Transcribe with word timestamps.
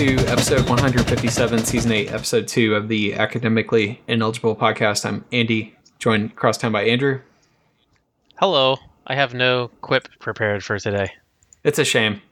to 0.00 0.16
episode 0.28 0.66
157, 0.66 1.58
season 1.58 1.92
8, 1.92 2.10
episode 2.10 2.48
2 2.48 2.74
of 2.74 2.88
the 2.88 3.12
Academically 3.12 4.00
Ineligible 4.08 4.56
podcast. 4.56 5.04
I'm 5.04 5.26
Andy, 5.30 5.76
joined 5.98 6.30
across 6.30 6.56
town 6.56 6.72
by 6.72 6.84
Andrew. 6.84 7.20
Hello. 8.36 8.78
I 9.06 9.14
have 9.14 9.34
no 9.34 9.70
quip 9.82 10.08
prepared 10.18 10.64
for 10.64 10.78
today. 10.78 11.12
It's 11.64 11.78
a 11.78 11.84
shame. 11.84 12.22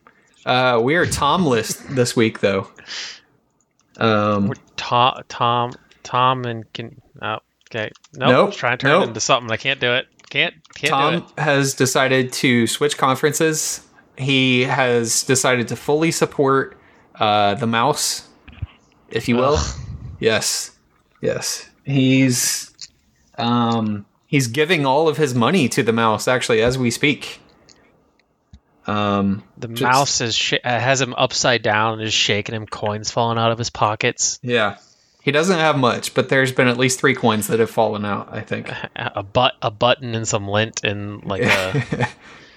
Uh, 0.46 0.80
we 0.82 0.94
are 0.96 1.04
Tomless 1.04 1.74
this 1.94 2.16
week, 2.16 2.40
though. 2.40 2.68
Um, 3.98 4.46
We're 4.48 4.54
Tom, 4.78 5.22
Tom, 5.28 5.72
Tom, 6.04 6.46
and 6.46 6.72
can. 6.72 7.02
Oh, 7.20 7.36
okay. 7.70 7.90
Nope. 8.14 8.30
Nope, 8.30 8.52
Trying 8.54 8.78
to 8.78 8.82
turn 8.82 8.90
nope. 8.92 9.04
it 9.04 9.08
into 9.08 9.20
something. 9.20 9.52
I 9.52 9.58
can't 9.58 9.78
do 9.78 9.92
it. 9.92 10.06
Can't. 10.30 10.54
Can't 10.74 10.90
Tom 10.90 11.18
do 11.18 11.26
it. 11.36 11.42
has 11.42 11.74
decided 11.74 12.32
to 12.32 12.66
switch 12.66 12.96
conferences. 12.96 13.86
He 14.16 14.62
has 14.62 15.22
decided 15.22 15.68
to 15.68 15.76
fully 15.76 16.12
support 16.12 16.77
uh, 17.18 17.54
the 17.54 17.66
mouse, 17.66 18.26
if 19.10 19.28
you 19.28 19.36
will. 19.36 19.56
Ugh. 19.58 19.76
Yes, 20.20 20.72
yes. 21.22 21.68
He's 21.84 22.74
um, 23.36 24.04
he's 24.26 24.48
giving 24.48 24.84
all 24.86 25.08
of 25.08 25.16
his 25.16 25.34
money 25.34 25.68
to 25.70 25.82
the 25.82 25.92
mouse 25.92 26.26
actually 26.28 26.60
as 26.62 26.76
we 26.78 26.90
speak. 26.90 27.40
Um, 28.86 29.42
The 29.58 29.68
just- 29.68 29.82
mouse 29.82 30.20
is 30.20 30.34
sh- 30.34 30.54
uh, 30.64 30.78
has 30.80 31.00
him 31.00 31.14
upside 31.14 31.62
down 31.62 31.94
and 31.94 32.02
is 32.02 32.14
shaking 32.14 32.54
him. 32.54 32.66
Coins 32.66 33.10
falling 33.10 33.38
out 33.38 33.52
of 33.52 33.58
his 33.58 33.70
pockets. 33.70 34.38
yeah. 34.42 34.76
He 35.20 35.32
doesn't 35.32 35.58
have 35.58 35.76
much, 35.76 36.14
but 36.14 36.30
there's 36.30 36.52
been 36.52 36.68
at 36.68 36.78
least 36.78 37.00
three 37.00 37.14
coins 37.14 37.48
that 37.48 37.60
have 37.60 37.70
fallen 37.70 38.06
out. 38.06 38.28
I 38.32 38.40
think 38.40 38.70
A 38.96 39.22
butt, 39.22 39.54
a 39.60 39.70
button, 39.70 40.14
and 40.14 40.26
some 40.26 40.48
lint, 40.48 40.84
and 40.84 41.22
like 41.22 41.42
a, 41.42 42.08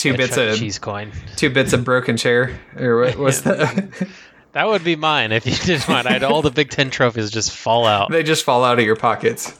two 0.00 0.16
bits 0.16 0.36
of 0.36 0.56
cheese 0.56 0.78
coin. 0.78 1.12
two 1.36 1.50
bits 1.50 1.72
of 1.72 1.84
broken 1.84 2.16
chair, 2.16 2.58
or 2.76 2.98
what 3.00 3.16
was 3.16 3.42
that? 3.44 4.08
That 4.52 4.66
would 4.66 4.82
be 4.82 4.96
mine 4.96 5.32
if 5.32 5.46
you 5.46 5.54
did 5.64 5.86
mine. 5.88 6.06
I'd 6.06 6.22
all 6.24 6.42
the 6.42 6.50
Big 6.50 6.70
Ten 6.70 6.90
trophies 6.90 7.30
just 7.30 7.50
fall 7.52 7.86
out. 7.86 8.10
they 8.10 8.22
just 8.22 8.44
fall 8.44 8.64
out 8.64 8.78
of 8.78 8.84
your 8.84 8.96
pockets. 8.96 9.56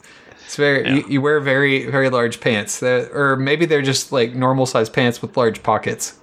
It's 0.46 0.56
very 0.56 0.96
you, 0.96 1.04
you 1.08 1.20
wear 1.22 1.38
very 1.40 1.88
very 1.90 2.10
large 2.10 2.40
pants, 2.40 2.82
or 2.82 3.36
maybe 3.36 3.66
they're 3.66 3.82
just 3.82 4.10
like 4.10 4.34
normal 4.34 4.66
sized 4.66 4.92
pants 4.92 5.22
with 5.22 5.36
large 5.36 5.62
pockets. 5.62 6.16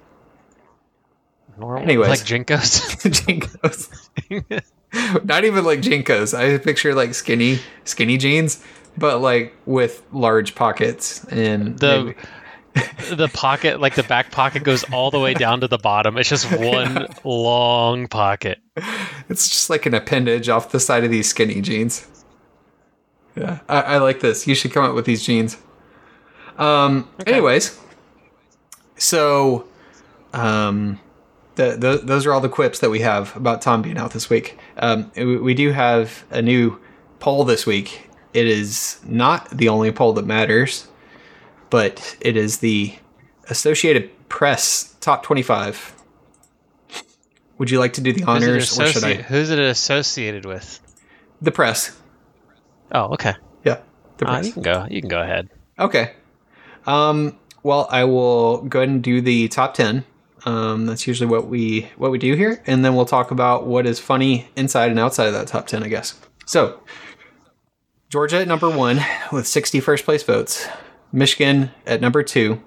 Normal, 1.57 1.81
Anyways. 1.83 2.09
like 2.09 2.19
JNCOs. 2.19 3.01
JNCOs, 4.91 5.25
not 5.25 5.43
even 5.43 5.63
like 5.65 5.79
JNCOs. 5.81 6.37
I 6.37 6.57
picture 6.59 6.93
like 6.93 7.13
skinny 7.15 7.59
skinny 7.83 8.17
jeans, 8.17 8.63
but 8.97 9.21
like 9.21 9.55
with 9.65 10.03
large 10.11 10.53
pockets 10.55 11.23
and 11.25 11.79
The- 11.79 12.03
maybe- 12.03 12.15
the 13.09 13.29
pocket, 13.33 13.79
like 13.79 13.95
the 13.95 14.03
back 14.03 14.31
pocket, 14.31 14.63
goes 14.63 14.83
all 14.91 15.11
the 15.11 15.19
way 15.19 15.33
down 15.33 15.61
to 15.61 15.67
the 15.67 15.77
bottom. 15.77 16.17
It's 16.17 16.29
just 16.29 16.51
one 16.59 17.07
long 17.23 18.07
pocket. 18.07 18.59
it's 19.29 19.49
just 19.49 19.69
like 19.69 19.85
an 19.85 19.93
appendage 19.93 20.49
off 20.49 20.71
the 20.71 20.79
side 20.79 21.03
of 21.03 21.11
these 21.11 21.27
skinny 21.29 21.61
jeans. 21.61 22.07
Yeah, 23.35 23.59
I, 23.69 23.81
I 23.81 23.97
like 23.97 24.19
this. 24.19 24.47
You 24.47 24.55
should 24.55 24.71
come 24.71 24.83
up 24.83 24.95
with 24.95 25.05
these 25.05 25.25
jeans. 25.25 25.57
Um. 26.57 27.07
Anyways, 27.27 27.79
so, 28.97 29.67
um, 30.33 30.99
the, 31.55 31.77
the 31.77 32.01
those 32.03 32.25
are 32.25 32.33
all 32.33 32.41
the 32.41 32.49
quips 32.49 32.79
that 32.79 32.89
we 32.89 32.99
have 32.99 33.35
about 33.35 33.61
Tom 33.61 33.81
being 33.81 33.97
out 33.97 34.11
this 34.11 34.29
week. 34.29 34.57
Um, 34.77 35.11
we, 35.15 35.37
we 35.37 35.53
do 35.53 35.71
have 35.71 36.25
a 36.31 36.41
new 36.41 36.79
poll 37.19 37.43
this 37.43 37.65
week. 37.65 38.09
It 38.33 38.47
is 38.47 38.99
not 39.05 39.49
the 39.49 39.69
only 39.69 39.91
poll 39.91 40.13
that 40.13 40.25
matters, 40.25 40.87
but 41.69 42.17
it 42.21 42.37
is 42.37 42.59
the 42.59 42.95
Associated 43.49 44.09
Press 44.29 44.95
top 44.99 45.23
twenty-five. 45.23 45.93
Would 47.57 47.71
you 47.71 47.79
like 47.79 47.93
to 47.93 48.01
do 48.01 48.13
the 48.13 48.23
honors, 48.23 48.77
or 48.79 48.87
should 48.87 49.03
I? 49.03 49.15
who's 49.15 49.49
it 49.49 49.57
associated 49.59 50.45
with? 50.45 50.79
The 51.41 51.51
press. 51.51 51.99
Oh, 52.91 53.13
okay. 53.13 53.35
Yeah, 53.63 53.79
the 54.17 54.29
Uh, 54.29 54.41
you 54.41 54.53
can 54.53 54.61
go. 54.61 54.87
You 54.89 55.01
can 55.01 55.09
go 55.09 55.21
ahead. 55.21 55.49
Okay. 55.79 56.13
Um, 56.85 57.37
well, 57.63 57.87
I 57.89 58.03
will 58.03 58.61
go 58.63 58.79
ahead 58.79 58.89
and 58.89 59.03
do 59.03 59.21
the 59.21 59.47
top 59.47 59.73
ten. 59.73 60.05
Um, 60.45 60.85
that's 60.85 61.07
usually 61.07 61.29
what 61.29 61.47
we 61.47 61.89
what 61.97 62.11
we 62.11 62.17
do 62.17 62.35
here, 62.35 62.61
and 62.67 62.85
then 62.85 62.95
we'll 62.95 63.05
talk 63.05 63.31
about 63.31 63.65
what 63.65 63.85
is 63.85 63.99
funny 63.99 64.49
inside 64.55 64.91
and 64.91 64.99
outside 64.99 65.27
of 65.27 65.33
that 65.33 65.47
top 65.47 65.67
ten, 65.67 65.83
I 65.83 65.87
guess. 65.87 66.19
So, 66.45 66.81
Georgia 68.09 68.37
at 68.37 68.47
number 68.47 68.69
one 68.69 68.97
with 69.31 69.45
61st 69.45 70.03
place 70.03 70.23
votes. 70.23 70.67
Michigan 71.11 71.71
at 71.85 72.01
number 72.01 72.23
two 72.23 72.61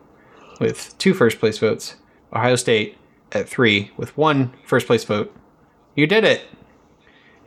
with 0.61 0.97
two 0.99 1.15
first 1.15 1.39
place 1.41 1.59
votes. 1.59 1.97
Ohio 2.33 2.57
State 2.57 2.97
at 3.33 3.49
three 3.49 3.91
with 3.97 4.17
one 4.17 4.53
first 4.65 4.87
place 4.87 5.05
vote. 5.05 5.35
You 5.95 6.07
did 6.07 6.25
it. 6.25 6.43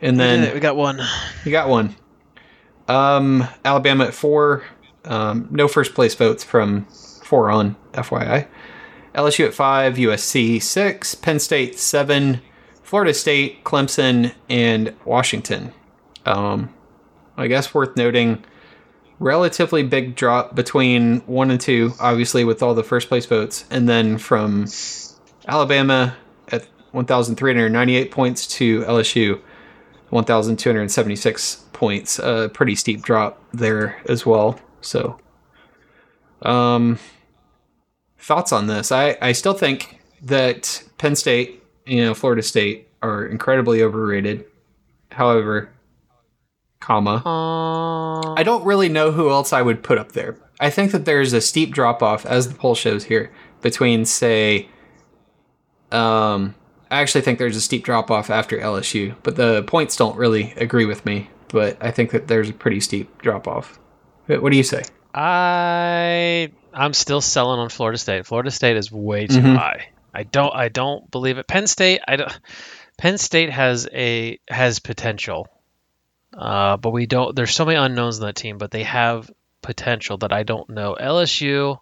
And 0.00 0.20
then 0.20 0.52
we 0.52 0.60
got 0.60 0.76
one. 0.76 1.00
you 1.44 1.50
got 1.50 1.68
one. 1.68 1.96
Um, 2.88 3.46
Alabama 3.64 4.06
at 4.06 4.14
four. 4.14 4.64
Um, 5.04 5.48
no 5.50 5.68
first 5.68 5.94
place 5.94 6.14
votes 6.14 6.44
from 6.44 6.86
four 7.24 7.50
on, 7.50 7.76
FYI. 7.92 8.46
LSU 9.14 9.46
at 9.46 9.54
five. 9.54 9.94
USC 9.94 10.60
six. 10.62 11.14
Penn 11.14 11.38
State 11.38 11.78
seven. 11.78 12.42
Florida 12.82 13.14
State, 13.14 13.64
Clemson, 13.64 14.34
and 14.48 14.94
Washington. 15.06 15.72
Um, 16.26 16.72
I 17.36 17.46
guess 17.46 17.74
worth 17.74 17.96
noting, 17.96 18.44
relatively 19.24 19.82
big 19.82 20.14
drop 20.14 20.54
between 20.54 21.20
one 21.20 21.50
and 21.50 21.58
two, 21.58 21.94
obviously 21.98 22.44
with 22.44 22.62
all 22.62 22.74
the 22.74 22.84
first 22.84 23.08
place 23.08 23.24
votes, 23.24 23.64
and 23.70 23.88
then 23.88 24.18
from 24.18 24.66
Alabama 25.48 26.14
at 26.52 26.66
1,398 26.92 28.10
points 28.10 28.46
to 28.46 28.82
LSU 28.82 29.40
1,276 30.10 31.64
points. 31.72 32.18
A 32.18 32.50
pretty 32.52 32.74
steep 32.74 33.02
drop 33.02 33.42
there 33.52 34.00
as 34.08 34.26
well. 34.26 34.60
So, 34.82 35.18
um, 36.42 36.98
thoughts 38.18 38.52
on 38.52 38.66
this? 38.66 38.92
I, 38.92 39.16
I 39.22 39.32
still 39.32 39.54
think 39.54 40.00
that 40.22 40.84
Penn 40.98 41.16
State, 41.16 41.62
you 41.86 42.04
know, 42.04 42.14
Florida 42.14 42.42
State 42.42 42.88
are 43.02 43.24
incredibly 43.24 43.82
overrated. 43.82 44.44
However, 45.10 45.70
comma, 46.84 47.22
Uh, 47.24 48.34
I 48.34 48.42
don't 48.42 48.64
really 48.64 48.88
know 48.88 49.10
who 49.12 49.30
else 49.30 49.52
I 49.52 49.62
would 49.62 49.82
put 49.82 49.98
up 49.98 50.12
there. 50.12 50.36
I 50.60 50.70
think 50.70 50.92
that 50.92 51.04
there's 51.04 51.32
a 51.32 51.40
steep 51.40 51.72
drop 51.72 52.02
off, 52.02 52.24
as 52.26 52.48
the 52.48 52.54
poll 52.54 52.74
shows 52.74 53.04
here, 53.04 53.30
between, 53.62 54.04
say, 54.04 54.68
um, 55.90 56.54
I 56.90 57.00
actually 57.00 57.22
think 57.22 57.38
there's 57.38 57.56
a 57.56 57.60
steep 57.60 57.84
drop 57.84 58.10
off 58.10 58.30
after 58.30 58.58
LSU, 58.58 59.14
but 59.22 59.36
the 59.36 59.62
points 59.64 59.96
don't 59.96 60.16
really 60.16 60.52
agree 60.56 60.84
with 60.84 61.04
me. 61.06 61.30
But 61.48 61.76
I 61.80 61.90
think 61.90 62.10
that 62.10 62.26
there's 62.28 62.48
a 62.50 62.52
pretty 62.52 62.80
steep 62.80 63.20
drop 63.22 63.46
off. 63.48 63.78
What 64.26 64.50
do 64.50 64.56
you 64.56 64.62
say? 64.64 64.82
I 65.14 66.50
I'm 66.72 66.92
still 66.92 67.20
selling 67.20 67.60
on 67.60 67.68
Florida 67.68 67.98
State. 67.98 68.26
Florida 68.26 68.50
State 68.50 68.76
is 68.76 68.90
way 68.90 69.26
too 69.28 69.40
Mhm. 69.40 69.56
high. 69.56 69.86
I 70.12 70.24
don't 70.24 70.52
I 70.54 70.68
don't 70.68 71.08
believe 71.10 71.38
it. 71.38 71.46
Penn 71.46 71.66
State 71.66 72.00
I 72.08 72.16
don't 72.16 72.40
Penn 72.98 73.18
State 73.18 73.50
has 73.50 73.88
a 73.92 74.38
has 74.48 74.78
potential. 74.80 75.46
Uh, 76.36 76.76
but 76.76 76.90
we 76.90 77.06
don't 77.06 77.34
there's 77.36 77.54
so 77.54 77.64
many 77.64 77.76
unknowns 77.76 78.18
in 78.18 78.26
that 78.26 78.36
team, 78.36 78.58
but 78.58 78.70
they 78.70 78.82
have 78.82 79.30
potential 79.62 80.18
that 80.18 80.32
I 80.32 80.42
don't 80.42 80.68
know. 80.70 80.96
LSU 81.00 81.78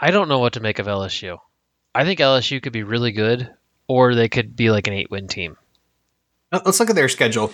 I 0.00 0.10
don't 0.10 0.28
know 0.28 0.38
what 0.38 0.54
to 0.54 0.60
make 0.60 0.78
of 0.78 0.86
LSU. 0.86 1.38
I 1.94 2.04
think 2.04 2.20
LSU 2.20 2.62
could 2.62 2.72
be 2.72 2.82
really 2.82 3.12
good 3.12 3.50
or 3.88 4.14
they 4.14 4.28
could 4.28 4.56
be 4.56 4.70
like 4.70 4.86
an 4.86 4.94
8-win 4.94 5.28
team. 5.28 5.56
Uh, 6.52 6.60
Let's 6.64 6.80
look 6.80 6.90
at 6.90 6.96
their 6.96 7.08
schedule. 7.08 7.52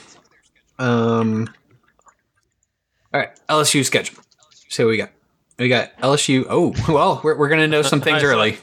Um, 0.79 1.49
all 3.13 3.21
right, 3.21 3.31
LSU 3.49 3.85
schedule. 3.85 4.23
So 4.69 4.89
we 4.89 4.97
got 4.97 5.11
we 5.59 5.69
got 5.69 5.97
LSU. 5.99 6.47
Oh, 6.49 6.75
well, 6.89 7.21
we're, 7.23 7.37
we're 7.37 7.49
gonna 7.49 7.69
know 7.69 7.83
some 7.83 8.01
things 8.01 8.23
early. 8.25 8.59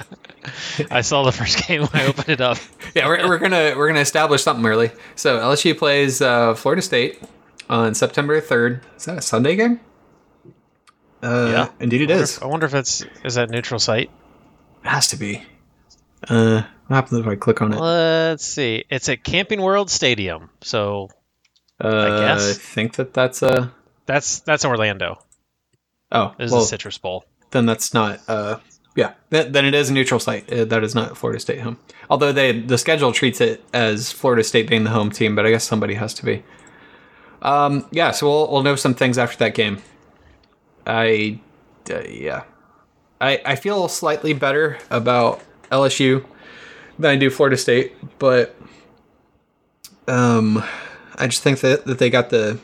I 0.92 1.02
saw 1.02 1.24
the 1.24 1.32
first 1.32 1.68
game 1.68 1.82
when 1.82 1.90
I 2.02 2.06
opened 2.08 2.30
it 2.30 2.42
up. 2.42 2.58
yeah, 2.96 3.08
we're, 3.08 3.28
we're 3.28 3.38
gonna 3.40 3.74
we're 3.78 3.88
gonna 3.88 4.00
establish 4.00 4.44
something 4.44 4.66
early. 4.66 4.92
So 5.16 5.40
LSU 5.40 5.78
plays 5.78 6.22
uh, 6.22 6.56
Florida 6.56 6.82
State 6.82 7.22
on 7.70 7.94
September 7.94 8.40
third. 8.42 8.82
Is 8.98 9.06
that 9.06 9.18
a 9.18 9.22
Sunday 9.22 9.56
game? 9.56 9.80
Uh, 11.22 11.50
Yeah. 11.52 11.70
indeed 11.80 12.02
it 12.02 12.12
I 12.12 12.16
is. 12.16 12.38
if- 12.38 12.44
I 12.44 12.46
wonder 12.48 12.66
if 12.66 12.74
it's 12.74 13.04
is 13.24 13.36
that 13.36 13.50
neutral 13.50 13.80
site. 13.80 14.10
It 14.84 14.88
has 14.88 15.08
to 15.10 15.18
be. 15.18 15.44
Uh, 16.28 16.64
what 16.88 16.96
happens 16.96 17.20
if 17.22 17.28
I 17.28 17.36
click 17.36 17.62
on 17.62 17.74
it? 17.74 17.80
Let's 17.80 18.46
see. 18.46 18.86
It's 18.90 19.08
at 19.10 19.24
Camping 19.24 19.62
World 19.62 19.90
Stadium. 19.90 20.50
So 20.62 21.10
Uh, 21.84 21.88
I 21.88 22.20
guess. 22.20 22.50
I 22.50 22.54
think 22.54 22.96
that 22.96 23.14
that's 23.14 23.42
a. 23.42 23.72
that's 24.06 24.40
that's 24.42 24.66
Orlando. 24.66 25.20
Oh, 26.12 26.34
This 26.40 26.52
well, 26.52 26.62
is 26.62 26.66
a 26.68 26.70
Citrus 26.70 26.98
Bowl. 26.98 27.24
then 27.52 27.66
that's 27.66 27.94
not. 27.94 28.20
Uh, 28.28 28.58
yeah, 29.00 29.14
th- 29.32 29.54
then 29.54 29.64
it 29.64 29.74
is 29.74 29.90
a 29.90 29.94
neutral 29.94 30.20
site. 30.20 30.52
Uh, 30.52 30.66
that 30.66 30.84
is 30.84 30.94
not 30.94 31.18
Florida 31.18 31.40
State 31.40 31.62
home. 31.62 31.78
Although 32.10 32.34
they 32.34 32.60
the 32.60 32.78
schedule 32.78 33.14
treats 33.14 33.40
it 33.40 33.64
as 33.74 34.12
Florida 34.12 34.44
State 34.44 34.68
being 34.68 34.84
the 34.84 34.90
home 34.90 35.10
team, 35.10 35.36
but 35.36 35.46
I 35.46 35.52
guess 35.52 35.64
somebody 35.64 35.94
has 35.94 36.14
to 36.16 36.26
be. 36.26 36.44
Um, 37.42 37.88
yeah, 37.92 38.12
so 38.12 38.28
we'll 38.28 38.52
we'll 38.52 38.64
know 38.64 38.76
some 38.76 38.94
things 38.94 39.18
after 39.18 39.38
that 39.38 39.56
game. 39.56 39.82
I, 40.86 41.40
uh, 41.90 42.02
yeah, 42.02 42.44
I 43.22 43.42
I 43.46 43.56
feel 43.56 43.88
slightly 43.88 44.34
better 44.34 44.78
about 44.90 45.42
LSU 45.72 46.26
than 46.98 47.12
I 47.12 47.16
do 47.16 47.30
Florida 47.30 47.56
State, 47.56 47.96
but 48.20 48.54
um, 50.10 50.62
I 51.16 51.28
just 51.28 51.42
think 51.42 51.62
that, 51.62 51.86
that 51.86 52.00
they 52.00 52.10
got 52.10 52.32
the 52.32 52.60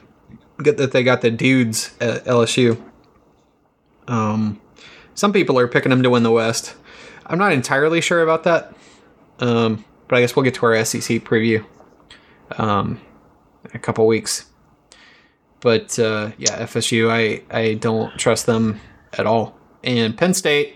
that 0.58 0.92
they 0.92 1.04
got 1.04 1.22
the 1.22 1.32
dudes 1.32 1.96
at 2.02 2.26
LSU. 2.26 2.78
Um, 4.10 4.60
some 5.16 5.34
people 5.34 5.58
are 5.58 5.68
picking 5.68 5.90
them 5.90 6.04
to 6.04 6.10
win 6.10 6.24
the 6.24 6.32
West. 6.32 6.76
I'm 7.26 7.40
not 7.40 7.54
entirely 7.54 8.02
sure 8.02 8.22
about 8.22 8.44
that. 8.44 8.76
Um, 9.40 9.84
but 10.08 10.18
I 10.18 10.22
guess 10.22 10.36
we'll 10.36 10.44
get 10.44 10.54
to 10.56 10.66
our 10.66 10.86
SEC 10.86 11.24
preview 11.24 11.66
um, 12.58 13.02
in 13.64 13.72
a 13.74 13.80
couple 13.80 14.06
weeks. 14.06 14.46
But 15.62 15.98
uh, 15.98 16.32
yeah, 16.38 16.64
FSU, 16.64 17.10
I, 17.10 17.42
I 17.50 17.74
don't 17.74 18.16
trust 18.20 18.46
them 18.46 18.80
at 19.14 19.26
all. 19.26 19.58
And 19.84 20.18
Penn 20.18 20.34
State, 20.34 20.76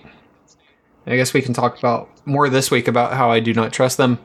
I 1.05 1.15
guess 1.15 1.33
we 1.33 1.41
can 1.41 1.53
talk 1.53 1.77
about 1.77 2.09
more 2.25 2.49
this 2.49 2.71
week 2.71 2.87
about 2.87 3.13
how 3.13 3.29
I 3.29 3.39
do 3.39 3.53
not 3.53 3.71
trust 3.71 3.97
them. 3.97 4.19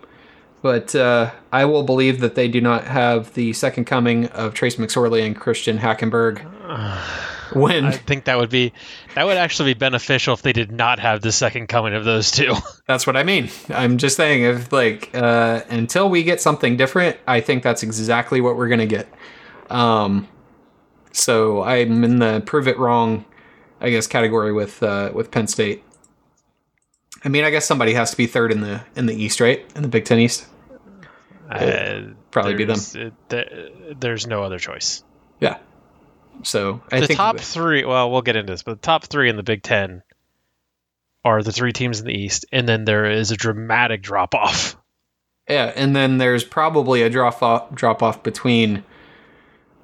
But 0.63 0.95
uh, 0.95 1.33
I 1.53 1.67
will 1.67 1.83
believe 1.83 2.21
that 2.21 2.37
they 2.37 2.49
do 2.49 2.61
not 2.61 2.85
have 2.85 3.35
the 3.35 3.53
second 3.53 3.85
coming 3.85 4.27
of 4.29 4.55
Trace 4.55 4.77
McSorley 4.77 5.27
and 5.27 5.37
Christian 5.37 5.79
Hackenberg. 5.79 6.41
when 7.61 7.85
I 7.87 7.93
think 7.93 8.25
that 8.25 8.37
would 8.39 8.51
be 8.51 8.73
that 9.15 9.25
would 9.25 9.37
actually 9.37 9.75
be 9.75 9.79
beneficial 9.79 10.35
if 10.35 10.43
they 10.43 10.53
did 10.53 10.71
not 10.73 10.99
have 10.99 11.21
the 11.23 11.33
second 11.33 11.69
coming 11.69 11.95
of 11.95 12.05
those 12.05 12.31
two. 12.31 12.55
That's 12.87 13.06
what 13.06 13.17
I 13.17 13.23
mean. 13.23 13.49
I'm 13.71 13.99
just 13.99 14.17
saying, 14.17 14.43
if 14.43 14.73
like 14.73 15.11
uh, 15.15 15.62
until 15.71 16.09
we 16.09 16.23
get 16.23 16.41
something 16.41 16.77
different, 16.77 17.17
I 17.27 17.41
think 17.41 17.62
that's 17.62 17.83
exactly 17.83 18.41
what 18.41 18.56
we're 18.56 18.69
gonna 18.69 18.87
get. 18.87 19.09
Um, 19.71 20.29
so 21.12 21.62
I'm 21.62 22.05
in 22.05 22.19
the 22.19 22.43
prove 22.45 22.69
it 22.69 22.79
wrong, 22.79 23.25
I 23.81 23.91
guess, 23.91 24.06
category 24.06 24.53
with 24.53 24.83
uh, 24.83 25.11
with 25.15 25.31
Penn 25.31 25.47
State. 25.47 25.83
I 27.25 27.31
mean, 27.31 27.45
I 27.45 27.51
guess 27.51 27.65
somebody 27.65 27.95
has 27.95 28.11
to 28.11 28.17
be 28.19 28.27
third 28.27 28.53
in 28.53 28.61
the 28.61 28.83
in 28.97 29.06
the 29.06 29.15
East, 29.15 29.41
right? 29.41 29.65
In 29.75 29.83
the 29.83 29.89
Big 29.89 30.05
Ten 30.05 30.19
East. 30.19 30.47
Uh, 31.51 32.01
probably 32.31 32.55
be 32.55 32.65
them. 32.65 32.79
uh, 32.99 33.11
there- 33.29 33.69
there's 33.99 34.27
no 34.27 34.43
other 34.43 34.59
choice. 34.59 35.05
Yeah. 35.41 35.59
So 36.43 36.83
I 36.93 37.01
the 37.01 37.09
top 37.15 37.39
three. 37.39 37.85
Well, 37.85 38.11
we'll 38.11 38.23
get 38.23 38.37
into 38.37 38.53
this, 38.53 38.63
but 38.63 38.83
the 38.83 38.87
top 38.87 39.05
three 39.05 39.31
in 39.31 39.37
the 39.37 39.43
Big 39.43 39.63
Ten 39.63 40.03
are 41.25 41.43
the 41.43 41.53
three 41.53 41.73
teams 41.73 42.01
in 42.01 42.07
the 42.07 42.13
East, 42.13 42.45
and 42.53 42.69
then 42.69 42.85
there 42.85 43.11
is 43.11 43.31
a 43.31 43.37
dramatic 43.37 44.03
drop 44.03 44.35
off. 44.35 44.77
Yeah, 45.49 45.73
and 45.75 45.95
then 45.95 46.19
there's 46.19 46.45
probably 46.45 47.03
a 47.03 47.11
drop 47.11 47.43
off 47.43 47.75
drop 47.75 48.03
off 48.03 48.23
between 48.23 48.85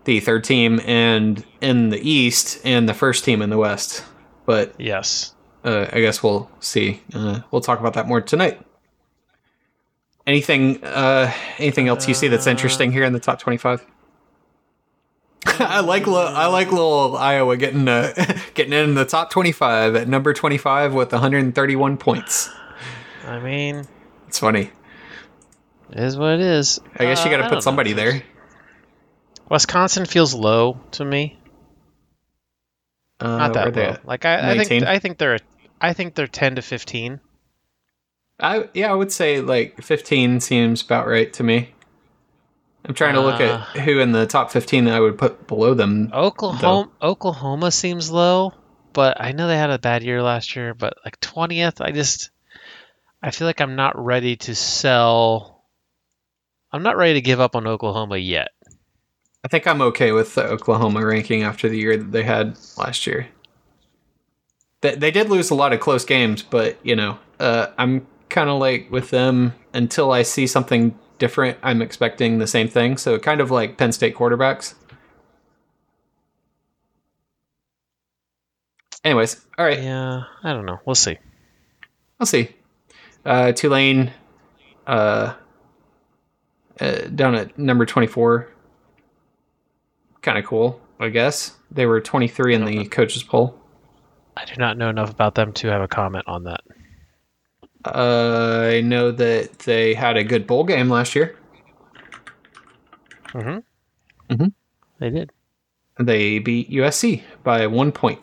the 0.05 0.21
third 0.21 0.45
team 0.45 0.81
and 0.87 1.45
in 1.61 1.91
the 1.91 1.99
East 1.99 2.61
and 2.65 2.89
the 2.89 2.95
first 2.95 3.25
team 3.25 3.43
in 3.43 3.51
the 3.51 3.59
West. 3.59 4.05
But 4.47 4.75
Yes. 4.79 5.35
uh, 5.65 5.87
I 5.93 6.01
guess 6.01 6.23
we'll 6.23 6.51
see. 6.61 7.03
Uh, 7.15 7.41
we'll 7.51 7.61
talk 7.61 7.79
about 7.81 7.95
that 7.95 8.09
more 8.09 8.21
tonight. 8.21 8.61
Anything 10.27 10.83
uh, 10.85 11.33
anything 11.59 11.89
else 11.89 12.07
you 12.07 12.15
see 12.15 12.29
that's 12.29 12.47
interesting 12.47 12.93
here 12.93 13.05
in 13.05 13.13
the 13.13 13.21
top 13.21 13.39
twenty 13.39 13.57
five? 13.59 13.85
I 15.61 15.81
like 15.81 16.07
li- 16.07 16.15
I 16.15 16.47
like 16.47 16.71
little 16.71 17.17
Iowa 17.17 17.57
getting 17.57 17.87
uh, 17.89 18.13
getting 18.55 18.73
in 18.73 18.95
the 18.95 19.05
top 19.05 19.31
twenty 19.31 19.53
five 19.53 19.95
at 19.97 20.09
number 20.09 20.33
twenty 20.35 20.59
five 20.59 20.95
with 20.95 21.13
one 21.13 21.21
hundred 21.21 21.45
and 21.45 21.55
thirty 21.55 21.77
one 21.77 21.97
points. 21.97 22.49
I 23.27 23.39
mean, 23.41 23.85
It's 24.29 24.39
funny. 24.39 24.71
it 25.91 25.99
is 25.99 26.17
what 26.17 26.35
it 26.35 26.41
is. 26.41 26.81
I 26.97 27.05
guess 27.05 27.25
you 27.25 27.31
Uh, 27.31 27.37
got 27.37 27.43
to 27.43 27.45
I 27.47 27.49
put 27.49 27.63
somebody 27.63 27.91
know. 27.91 27.97
there. 27.97 28.23
Wisconsin 29.51 30.07
feels 30.07 30.33
low 30.35 30.81
to 30.93 31.05
me. 31.05 31.39
Uh, 33.19 33.37
Not 33.37 33.53
that 33.55 33.77
low. 33.77 33.97
Like 34.05 34.25
I, 34.25 34.53
I 34.53 34.65
think 34.65 34.85
I 34.85 34.99
think 34.99 35.19
they're 35.19 35.39
I 35.81 35.93
think 35.93 36.15
they're 36.15 36.27
ten 36.27 36.57
to 36.57 36.63
fifteen. 36.63 37.21
I 38.39 38.69
yeah, 38.73 38.91
I 38.91 38.95
would 38.95 39.13
say 39.13 39.41
like 39.43 39.83
15 39.83 40.41
seems 40.41 40.81
about 40.83 41.07
right 41.07 41.31
to 41.35 41.43
me. 41.43 41.75
I'm 42.85 42.95
trying 42.95 43.15
to 43.15 43.21
look 43.21 43.41
Uh. 43.41 43.65
at 43.75 43.81
who 43.83 43.99
in 44.01 44.13
the 44.13 44.27
top 44.27 44.51
15 44.51 44.85
that 44.85 44.95
I 44.95 45.01
would 45.01 45.19
put 45.19 45.47
below 45.47 45.75
them. 45.75 46.11
Oklahoma 46.13 46.91
Oklahoma 47.03 47.71
seems 47.71 48.11
low, 48.11 48.55
but 48.93 49.21
I 49.21 49.33
know 49.33 49.47
they 49.49 49.57
had 49.59 49.71
a 49.71 49.79
bad 49.79 50.03
year 50.03 50.23
last 50.23 50.57
year. 50.57 50.75
But 50.75 50.95
like 51.05 51.21
twentieth, 51.21 51.81
I 51.81 51.91
just 51.93 52.31
I 53.23 53.31
feel 53.31 53.47
like 53.47 53.61
I'm 53.61 53.77
not 53.77 54.03
ready 54.03 54.37
to 54.37 54.55
sell. 54.55 55.65
I'm 56.73 56.83
not 56.83 56.97
ready 56.97 57.15
to 57.15 57.21
give 57.21 57.41
up 57.41 57.55
on 57.57 57.67
Oklahoma 57.67 58.17
yet. 58.17 58.49
I 59.45 59.49
think 59.49 59.67
I'm 59.67 59.81
okay 59.83 60.13
with 60.13 60.35
the 60.35 60.45
Oklahoma 60.45 61.05
ranking 61.05 61.43
after 61.43 61.69
the 61.69 61.79
year 61.79 61.97
that 61.97 62.13
they 62.13 62.23
had 62.23 62.57
last 62.77 63.07
year. 63.07 63.27
They, 64.83 64.95
they 64.95 65.11
did 65.11 65.29
lose 65.29 65.51
a 65.51 65.55
lot 65.55 65.73
of 65.73 65.81
close 65.81 66.05
games, 66.05 66.43
but 66.43 66.79
you 66.83 66.97
know, 66.97 67.19
uh, 67.39 67.69
I'm 67.79 68.07
kind 68.29 68.49
of 68.49 68.59
like 68.59 68.91
with 68.91 69.11
them 69.11 69.55
until 69.75 70.13
I 70.13 70.23
see 70.23 70.47
something 70.47 70.99
different. 71.21 71.59
I'm 71.63 71.81
expecting 71.81 72.39
the 72.39 72.49
same 72.49 72.67
thing. 72.67 72.97
So 72.97 73.17
kind 73.21 73.41
of 73.41 73.53
like 73.53 73.77
Penn 73.77 73.93
State 73.93 74.17
quarterbacks. 74.17 74.75
Anyways, 79.05 79.41
all 79.57 79.65
right. 79.65 79.81
Yeah, 79.81 80.25
I 80.43 80.53
don't 80.53 80.67
know. 80.67 80.81
We'll 80.85 80.97
see. 80.97 81.19
I'll 82.19 82.27
see. 82.27 82.51
Uh, 83.25 83.53
Tulane, 83.53 84.13
uh, 84.87 85.35
uh, 86.81 86.97
down 87.15 87.35
at 87.35 87.59
number 87.59 87.87
24. 87.87 88.49
Kind 90.23 90.39
of 90.39 90.45
cool, 90.45 90.81
I 90.99 91.09
guess. 91.09 91.53
They 91.71 91.87
were 91.87 92.01
23 92.01 92.55
in 92.55 92.65
the 92.65 92.85
coaches 92.87 93.23
poll. 93.23 93.59
I 94.37 94.45
do 94.45 94.55
not 94.59 94.77
know 94.77 94.89
enough 94.91 95.11
about 95.11 95.35
them 95.35 95.53
to 95.55 95.69
have 95.69 95.83
a 95.83 95.89
comment 95.89 96.25
on 96.27 96.45
that. 96.45 96.61
Uh, 97.85 98.69
I 98.73 98.81
know 98.83 99.11
that 99.11 99.61
they 99.61 99.95
had 99.95 100.17
a 100.17 100.25
good 100.25 100.47
bowl 100.47 100.65
game 100.65 100.89
last 100.91 101.15
year. 101.15 101.37
Mm-hmm. 103.29 104.35
Mhm. 104.35 104.53
They 104.99 105.11
did. 105.11 105.33
They 105.99 106.39
beat 106.39 106.71
USC 106.71 107.23
by 107.43 107.67
one 107.67 107.93
point. 107.93 108.23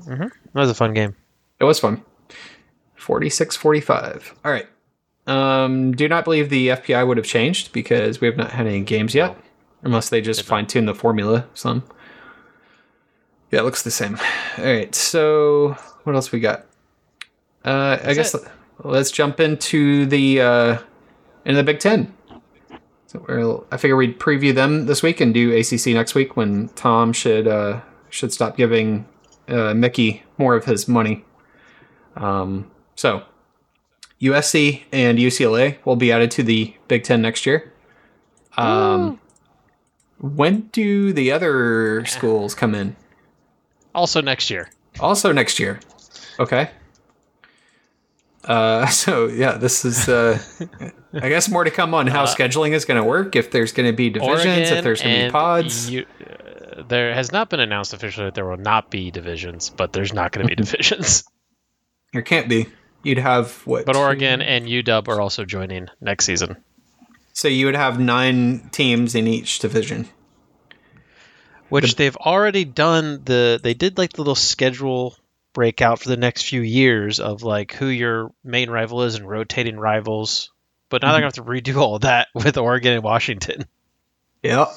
Mhm. 0.00 0.18
That 0.18 0.30
was 0.54 0.70
a 0.70 0.74
fun 0.74 0.92
game. 0.94 1.14
It 1.60 1.64
was 1.64 1.78
fun. 1.78 2.02
46 2.96 3.56
45. 3.56 4.34
All 4.44 4.50
right. 4.52 4.66
Um, 5.26 5.92
do 5.92 6.08
not 6.08 6.24
believe 6.24 6.50
the 6.50 6.68
FPI 6.68 7.06
would 7.06 7.16
have 7.16 7.26
changed 7.26 7.72
because 7.72 8.20
we 8.20 8.26
have 8.26 8.36
not 8.36 8.50
had 8.50 8.66
any 8.66 8.80
games 8.80 9.14
yet, 9.14 9.36
unless 9.82 10.08
they 10.10 10.20
just 10.20 10.42
fine 10.42 10.66
tune 10.66 10.84
the 10.86 10.94
formula 10.94 11.46
some. 11.54 11.82
Yeah, 13.50 13.60
it 13.60 13.62
looks 13.62 13.82
the 13.82 13.90
same. 13.90 14.18
All 14.58 14.64
right. 14.64 14.94
So, 14.94 15.76
what 16.02 16.14
else 16.14 16.32
we 16.32 16.40
got? 16.40 16.66
Uh, 17.64 17.98
I 18.04 18.12
guess 18.14 18.34
it. 18.34 18.42
Let's 18.82 19.10
jump 19.10 19.40
into 19.40 20.06
the 20.06 20.40
uh, 20.40 20.78
into 21.44 21.56
the 21.56 21.64
Big 21.64 21.78
Ten. 21.78 22.14
So 23.06 23.24
we'll, 23.28 23.66
I 23.70 23.76
figure 23.76 23.96
we'd 23.96 24.18
preview 24.18 24.54
them 24.54 24.86
this 24.86 25.02
week 25.02 25.20
and 25.20 25.32
do 25.32 25.56
ACC 25.56 25.86
next 25.88 26.14
week 26.14 26.36
when 26.36 26.68
Tom 26.70 27.12
should 27.12 27.46
uh, 27.46 27.80
should 28.10 28.32
stop 28.32 28.56
giving 28.56 29.06
uh, 29.48 29.74
Mickey 29.74 30.22
more 30.38 30.56
of 30.56 30.64
his 30.64 30.88
money. 30.88 31.24
Um, 32.16 32.70
so 32.96 33.22
USC 34.20 34.82
and 34.92 35.18
UCLA 35.18 35.76
will 35.84 35.96
be 35.96 36.10
added 36.10 36.30
to 36.32 36.42
the 36.42 36.74
Big 36.88 37.04
Ten 37.04 37.22
next 37.22 37.46
year. 37.46 37.72
Um, 38.56 39.20
when 40.18 40.62
do 40.72 41.12
the 41.12 41.32
other 41.32 42.04
schools 42.06 42.54
come 42.54 42.74
in? 42.74 42.96
Also 43.94 44.20
next 44.20 44.50
year. 44.50 44.70
Also 45.00 45.32
next 45.32 45.58
year. 45.58 45.80
Okay. 46.40 46.70
Uh, 48.44 48.86
so 49.02 49.26
yeah, 49.26 49.56
this 49.56 49.84
is 49.84 50.08
uh, 50.08 50.38
I 51.12 51.28
guess 51.28 51.48
more 51.48 51.64
to 51.64 51.70
come 51.70 51.94
on 51.94 52.06
how 52.06 52.24
scheduling 52.26 52.72
is 52.72 52.84
going 52.84 53.00
to 53.00 53.04
work. 53.08 53.36
If 53.36 53.50
there's 53.50 53.72
going 53.72 53.90
to 53.90 53.96
be 53.96 54.10
divisions, 54.10 54.70
if 54.70 54.84
there's 54.84 55.02
going 55.02 55.18
to 55.20 55.26
be 55.26 55.30
pods. 55.30 55.90
U- 55.90 56.06
uh, 56.20 56.82
there 56.88 57.14
has 57.14 57.32
not 57.32 57.50
been 57.50 57.60
announced 57.60 57.94
officially 57.94 58.26
that 58.26 58.34
there 58.34 58.44
will 58.44 58.56
not 58.56 58.90
be 58.90 59.10
divisions, 59.10 59.70
but 59.70 59.92
there's 59.92 60.12
not 60.12 60.32
going 60.32 60.46
to 60.46 60.54
be 60.54 60.56
divisions. 60.62 61.24
There 62.12 62.22
can't 62.22 62.48
be. 62.48 62.66
You'd 63.02 63.18
have 63.18 63.52
what? 63.66 63.84
But 63.84 63.96
Oregon 63.96 64.40
and 64.40 64.66
UW 64.66 65.08
are 65.08 65.20
also 65.20 65.44
joining 65.44 65.88
next 66.00 66.24
season. 66.24 66.56
So 67.32 67.48
you 67.48 67.66
would 67.66 67.76
have 67.76 67.98
nine 68.00 68.70
teams 68.70 69.14
in 69.14 69.26
each 69.26 69.58
division. 69.58 70.08
Which 71.68 71.96
they've 71.96 72.16
already 72.16 72.64
done 72.64 73.22
the 73.24 73.58
they 73.62 73.74
did 73.74 73.98
like 73.98 74.12
the 74.12 74.20
little 74.20 74.34
schedule 74.36 75.16
breakout 75.54 76.00
for 76.00 76.10
the 76.10 76.16
next 76.18 76.42
few 76.42 76.60
years 76.60 77.18
of 77.20 77.42
like 77.42 77.72
who 77.72 77.86
your 77.86 78.30
main 78.44 78.68
rival 78.68 79.02
is 79.04 79.14
and 79.14 79.26
rotating 79.26 79.78
rivals. 79.78 80.50
But 80.90 81.00
now 81.00 81.12
they're 81.12 81.20
gonna 81.22 81.26
have 81.28 81.32
to 81.34 81.44
redo 81.44 81.76
all 81.76 81.98
that 82.00 82.28
with 82.34 82.58
Oregon 82.58 82.92
and 82.92 83.02
Washington. 83.02 83.64
Yep. 84.42 84.68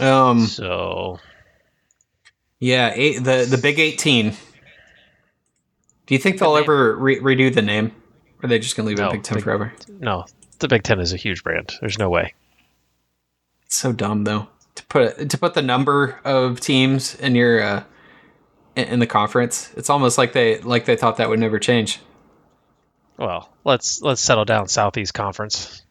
Um. 0.00 0.46
So 0.46 1.18
Yeah. 2.58 2.92
Eight, 2.94 3.18
the 3.22 3.46
the 3.48 3.58
Big 3.58 3.78
Eighteen. 3.78 4.34
Do 6.06 6.14
you 6.14 6.18
think 6.18 6.38
they'll 6.38 6.54
name. 6.54 6.62
ever 6.64 6.96
re- 6.96 7.20
redo 7.20 7.54
the 7.54 7.62
name, 7.62 7.92
or 8.42 8.46
are 8.46 8.48
they 8.48 8.58
just 8.58 8.76
going 8.76 8.84
to 8.86 8.88
leave 8.88 8.98
it 8.98 9.02
No, 9.02 9.10
Big 9.12 9.22
Ten 9.22 9.36
Big- 9.36 9.44
forever? 9.44 9.72
no, 10.00 10.24
the 10.58 10.68
Big 10.68 10.82
Ten 10.82 10.98
is 10.98 11.12
a 11.12 11.16
huge 11.16 11.44
brand. 11.44 11.74
There's 11.80 11.98
no 11.98 12.10
way. 12.10 12.34
It's 13.66 13.76
so 13.76 13.92
dumb 13.92 14.24
though 14.24 14.48
to 14.74 14.84
put 14.86 15.28
to 15.30 15.38
put 15.38 15.54
the 15.54 15.62
number 15.62 16.18
of 16.24 16.58
teams 16.60 17.14
in 17.14 17.34
your 17.34 17.62
uh, 17.62 17.84
in 18.76 18.98
the 18.98 19.06
conference. 19.06 19.70
It's 19.76 19.90
almost 19.90 20.18
like 20.18 20.32
they 20.32 20.58
like 20.60 20.84
they 20.84 20.96
thought 20.96 21.16
that 21.18 21.28
would 21.28 21.40
never 21.40 21.58
change. 21.58 22.00
well, 23.18 23.50
let's 23.64 24.02
let's 24.02 24.20
settle 24.20 24.44
down 24.44 24.68
Southeast 24.68 25.14
Conference. 25.14 25.82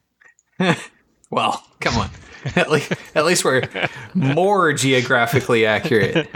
well, 1.30 1.64
come 1.80 1.98
on. 1.98 2.10
at 2.56 2.72
least 2.72 2.94
at 3.14 3.26
least 3.26 3.46
we're 3.46 3.68
more 4.16 4.74
geographically 4.74 5.66
accurate 5.66 6.28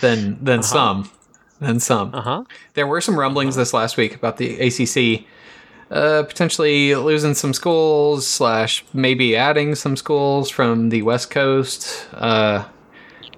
than 0.00 0.42
than 0.44 0.60
uh-huh. 0.60 0.62
some 0.62 1.10
than 1.60 1.80
some. 1.80 2.14
Uh-huh. 2.14 2.44
There 2.74 2.86
were 2.86 3.00
some 3.00 3.18
rumblings 3.18 3.56
this 3.56 3.74
last 3.74 3.96
week 3.96 4.14
about 4.14 4.36
the 4.36 4.60
ACC 4.60 5.26
uh, 5.92 6.22
potentially 6.22 6.94
losing 6.94 7.34
some 7.34 7.52
schools 7.52 8.26
slash 8.26 8.84
maybe 8.94 9.36
adding 9.36 9.74
some 9.74 9.96
schools 9.96 10.48
from 10.48 10.88
the 10.88 11.02
West 11.02 11.30
Coast, 11.30 12.08
uh, 12.14 12.64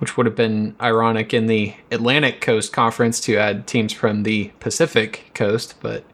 which 0.05 0.19
would 0.19 0.27
have 0.27 0.37
been 0.37 0.77
ironic 0.83 1.33
in 1.33 1.47
the 1.47 1.75
Atlantic 1.91 2.43
Coast 2.43 2.75
Conference 2.75 3.19
to 3.23 3.39
add 3.39 3.67
teams 3.67 3.91
from 3.91 4.23
the 4.23 4.53
Pacific 4.61 5.31
Coast, 5.33 5.77
but 5.81 6.05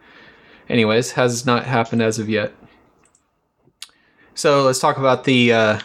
anyways, 0.68 1.12
has 1.12 1.44
not 1.44 1.64
happened 1.64 2.00
as 2.00 2.20
of 2.20 2.28
yet. 2.28 2.52
So 4.36 4.62
let's 4.62 4.78
talk 4.78 4.96
about 4.96 5.24
the. 5.24 5.52
Uh, 5.52 5.80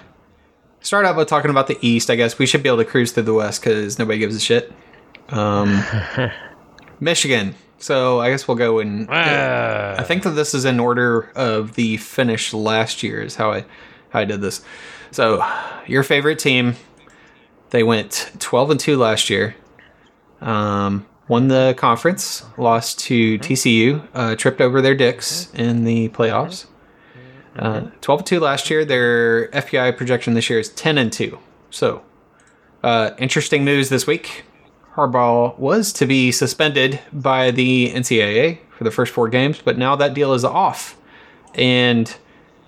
start 0.81 1.07
out 1.07 1.15
by 1.15 1.23
talking 1.23 1.49
about 1.49 1.65
the 1.65 1.79
East. 1.81 2.11
I 2.11 2.15
guess 2.15 2.37
we 2.37 2.45
should 2.45 2.61
be 2.61 2.69
able 2.69 2.77
to 2.77 2.85
cruise 2.85 3.11
through 3.11 3.23
the 3.23 3.33
West 3.33 3.61
because 3.61 3.97
nobody 3.97 4.19
gives 4.19 4.35
a 4.35 4.39
shit. 4.39 4.71
Um, 5.29 5.83
Michigan. 6.99 7.55
So 7.79 8.19
I 8.19 8.29
guess 8.29 8.47
we'll 8.47 8.55
go 8.55 8.77
in. 8.77 9.09
Uh, 9.09 9.95
I 9.97 10.03
think 10.03 10.21
that 10.21 10.31
this 10.31 10.53
is 10.53 10.63
in 10.63 10.79
order 10.79 11.31
of 11.35 11.73
the 11.73 11.97
finish 11.97 12.53
last 12.53 13.01
year 13.01 13.23
is 13.23 13.35
how 13.35 13.51
I 13.51 13.65
how 14.09 14.19
I 14.19 14.25
did 14.25 14.41
this. 14.41 14.63
So 15.09 15.43
your 15.87 16.03
favorite 16.03 16.37
team, 16.37 16.75
they 17.69 17.83
went 17.83 18.31
twelve 18.39 18.71
and 18.71 18.79
two 18.79 18.97
last 18.97 19.29
year. 19.29 19.55
Um, 20.41 21.05
won 21.27 21.47
the 21.47 21.73
conference, 21.77 22.43
lost 22.57 22.99
to 22.99 23.39
TCU, 23.39 24.07
uh, 24.13 24.35
tripped 24.35 24.61
over 24.61 24.81
their 24.81 24.95
dicks 24.95 25.51
in 25.53 25.83
the 25.83 26.09
playoffs. 26.09 26.67
Uh, 27.57 27.87
12 28.01 28.19
and 28.19 28.27
2 28.27 28.39
last 28.39 28.69
year. 28.69 28.83
Their 28.83 29.47
FPI 29.49 29.95
projection 29.95 30.33
this 30.33 30.49
year 30.49 30.59
is 30.59 30.69
10 30.69 30.97
and 30.97 31.11
2. 31.11 31.39
So, 31.69 32.03
uh, 32.83 33.11
interesting 33.17 33.63
news 33.63 33.89
this 33.89 34.05
week. 34.05 34.43
Harbaugh 34.95 35.57
was 35.57 35.91
to 35.93 36.05
be 36.05 36.31
suspended 36.31 36.99
by 37.11 37.51
the 37.51 37.91
NCAA 37.91 38.59
for 38.69 38.83
the 38.83 38.91
first 38.91 39.13
four 39.13 39.27
games, 39.27 39.61
but 39.63 39.77
now 39.77 39.95
that 39.95 40.13
deal 40.13 40.33
is 40.33 40.43
off. 40.43 40.97
And 41.53 42.15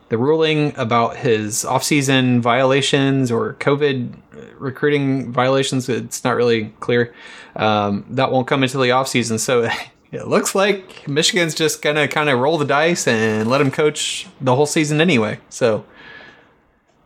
the 0.09 0.17
ruling 0.17 0.73
about 0.77 1.17
his 1.17 1.63
offseason 1.63 2.39
violations 2.39 3.31
or 3.31 3.53
COVID 3.55 4.15
recruiting 4.57 5.31
violations, 5.31 5.89
it's 5.89 6.23
not 6.23 6.35
really 6.35 6.73
clear. 6.79 7.13
Um, 7.55 8.05
that 8.11 8.31
won't 8.31 8.47
come 8.47 8.63
into 8.63 8.77
the 8.77 8.89
offseason. 8.89 9.39
So 9.39 9.69
it 10.11 10.27
looks 10.27 10.55
like 10.55 11.07
Michigan's 11.07 11.55
just 11.55 11.81
going 11.81 11.95
to 11.95 12.07
kind 12.07 12.29
of 12.29 12.39
roll 12.39 12.57
the 12.57 12.65
dice 12.65 13.07
and 13.07 13.49
let 13.49 13.61
him 13.61 13.71
coach 13.71 14.27
the 14.39 14.55
whole 14.55 14.65
season 14.65 15.01
anyway. 15.01 15.39
So, 15.49 15.85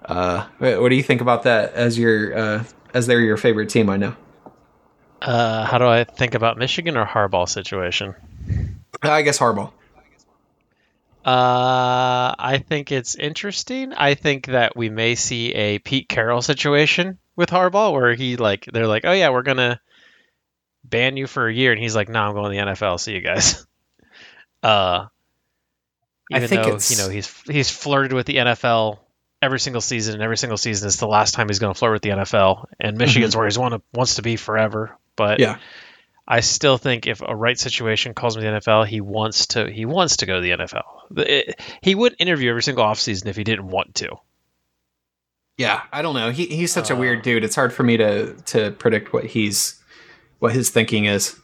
uh, 0.05 0.47
what 0.57 0.89
do 0.89 0.95
you 0.95 1.03
think 1.03 1.21
about 1.21 1.43
that 1.43 1.73
as 1.73 1.97
your 1.97 2.37
uh, 2.37 2.63
as 2.93 3.07
they're 3.07 3.21
your 3.21 3.37
favorite 3.37 3.69
team? 3.69 3.89
I 3.89 3.97
know. 3.97 4.15
Uh, 5.21 5.65
how 5.65 5.77
do 5.77 5.85
I 5.85 6.03
think 6.03 6.33
about 6.33 6.57
Michigan 6.57 6.97
or 6.97 7.05
Harbaugh 7.05 7.47
situation? 7.47 8.15
I 9.03 9.21
guess 9.21 9.37
Harbaugh. 9.37 9.71
Uh, 11.25 12.33
I 12.37 12.63
think 12.67 12.91
it's 12.91 13.15
interesting. 13.15 13.93
I 13.93 14.15
think 14.15 14.47
that 14.47 14.75
we 14.75 14.89
may 14.89 15.15
see 15.15 15.53
a 15.53 15.79
Pete 15.79 16.09
Carroll 16.09 16.41
situation 16.41 17.19
with 17.35 17.49
Harbaugh, 17.49 17.93
where 17.93 18.13
he 18.15 18.37
like 18.37 18.65
they're 18.65 18.87
like, 18.87 19.05
oh 19.05 19.11
yeah, 19.11 19.29
we're 19.29 19.43
gonna 19.43 19.79
ban 20.83 21.17
you 21.17 21.27
for 21.27 21.47
a 21.47 21.53
year, 21.53 21.71
and 21.71 21.81
he's 21.81 21.95
like, 21.95 22.09
no, 22.09 22.19
nah, 22.19 22.27
I'm 22.29 22.33
going 22.33 22.51
to 22.51 22.65
the 22.65 22.71
NFL. 22.71 22.99
See 22.99 23.13
you 23.13 23.21
guys. 23.21 23.65
Uh, 24.63 25.07
even 26.29 26.43
I 26.43 26.45
think 26.45 26.61
though 26.61 26.75
it's... 26.75 26.91
you 26.91 26.97
know 26.97 27.09
he's 27.09 27.41
he's 27.49 27.71
flirted 27.71 28.13
with 28.13 28.27
the 28.27 28.35
NFL 28.35 28.99
every 29.41 29.59
single 29.59 29.81
season, 29.81 30.13
and 30.13 30.23
every 30.23 30.37
single 30.37 30.57
season 30.57 30.87
is 30.87 30.97
the 30.97 31.07
last 31.07 31.33
time 31.33 31.49
he's 31.49 31.59
going 31.59 31.73
to 31.73 31.77
flirt 31.77 31.93
with 31.93 32.01
the 32.03 32.09
NFL. 32.09 32.65
And 32.79 32.97
Michigan's 32.97 33.31
mm-hmm. 33.31 33.39
where 33.39 33.47
he's 33.47 33.57
want 33.57 33.73
to, 33.73 33.81
wants 33.93 34.15
to 34.15 34.21
be 34.21 34.35
forever. 34.35 34.97
But 35.15 35.39
yeah, 35.39 35.57
I 36.31 36.39
still 36.39 36.77
think 36.77 37.07
if 37.07 37.21
a 37.21 37.35
right 37.35 37.59
situation 37.59 38.13
calls 38.13 38.37
him 38.37 38.43
to 38.43 38.51
the 38.51 38.57
NFL, 38.61 38.87
he 38.87 39.01
wants 39.01 39.47
to 39.47 39.69
he 39.69 39.83
wants 39.83 40.17
to 40.17 40.25
go 40.25 40.35
to 40.35 40.41
the 40.41 40.51
NFL. 40.51 40.83
It, 41.17 41.59
he 41.81 41.93
would 41.93 42.15
interview 42.19 42.51
every 42.51 42.63
single 42.63 42.85
offseason 42.85 43.25
if 43.25 43.35
he 43.35 43.43
didn't 43.43 43.67
want 43.67 43.95
to. 43.95 44.15
Yeah, 45.57 45.81
I 45.91 46.01
don't 46.01 46.15
know. 46.15 46.31
He 46.31 46.45
he's 46.45 46.71
such 46.71 46.89
uh, 46.89 46.95
a 46.95 46.97
weird 46.97 47.19
uh, 47.19 47.21
dude. 47.23 47.43
It's 47.43 47.55
hard 47.55 47.73
for 47.73 47.83
me 47.83 47.97
to 47.97 48.33
to 48.33 48.71
predict 48.71 49.11
what 49.11 49.25
he's 49.25 49.77
what 50.39 50.53
his 50.53 50.69
thinking 50.69 51.03
is. 51.03 51.37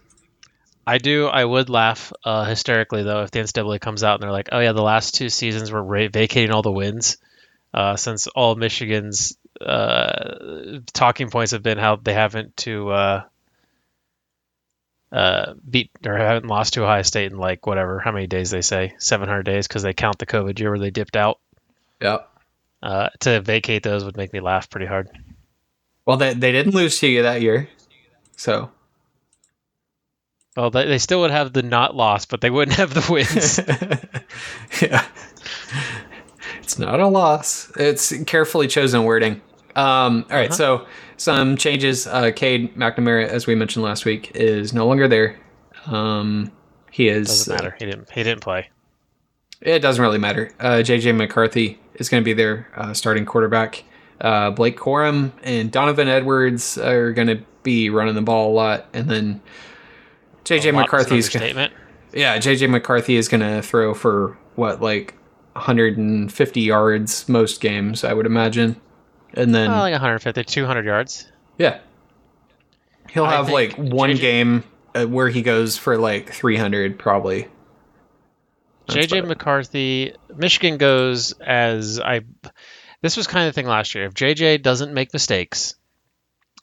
I 0.85 0.99
do. 0.99 1.27
I 1.27 1.43
would 1.43 1.69
laugh 1.69 2.13
uh, 2.23 2.45
hysterically 2.45 3.03
though 3.03 3.23
if 3.23 3.31
the 3.31 3.39
NCAA 3.39 3.81
comes 3.81 4.05
out 4.05 4.13
and 4.13 4.23
they're 4.23 4.31
like, 4.31 4.49
"Oh 4.53 4.59
yeah, 4.59 4.71
the 4.71 4.81
last 4.81 5.15
two 5.15 5.27
seasons 5.27 5.69
we're 5.69 5.81
ra- 5.81 6.07
vacating 6.09 6.51
all 6.51 6.61
the 6.61 6.71
wins," 6.71 7.17
uh, 7.73 7.97
since 7.97 8.27
all 8.27 8.55
Michigan's 8.55 9.37
uh, 9.59 10.79
talking 10.93 11.29
points 11.29 11.51
have 11.51 11.61
been 11.61 11.77
how 11.77 11.97
they 11.97 12.13
haven't 12.13 12.55
to 12.57 12.89
uh, 15.11 15.53
beat 15.69 15.91
or 16.05 16.17
haven't 16.17 16.47
lost 16.47 16.73
to 16.73 16.83
Ohio 16.83 17.01
State 17.01 17.31
in 17.31 17.37
like 17.37 17.65
whatever 17.65 17.99
how 17.99 18.11
many 18.11 18.27
days 18.27 18.51
they 18.51 18.61
say 18.61 18.93
700 18.99 19.43
days 19.43 19.67
because 19.67 19.83
they 19.83 19.93
count 19.93 20.19
the 20.19 20.25
COVID 20.25 20.59
year 20.59 20.69
where 20.69 20.79
they 20.79 20.91
dipped 20.91 21.15
out. 21.15 21.39
Yep. 22.01 22.29
Uh, 22.83 23.09
to 23.21 23.41
vacate 23.41 23.83
those 23.83 24.03
would 24.03 24.17
make 24.17 24.33
me 24.33 24.39
laugh 24.39 24.69
pretty 24.69 24.85
hard. 24.85 25.09
Well, 26.05 26.17
they 26.17 26.33
they 26.33 26.51
didn't 26.51 26.73
lose 26.73 26.99
to 26.99 27.07
you 27.07 27.23
that 27.23 27.41
year, 27.41 27.69
so. 28.35 28.71
Well, 30.55 30.71
they, 30.71 30.87
they 30.87 30.97
still 30.97 31.21
would 31.21 31.31
have 31.31 31.53
the 31.53 31.63
not 31.63 31.95
loss, 31.95 32.25
but 32.25 32.41
they 32.41 32.49
wouldn't 32.49 32.77
have 32.77 32.93
the 32.93 33.05
wins. 33.11 33.59
yeah. 34.81 35.05
It's 36.61 36.79
not 36.79 36.99
a 36.99 37.07
loss. 37.07 37.71
It's 37.77 38.11
carefully 38.23 38.67
chosen 38.67 39.03
wording. 39.03 39.41
Um, 39.77 40.25
all 40.31 40.35
right, 40.35 40.49
uh-huh. 40.49 40.55
so 40.55 40.87
some 41.17 41.55
changes. 41.55 42.07
Uh, 42.07 42.31
Cade 42.35 42.75
McNamara, 42.75 43.27
as 43.27 43.45
we 43.45 43.53
mentioned 43.53 43.85
last 43.85 44.05
week, 44.05 44.31
is 44.35 44.73
no 44.73 44.87
longer 44.87 45.07
there. 45.07 45.39
Um, 45.85 46.51
he 46.91 47.07
is. 47.07 47.27
Doesn't 47.27 47.55
matter. 47.55 47.73
Uh, 47.73 47.77
he 47.79 47.85
didn't. 47.85 48.09
He 48.09 48.23
didn't 48.23 48.41
play. 48.41 48.69
It 49.61 49.79
doesn't 49.79 50.01
really 50.01 50.17
matter. 50.17 50.51
Uh, 50.59 50.77
JJ 50.77 51.15
McCarthy 51.15 51.79
is 51.95 52.09
going 52.09 52.21
to 52.23 52.25
be 52.25 52.33
their 52.33 52.67
uh, 52.75 52.93
starting 52.93 53.25
quarterback. 53.25 53.83
Uh, 54.19 54.49
Blake 54.49 54.77
Corum 54.77 55.31
and 55.43 55.71
Donovan 55.71 56.07
Edwards 56.07 56.77
are 56.79 57.13
going 57.13 57.27
to 57.27 57.43
be 57.61 57.91
running 57.91 58.15
the 58.15 58.21
ball 58.23 58.51
a 58.51 58.53
lot, 58.53 58.87
and 58.93 59.09
then 59.09 59.41
JJ 60.43 60.73
McCarthy's 60.73 61.29
going. 61.29 61.69
Yeah, 62.13 62.37
JJ 62.39 62.69
McCarthy 62.71 63.15
is 63.15 63.27
going 63.27 63.41
to 63.41 63.61
throw 63.61 63.93
for 63.93 64.39
what 64.55 64.81
like 64.81 65.15
150 65.53 66.61
yards 66.61 67.29
most 67.29 67.61
games, 67.61 68.03
I 68.03 68.13
would 68.13 68.25
imagine 68.25 68.81
and 69.37 69.53
then 69.53 69.69
oh, 69.69 69.79
like 69.79 69.93
150, 69.93 70.43
200 70.43 70.85
yards. 70.85 71.31
Yeah, 71.57 71.79
he'll 73.09 73.25
I 73.25 73.35
have 73.35 73.49
like 73.49 73.75
one 73.77 74.11
JJ, 74.11 74.19
game 74.19 74.63
uh, 74.95 75.05
where 75.05 75.29
he 75.29 75.41
goes 75.41 75.77
for 75.77 75.97
like 75.97 76.31
300 76.31 76.99
probably. 76.99 77.47
That's 78.87 79.07
JJ 79.07 79.27
McCarthy, 79.27 80.13
Michigan 80.35 80.77
goes 80.77 81.33
as 81.33 81.99
I. 81.99 82.21
This 83.01 83.17
was 83.17 83.27
kind 83.27 83.47
of 83.47 83.53
the 83.53 83.61
thing 83.61 83.67
last 83.67 83.93
year. 83.95 84.05
If 84.05 84.13
JJ 84.13 84.63
doesn't 84.63 84.93
make 84.93 85.13
mistakes, 85.13 85.75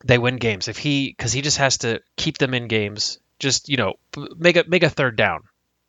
they 0.05 0.19
win 0.19 0.37
games. 0.37 0.69
If 0.69 0.79
he, 0.79 1.15
because 1.17 1.33
he 1.33 1.43
just 1.43 1.59
has 1.59 1.79
to 1.79 2.01
keep 2.17 2.39
them 2.39 2.55
in 2.55 2.67
games, 2.67 3.19
just 3.39 3.69
you 3.69 3.77
know, 3.77 3.95
make 4.37 4.57
a 4.57 4.65
make 4.67 4.83
a 4.83 4.91
third 4.91 5.17
down 5.17 5.43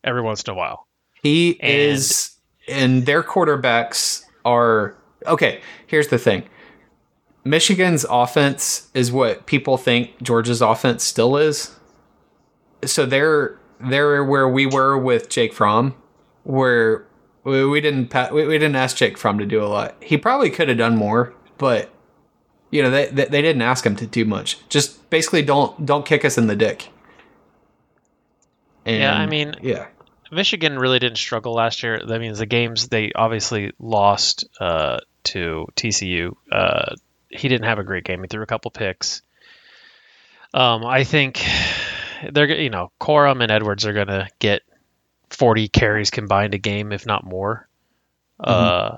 every 0.03 0.21
once 0.21 0.43
in 0.43 0.51
a 0.51 0.55
while. 0.55 0.87
He 1.21 1.59
and, 1.59 1.71
is, 1.71 2.31
and 2.67 3.05
their 3.05 3.23
quarterbacks 3.23 4.23
are 4.43 4.95
okay. 5.25 5.61
Here's 5.87 6.09
the 6.09 6.19
thing: 6.19 6.43
Michigan's 7.45 8.05
offense 8.09 8.89
is 8.95 9.11
what 9.11 9.45
people 9.45 9.77
think 9.77 10.21
Georgia's 10.21 10.61
offense 10.61 11.03
still 11.03 11.37
is. 11.37 11.75
So 12.83 13.05
they're 13.05 13.59
they're 13.79 14.23
where 14.23 14.49
we 14.49 14.65
were 14.65 14.97
with 14.97 15.29
Jake 15.29 15.53
Fromm, 15.53 15.95
where 16.43 17.05
we, 17.43 17.79
didn't 17.79 18.13
we, 18.33 18.47
we 18.47 18.57
didn't 18.57 18.75
ask 18.75 18.97
Jake 18.97 19.17
Fromm 19.17 19.37
to 19.37 19.45
do 19.45 19.63
a 19.63 19.67
lot. 19.67 19.95
He 20.01 20.17
probably 20.17 20.49
could 20.49 20.69
have 20.69 20.79
done 20.79 20.95
more, 20.95 21.33
but 21.59 21.91
you 22.71 22.81
know 22.81 22.89
they, 22.89 23.05
they 23.07 23.25
they 23.25 23.41
didn't 23.43 23.61
ask 23.61 23.85
him 23.85 23.95
to 23.97 24.07
do 24.07 24.25
much. 24.25 24.67
Just 24.67 25.07
basically 25.11 25.43
don't 25.43 25.85
don't 25.85 26.05
kick 26.05 26.25
us 26.25 26.39
in 26.39 26.47
the 26.47 26.55
dick. 26.55 26.89
And, 28.85 29.01
yeah, 29.01 29.13
I 29.13 29.25
mean, 29.27 29.55
yeah. 29.61 29.87
Michigan 30.31 30.77
really 30.77 30.99
didn't 30.99 31.17
struggle 31.17 31.53
last 31.53 31.83
year. 31.83 31.99
That 32.05 32.19
means 32.19 32.39
the 32.39 32.45
games 32.45 32.87
they 32.87 33.11
obviously 33.15 33.71
lost 33.79 34.47
uh, 34.59 34.99
to 35.25 35.67
TCU. 35.75 36.35
Uh, 36.51 36.95
he 37.35 37.47
didn't 37.47 37.67
have 37.67 37.79
a 37.79 37.83
great 37.83 38.03
game. 38.03 38.21
He 38.21 38.27
threw 38.27 38.43
a 38.43 38.47
couple 38.47 38.71
picks. 38.71 39.21
Um, 40.53 40.85
I 40.85 41.03
think 41.03 41.45
they're 42.31 42.59
you 42.59 42.69
know 42.69 42.91
Corum 42.99 43.41
and 43.41 43.51
Edwards 43.51 43.85
are 43.85 43.93
gonna 43.93 44.29
get 44.39 44.61
40 45.29 45.67
carries 45.67 46.11
combined 46.11 46.53
a 46.53 46.57
game, 46.57 46.91
if 46.91 47.05
not 47.05 47.25
more. 47.25 47.67
Mm-hmm. 48.39 48.51
Uh, 48.51 48.97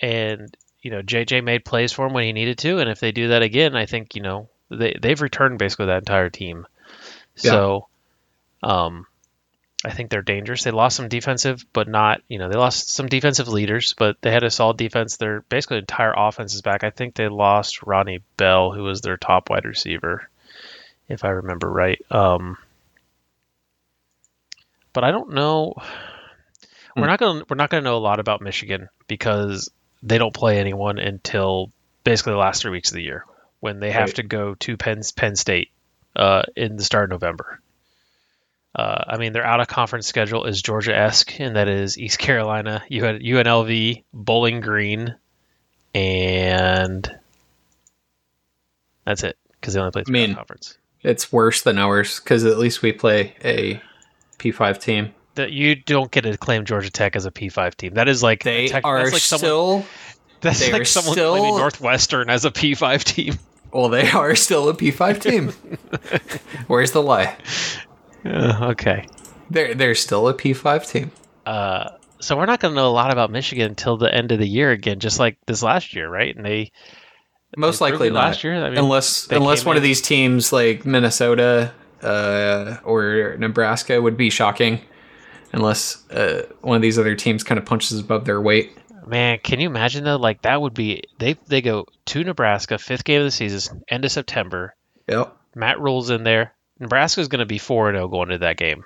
and 0.00 0.56
you 0.82 0.90
know 0.90 1.02
JJ 1.02 1.42
made 1.44 1.64
plays 1.64 1.92
for 1.92 2.06
him 2.06 2.12
when 2.12 2.24
he 2.24 2.32
needed 2.32 2.58
to, 2.58 2.78
and 2.78 2.88
if 2.88 3.00
they 3.00 3.12
do 3.12 3.28
that 3.28 3.42
again, 3.42 3.76
I 3.76 3.86
think 3.86 4.14
you 4.14 4.22
know 4.22 4.48
they 4.70 4.96
they've 5.00 5.20
returned 5.20 5.58
basically 5.58 5.86
that 5.86 5.98
entire 5.98 6.30
team. 6.30 6.66
Yeah. 7.36 7.50
So, 7.50 7.88
um, 8.62 9.06
I 9.84 9.90
think 9.90 10.10
they're 10.10 10.22
dangerous. 10.22 10.64
They 10.64 10.72
lost 10.72 10.96
some 10.96 11.08
defensive, 11.08 11.64
but 11.72 11.86
not, 11.88 12.20
you 12.28 12.38
know, 12.38 12.48
they 12.48 12.58
lost 12.58 12.90
some 12.90 13.06
defensive 13.06 13.46
leaders, 13.46 13.94
but 13.96 14.16
they 14.22 14.32
had 14.32 14.42
a 14.42 14.50
solid 14.50 14.76
defense. 14.76 15.16
Their 15.16 15.42
basically 15.42 15.78
entire 15.78 16.12
offense 16.16 16.54
is 16.54 16.62
back. 16.62 16.82
I 16.82 16.90
think 16.90 17.14
they 17.14 17.28
lost 17.28 17.84
Ronnie 17.84 18.22
Bell, 18.36 18.72
who 18.72 18.82
was 18.82 19.00
their 19.02 19.16
top 19.16 19.50
wide 19.50 19.64
receiver, 19.64 20.28
if 21.08 21.24
I 21.24 21.28
remember 21.28 21.70
right. 21.70 22.00
Um, 22.10 22.58
but 24.92 25.04
I 25.04 25.10
don't 25.10 25.32
know. 25.32 25.74
We're 26.96 27.02
Hmm. 27.04 27.10
not 27.10 27.18
gonna 27.20 27.44
we're 27.48 27.56
not 27.56 27.70
gonna 27.70 27.82
know 27.82 27.96
a 27.96 27.98
lot 27.98 28.18
about 28.18 28.40
Michigan 28.42 28.88
because 29.06 29.70
they 30.02 30.18
don't 30.18 30.34
play 30.34 30.58
anyone 30.58 30.98
until 30.98 31.70
basically 32.02 32.32
the 32.32 32.38
last 32.38 32.62
three 32.62 32.72
weeks 32.72 32.90
of 32.90 32.96
the 32.96 33.02
year 33.02 33.24
when 33.60 33.78
they 33.78 33.92
have 33.92 34.08
Right. 34.08 34.14
to 34.16 34.22
go 34.24 34.54
to 34.56 34.76
Penn 34.76 35.02
Penn 35.16 35.36
State 35.36 35.70
uh, 36.16 36.42
in 36.56 36.76
the 36.76 36.84
start 36.84 37.04
of 37.04 37.10
November. 37.10 37.60
Uh, 38.74 39.02
I 39.08 39.16
mean, 39.16 39.32
their 39.32 39.44
out 39.46 39.60
of 39.60 39.66
conference 39.66 40.06
schedule 40.06 40.44
is 40.44 40.60
Georgia 40.62 40.96
esque, 40.96 41.40
and 41.40 41.56
that 41.56 41.68
is 41.68 41.98
East 41.98 42.18
Carolina, 42.18 42.82
UNLV, 42.90 44.04
Bowling 44.12 44.60
Green, 44.60 45.16
and 45.94 47.10
that's 49.04 49.24
it 49.24 49.36
because 49.60 49.74
they 49.74 49.80
only 49.80 49.90
play 49.92 50.04
three 50.04 50.12
mean, 50.12 50.34
conference. 50.34 50.78
It's 51.02 51.32
worse 51.32 51.62
than 51.62 51.78
ours 51.78 52.20
because 52.20 52.44
at 52.44 52.58
least 52.58 52.82
we 52.82 52.92
play 52.92 53.34
a 53.44 53.80
P5 54.38 54.80
team. 54.80 55.14
That 55.36 55.52
you 55.52 55.74
don't 55.76 56.10
get 56.10 56.22
to 56.22 56.36
claim 56.36 56.64
Georgia 56.64 56.90
Tech 56.90 57.16
as 57.16 57.24
a 57.24 57.30
P5 57.30 57.74
team. 57.74 57.94
That 57.94 58.08
is 58.08 58.22
like 58.22 58.42
They 58.42 58.68
tech- 58.68 58.84
are 58.84 58.98
that's 58.98 59.12
like 59.12 59.22
someone, 59.22 59.38
still 59.40 59.86
that's 60.40 60.60
they 60.60 60.72
like 60.72 60.86
someone 60.86 61.12
still- 61.12 61.32
claiming 61.36 61.56
Northwestern 61.56 62.28
as 62.28 62.44
a 62.44 62.50
P5 62.50 63.02
team. 63.04 63.34
well, 63.72 63.88
they 63.88 64.10
are 64.10 64.34
still 64.34 64.68
a 64.68 64.74
P5 64.74 65.20
team. 65.20 65.48
Where's 66.66 66.90
the 66.92 67.02
lie? 67.02 67.36
Uh, 68.24 68.70
okay. 68.70 69.06
They're 69.50 69.74
they're 69.74 69.94
still 69.94 70.28
a 70.28 70.34
P5 70.34 70.88
team. 70.90 71.10
Uh, 71.46 71.90
so 72.20 72.36
we're 72.36 72.46
not 72.46 72.60
going 72.60 72.72
to 72.74 72.76
know 72.76 72.88
a 72.88 72.92
lot 72.92 73.10
about 73.10 73.30
Michigan 73.30 73.70
until 73.70 73.96
the 73.96 74.12
end 74.12 74.32
of 74.32 74.38
the 74.38 74.48
year 74.48 74.70
again, 74.70 74.98
just 74.98 75.18
like 75.18 75.38
this 75.46 75.62
last 75.62 75.94
year, 75.94 76.08
right? 76.10 76.34
And 76.34 76.44
they 76.44 76.72
Most 77.56 77.78
they 77.78 77.90
likely 77.90 78.10
not. 78.10 78.16
last 78.16 78.44
year. 78.44 78.54
I 78.62 78.68
mean, 78.68 78.78
unless 78.78 79.28
unless 79.30 79.64
one 79.64 79.76
of 79.76 79.82
these 79.82 80.02
teams 80.02 80.52
like 80.52 80.84
Minnesota 80.84 81.72
uh, 82.02 82.76
or 82.84 83.36
Nebraska 83.38 84.00
would 84.00 84.16
be 84.16 84.30
shocking. 84.30 84.80
Unless 85.52 86.08
uh, 86.10 86.42
one 86.60 86.76
of 86.76 86.82
these 86.82 86.98
other 86.98 87.14
teams 87.14 87.42
kind 87.42 87.58
of 87.58 87.64
punches 87.64 87.98
above 87.98 88.26
their 88.26 88.40
weight. 88.40 88.76
Man, 89.06 89.38
can 89.42 89.60
you 89.60 89.66
imagine 89.66 90.04
though? 90.04 90.16
Like 90.16 90.42
that 90.42 90.60
would 90.60 90.74
be 90.74 91.02
they 91.18 91.34
they 91.46 91.62
go 91.62 91.86
to 92.06 92.24
Nebraska, 92.24 92.76
fifth 92.76 93.04
game 93.04 93.22
of 93.22 93.24
the 93.24 93.30
season, 93.30 93.82
end 93.88 94.04
of 94.04 94.12
September. 94.12 94.74
Yep. 95.08 95.34
Matt 95.54 95.80
Rhule's 95.80 96.10
in 96.10 96.24
there. 96.24 96.52
Nebraska's 96.80 97.28
going 97.28 97.40
to 97.40 97.46
be 97.46 97.58
four 97.58 97.88
and 97.88 97.96
zero 97.96 98.08
going 98.08 98.28
into 98.30 98.38
that 98.40 98.56
game. 98.56 98.84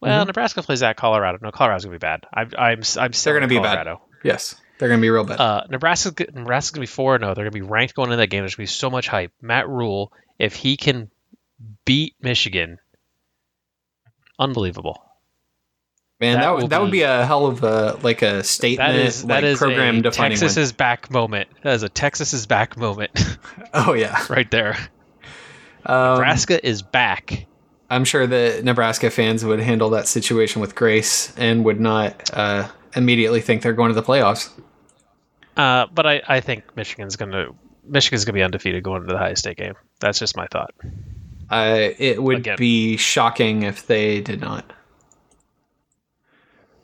Well, 0.00 0.24
Mhm. 0.24 0.28
Nebraska 0.28 0.62
plays 0.62 0.82
at 0.82 0.96
Colorado. 0.96 1.38
No, 1.42 1.50
Colorado's 1.50 1.84
going 1.84 1.92
to 1.92 1.98
be 1.98 2.06
bad. 2.06 2.24
I'm 2.32 2.50
I'm 2.58 2.82
I'm 2.98 3.12
still 3.12 3.32
gonna 3.34 3.44
in 3.44 3.48
be 3.50 3.58
bad. 3.58 3.86
Yes, 4.24 4.54
they're 4.78 4.88
gonna 4.88 5.00
be 5.00 5.10
real 5.10 5.24
bad. 5.24 5.40
Uh, 5.40 5.64
Nebraska 5.68 6.12
Nebraska's 6.32 6.70
going 6.72 6.80
to 6.86 6.90
be 6.90 6.94
four 6.94 7.14
and 7.16 7.22
zero. 7.22 7.34
They're 7.34 7.44
going 7.44 7.52
to 7.52 7.58
be 7.66 7.70
ranked 7.70 7.94
going 7.94 8.06
into 8.08 8.16
that 8.18 8.28
game. 8.28 8.40
There's 8.42 8.54
going 8.54 8.66
to 8.66 8.72
be 8.72 8.74
so 8.74 8.88
much 8.90 9.08
hype. 9.08 9.32
Matt 9.42 9.68
Rhule, 9.68 10.12
if 10.38 10.54
he 10.56 10.76
can 10.78 11.10
beat 11.84 12.14
Michigan, 12.20 12.78
unbelievable. 14.38 15.02
Man, 16.20 16.34
that 16.34 16.40
that, 16.42 16.54
would 16.56 16.70
that 16.70 16.80
would 16.82 16.86
be- 16.90 16.98
be 16.98 17.02
a 17.02 17.24
hell 17.24 17.46
of 17.46 17.62
a 17.64 17.98
like 18.02 18.20
a 18.22 18.44
statement, 18.44 18.92
That 18.92 18.98
is 18.98 19.24
like 19.24 19.28
that 19.40 19.44
is 19.44 19.58
program 19.58 19.98
a 19.98 20.02
defining 20.02 20.36
Texas 20.36 20.56
one. 20.56 20.62
is 20.64 20.72
back 20.72 21.10
moment. 21.10 21.48
That 21.62 21.74
is 21.74 21.82
a 21.82 21.88
Texas 21.88 22.34
is 22.34 22.46
back 22.46 22.76
moment 22.76 23.10
Oh 23.74 23.94
yeah, 23.94 24.22
right 24.30 24.50
there. 24.50 24.76
Um, 25.86 26.14
Nebraska 26.18 26.66
is 26.66 26.82
back. 26.82 27.46
I'm 27.88 28.04
sure 28.04 28.26
that 28.26 28.62
Nebraska 28.64 29.10
fans 29.10 29.44
would 29.44 29.60
handle 29.60 29.90
that 29.90 30.06
situation 30.06 30.60
with 30.60 30.74
grace 30.74 31.36
and 31.36 31.64
would 31.64 31.80
not 31.80 32.30
uh, 32.32 32.68
immediately 32.94 33.40
think 33.40 33.62
they're 33.62 33.72
going 33.72 33.88
to 33.88 33.94
the 33.94 34.02
playoffs. 34.02 34.50
Uh, 35.56 35.86
but 35.92 36.06
I, 36.06 36.22
I 36.26 36.40
think 36.40 36.76
Michigan's 36.76 37.16
gonna 37.16 37.48
Michigan's 37.84 38.24
gonna 38.24 38.34
be 38.34 38.42
undefeated 38.42 38.84
going 38.84 39.02
into 39.02 39.08
the 39.08 39.16
Ohio 39.16 39.34
State 39.34 39.56
game. 39.56 39.74
That's 39.98 40.18
just 40.18 40.36
my 40.36 40.46
thought. 40.46 40.72
Uh, 41.50 41.90
it 41.98 42.22
would 42.22 42.38
Again. 42.38 42.56
be 42.56 42.96
shocking 42.96 43.64
if 43.64 43.86
they 43.88 44.20
did 44.20 44.40
not, 44.40 44.72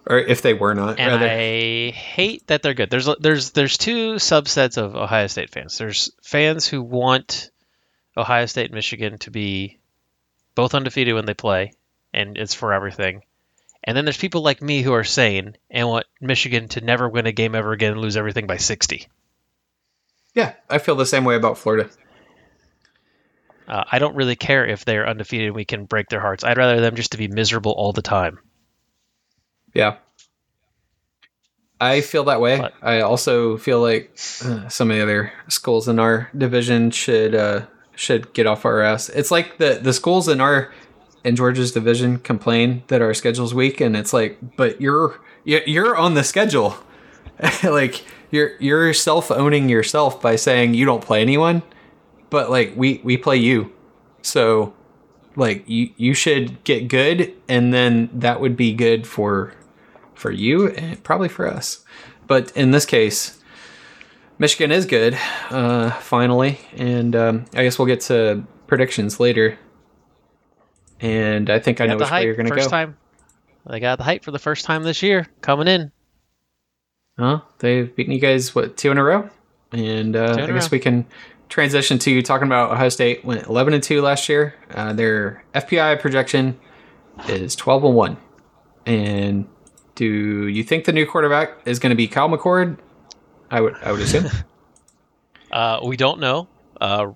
or 0.07 0.19
if 0.19 0.43
they 0.43 0.55
were 0.55 0.75
not. 0.75 0.99
And 0.99 1.13
rather, 1.13 1.29
I 1.29 1.91
hate 1.91 2.49
that 2.49 2.63
they're 2.63 2.75
good. 2.75 2.91
There's 2.91 3.09
there's 3.21 3.53
there's 3.53 3.79
two 3.79 4.15
subsets 4.15 4.77
of 4.77 4.97
Ohio 4.97 5.29
State 5.29 5.51
fans. 5.51 5.79
There's 5.79 6.11
fans 6.23 6.67
who 6.67 6.83
want 6.83 7.51
Ohio 8.17 8.47
State 8.47 8.67
and 8.67 8.75
Michigan 8.75 9.19
to 9.19 9.31
be 9.31 9.79
both 10.55 10.75
undefeated 10.75 11.15
when 11.15 11.27
they 11.27 11.35
play, 11.35 11.73
and 12.15 12.37
it's 12.39 12.55
for 12.55 12.73
everything. 12.73 13.23
And 13.85 13.97
then 13.97 14.05
there's 14.05 14.17
people 14.17 14.43
like 14.43 14.61
me 14.63 14.83
who 14.83 14.93
are 14.95 15.05
sane 15.05 15.57
and 15.71 15.87
want 15.89 16.07
Michigan 16.21 16.69
to 16.69 16.81
never 16.81 17.09
win 17.09 17.27
a 17.27 17.33
game 17.33 17.55
ever 17.55 17.73
again 17.73 17.93
and 17.93 18.01
lose 18.01 18.17
everything 18.17 18.47
by 18.47 18.57
60. 18.57 19.07
yeah, 20.35 20.55
I 20.69 20.79
feel 20.79 20.97
the 20.97 21.07
same 21.07 21.25
way 21.25 21.37
about 21.37 21.59
Florida. 21.59 21.89
Uh, 23.69 23.85
I 23.91 23.99
don't 23.99 24.15
really 24.17 24.37
care 24.37 24.65
if 24.67 24.85
they're 24.85 25.09
undefeated 25.09 25.49
and 25.49 25.57
we 25.57 25.65
can 25.65 25.85
break 25.87 26.09
their 26.09 26.21
hearts. 26.21 26.45
I'd 26.45 26.57
rather 26.59 26.81
them 26.81 26.95
just 26.95 27.13
to 27.13 27.19
be 27.19 27.29
miserable 27.29 27.73
all 27.73 27.93
the 27.93 28.03
time. 28.03 28.39
Yeah. 29.75 29.97
I 31.81 32.01
feel 32.01 32.25
that 32.25 32.41
way. 32.41 32.59
But- 32.59 32.75
I 32.83 33.01
also 33.01 33.57
feel 33.57 33.81
like 33.81 34.17
uh, 34.45 34.69
some 34.69 34.91
of 34.91 34.97
the 34.97 35.03
other 35.03 35.33
schools 35.49 35.89
in 35.89 35.99
our 35.99 36.31
division 36.37 36.91
should 36.91 37.35
uh, 37.35 37.67
should 37.97 38.33
get 38.33 38.47
off 38.47 38.65
our 38.65 38.81
ass. 38.83 39.09
It's 39.09 39.31
like 39.33 39.59
the 39.59 39.81
the 39.83 39.93
schools 39.93 40.29
in 40.29 40.41
our 40.41 40.73
in 41.25 41.35
Georgia's 41.35 41.73
division 41.73 42.19
complain 42.19 42.85
that 42.87 43.03
our 43.03 43.13
schedule's 43.15 43.53
weak, 43.53 43.81
and 43.81 43.97
it's 43.97 44.13
like, 44.13 44.39
but 44.57 44.81
you're 44.81 45.21
you- 45.45 45.63
you're 45.67 45.97
on 45.97 46.15
the 46.15 46.23
schedule. 46.23 46.77
like 47.65 48.05
you're 48.31 48.53
you're 48.61 48.93
self 48.95 49.31
owning 49.31 49.69
yourself 49.69 50.21
by 50.23 50.37
saying 50.37 50.75
you 50.75 50.85
don't 50.87 51.05
play 51.05 51.21
anyone, 51.21 51.63
but 52.31 52.51
like 52.51 52.73
we 52.77 53.01
we 53.05 53.17
play 53.17 53.37
you, 53.37 53.73
so 54.23 54.73
like 55.35 55.65
you 55.69 55.91
you 55.97 56.15
should 56.15 56.63
get 56.65 56.89
good, 56.89 57.33
and 57.49 57.75
then 57.75 58.09
that 58.13 58.41
would 58.41 58.57
be 58.57 58.73
good 58.73 59.07
for 59.07 59.53
for 60.15 60.31
you 60.31 60.69
and 60.69 61.03
probably 61.05 61.29
for 61.29 61.47
us. 61.47 61.85
But 62.27 62.51
in 62.57 62.71
this 62.71 62.87
case, 62.87 63.39
Michigan 64.39 64.71
is 64.71 64.85
good, 64.85 65.19
uh, 65.51 65.91
finally, 65.93 66.59
and 66.77 67.17
um, 67.17 67.45
I 67.55 67.63
guess 67.63 67.79
we'll 67.79 67.87
get 67.87 68.03
to 68.03 68.45
predictions 68.67 69.19
later. 69.19 69.59
And 71.01 71.49
I 71.49 71.59
think 71.59 71.81
I 71.81 71.87
know 71.87 71.97
which 71.97 72.11
way 72.11 72.25
you're 72.25 72.35
going 72.35 72.47
to 72.47 72.55
first 72.55 72.67
go. 72.67 72.71
time. 72.71 72.97
They 73.69 73.81
got 73.81 73.97
the 73.97 74.05
hype 74.05 74.25
for 74.25 74.31
the 74.31 74.39
first 74.39 74.65
time 74.65 74.83
this 74.83 75.03
year 75.03 75.27
coming 75.41 75.69
in. 75.69 75.91
Huh? 77.19 77.41
They've 77.59 77.95
beaten 77.95 78.13
you 78.13 78.21
guys 78.21 78.55
what 78.55 78.77
two 78.77 78.91
in 78.91 78.99
a 78.99 79.05
row, 79.05 79.31
and 79.73 80.15
uh, 80.15 80.37
I 80.39 80.47
guess 80.47 80.65
row. 80.65 80.69
we 80.73 80.81
can 80.81 81.07
transition 81.49 81.99
to 81.99 82.23
talking 82.23 82.47
about 82.47 82.73
Ohio 82.73 82.89
State 82.89 83.25
went 83.25 83.47
11 83.47 83.75
and 83.75 83.83
two 83.83 84.03
last 84.03 84.29
year. 84.29 84.55
Uh, 84.71 84.93
their 84.93 85.45
FPI 85.55 86.01
projection 86.01 86.59
is 87.29 87.57
12 87.57 87.85
and 87.85 87.95
one. 87.95 88.17
And 88.85 89.49
do 89.95 90.47
you 90.47 90.63
think 90.63 90.85
the 90.85 90.93
new 90.93 91.07
quarterback 91.07 91.57
is 91.65 91.79
going 91.79 91.91
to 91.91 91.97
be 91.97 92.07
Kyle 92.07 92.29
McCord? 92.29 92.79
I 93.51 93.61
would 93.61 93.77
I 93.83 93.93
would 93.93 94.01
assume. 94.01 94.27
Uh, 95.49 95.79
we 95.85 95.97
don't 95.97 96.19
know. 96.19 96.49
Uh, 96.81 97.13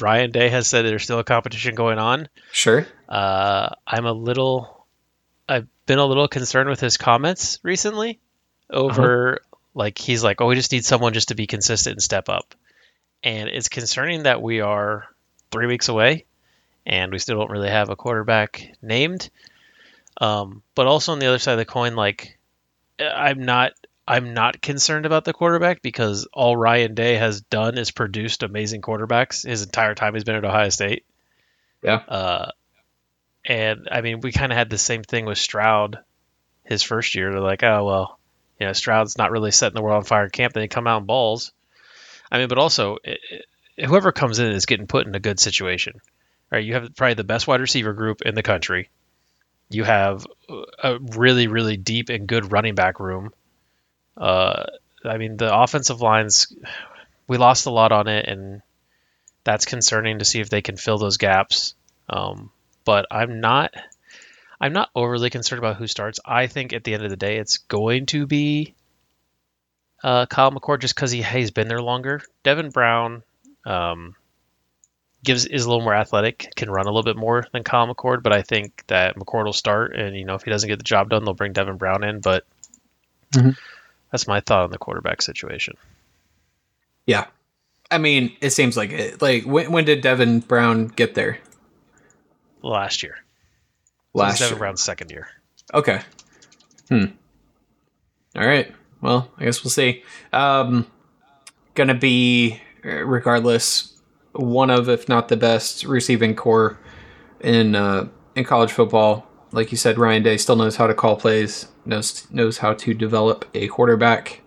Ryan 0.00 0.30
Day 0.30 0.48
has 0.48 0.66
said 0.68 0.84
there's 0.84 1.02
still 1.02 1.18
a 1.18 1.24
competition 1.24 1.74
going 1.74 1.98
on. 1.98 2.28
sure. 2.52 2.86
Uh, 3.08 3.70
I'm 3.86 4.06
a 4.06 4.12
little, 4.12 4.86
I've 5.48 5.66
been 5.84 5.98
a 5.98 6.06
little 6.06 6.28
concerned 6.28 6.70
with 6.70 6.80
his 6.80 6.96
comments 6.96 7.58
recently. 7.62 8.20
Over 8.70 9.40
like 9.74 9.98
he's 9.98 10.24
like, 10.24 10.40
oh, 10.40 10.46
we 10.46 10.54
just 10.54 10.72
need 10.72 10.84
someone 10.84 11.12
just 11.12 11.28
to 11.28 11.34
be 11.34 11.46
consistent 11.46 11.94
and 11.94 12.02
step 12.02 12.28
up, 12.28 12.54
and 13.22 13.48
it's 13.48 13.68
concerning 13.68 14.22
that 14.22 14.40
we 14.40 14.60
are 14.60 15.04
three 15.50 15.66
weeks 15.66 15.88
away, 15.88 16.24
and 16.86 17.12
we 17.12 17.18
still 17.18 17.36
don't 17.36 17.50
really 17.50 17.68
have 17.68 17.90
a 17.90 17.96
quarterback 17.96 18.74
named. 18.80 19.28
Um, 20.20 20.62
but 20.74 20.86
also 20.86 21.12
on 21.12 21.18
the 21.18 21.26
other 21.26 21.38
side 21.38 21.52
of 21.52 21.58
the 21.58 21.64
coin, 21.66 21.94
like 21.96 22.38
I'm 22.98 23.44
not 23.44 23.72
I'm 24.06 24.34
not 24.34 24.60
concerned 24.60 25.06
about 25.06 25.24
the 25.24 25.32
quarterback 25.32 25.80
because 25.82 26.26
all 26.32 26.56
Ryan 26.56 26.94
Day 26.94 27.14
has 27.14 27.40
done 27.40 27.78
is 27.78 27.90
produced 27.90 28.42
amazing 28.42 28.82
quarterbacks 28.82 29.46
his 29.46 29.62
entire 29.62 29.94
time 29.94 30.14
he's 30.14 30.24
been 30.24 30.34
at 30.34 30.44
Ohio 30.44 30.68
State. 30.70 31.04
Yeah. 31.82 31.96
Uh, 31.96 32.50
and 33.44 33.88
I 33.90 34.00
mean, 34.00 34.20
we 34.20 34.32
kind 34.32 34.52
of 34.52 34.58
had 34.58 34.70
the 34.70 34.78
same 34.78 35.02
thing 35.02 35.24
with 35.24 35.38
Stroud 35.38 35.98
his 36.64 36.82
first 36.82 37.14
year. 37.14 37.30
They're 37.30 37.40
like, 37.40 37.62
oh 37.62 37.84
well, 37.84 38.18
you 38.58 38.66
know, 38.66 38.72
Stroud's 38.72 39.18
not 39.18 39.30
really 39.30 39.50
setting 39.50 39.74
the 39.74 39.82
world 39.82 39.98
on 39.98 40.04
fire 40.04 40.24
in 40.24 40.30
camp. 40.30 40.54
Then 40.54 40.62
he 40.62 40.68
come 40.68 40.86
out 40.86 41.00
in 41.00 41.06
balls. 41.06 41.52
I 42.30 42.38
mean, 42.38 42.48
but 42.48 42.58
also 42.58 42.98
it, 43.04 43.20
it- 43.30 43.46
whoever 43.86 44.12
comes 44.12 44.38
in 44.38 44.52
is 44.52 44.66
getting 44.66 44.86
put 44.86 45.06
in 45.06 45.14
a 45.14 45.20
good 45.20 45.40
situation. 45.40 45.94
Right? 46.50 46.64
You 46.64 46.74
have 46.74 46.94
probably 46.94 47.14
the 47.14 47.24
best 47.24 47.46
wide 47.46 47.60
receiver 47.62 47.94
group 47.94 48.20
in 48.22 48.34
the 48.34 48.42
country. 48.42 48.90
You 49.70 49.84
have 49.84 50.26
a 50.82 50.98
really, 50.98 51.46
really 51.46 51.78
deep 51.78 52.10
and 52.10 52.26
good 52.26 52.52
running 52.52 52.74
back 52.74 53.00
room. 53.00 53.32
Uh, 54.16 54.64
I 55.04 55.18
mean, 55.18 55.36
the 55.36 55.54
offensive 55.54 56.00
lines, 56.00 56.54
we 57.26 57.38
lost 57.38 57.66
a 57.66 57.70
lot 57.70 57.92
on 57.92 58.08
it, 58.08 58.26
and 58.26 58.62
that's 59.44 59.64
concerning 59.64 60.18
to 60.20 60.24
see 60.24 60.40
if 60.40 60.50
they 60.50 60.62
can 60.62 60.76
fill 60.76 60.98
those 60.98 61.16
gaps. 61.16 61.74
Um, 62.08 62.50
but 62.84 63.06
I'm 63.10 63.40
not, 63.40 63.72
I'm 64.60 64.72
not 64.72 64.90
overly 64.94 65.30
concerned 65.30 65.58
about 65.58 65.76
who 65.76 65.86
starts. 65.86 66.20
I 66.24 66.46
think 66.46 66.72
at 66.72 66.84
the 66.84 66.94
end 66.94 67.04
of 67.04 67.10
the 67.10 67.16
day, 67.16 67.38
it's 67.38 67.58
going 67.58 68.06
to 68.06 68.26
be 68.26 68.74
uh, 70.02 70.26
Kyle 70.26 70.50
McCord 70.50 70.80
just 70.80 70.94
because 70.94 71.10
he, 71.10 71.22
he's 71.22 71.50
been 71.50 71.68
there 71.68 71.82
longer. 71.82 72.22
Devin 72.42 72.70
Brown 72.70 73.22
um, 73.64 74.14
gives 75.24 75.46
is 75.46 75.64
a 75.64 75.68
little 75.68 75.84
more 75.84 75.94
athletic, 75.94 76.52
can 76.56 76.70
run 76.70 76.86
a 76.86 76.90
little 76.90 77.02
bit 77.04 77.16
more 77.16 77.46
than 77.52 77.64
Kyle 77.64 77.92
McCord, 77.92 78.22
but 78.22 78.32
I 78.32 78.42
think 78.42 78.84
that 78.88 79.16
McCord 79.16 79.44
will 79.44 79.52
start, 79.52 79.96
and 79.96 80.16
you 80.16 80.24
know 80.24 80.34
if 80.34 80.42
he 80.42 80.50
doesn't 80.50 80.68
get 80.68 80.78
the 80.78 80.84
job 80.84 81.08
done, 81.10 81.24
they'll 81.24 81.34
bring 81.34 81.52
Devin 81.52 81.76
Brown 81.76 82.04
in. 82.04 82.20
But 82.20 82.44
Mhm. 83.32 83.56
That's 84.12 84.28
my 84.28 84.40
thought 84.40 84.64
on 84.64 84.70
the 84.70 84.78
quarterback 84.78 85.22
situation. 85.22 85.76
Yeah. 87.06 87.26
I 87.90 87.98
mean, 87.98 88.36
it 88.40 88.50
seems 88.50 88.76
like 88.76 88.90
it. 88.90 89.20
Like, 89.20 89.44
when, 89.44 89.72
when 89.72 89.84
did 89.84 90.00
Devin 90.02 90.40
Brown 90.40 90.86
get 90.86 91.14
there? 91.14 91.38
Last 92.62 93.02
year, 93.02 93.16
Last 94.14 94.38
Devin 94.38 94.52
year. 94.52 94.58
Brown's 94.60 94.82
second 94.82 95.10
year. 95.10 95.26
Okay. 95.74 96.00
Hmm. 96.88 97.06
All 98.36 98.46
right. 98.46 98.72
Well, 99.00 99.28
I 99.36 99.44
guess 99.44 99.64
we'll 99.64 99.72
see. 99.72 100.04
Um, 100.32 100.86
gonna 101.74 101.96
be, 101.96 102.60
uh, 102.84 103.04
regardless, 103.04 104.00
one 104.32 104.70
of, 104.70 104.88
if 104.88 105.08
not 105.08 105.28
the 105.28 105.36
best, 105.36 105.84
receiving 105.84 106.36
core 106.36 106.78
in 107.40 107.74
uh, 107.74 108.06
in 108.36 108.44
college 108.44 108.70
football. 108.70 109.26
Like 109.50 109.72
you 109.72 109.76
said, 109.76 109.98
Ryan 109.98 110.22
Day 110.22 110.36
still 110.36 110.56
knows 110.56 110.76
how 110.76 110.86
to 110.86 110.94
call 110.94 111.16
plays, 111.16 111.66
knows 111.84 112.26
knows 112.30 112.58
how 112.58 112.74
to 112.74 112.94
develop 112.94 113.44
a 113.54 113.68
quarterback. 113.68 114.40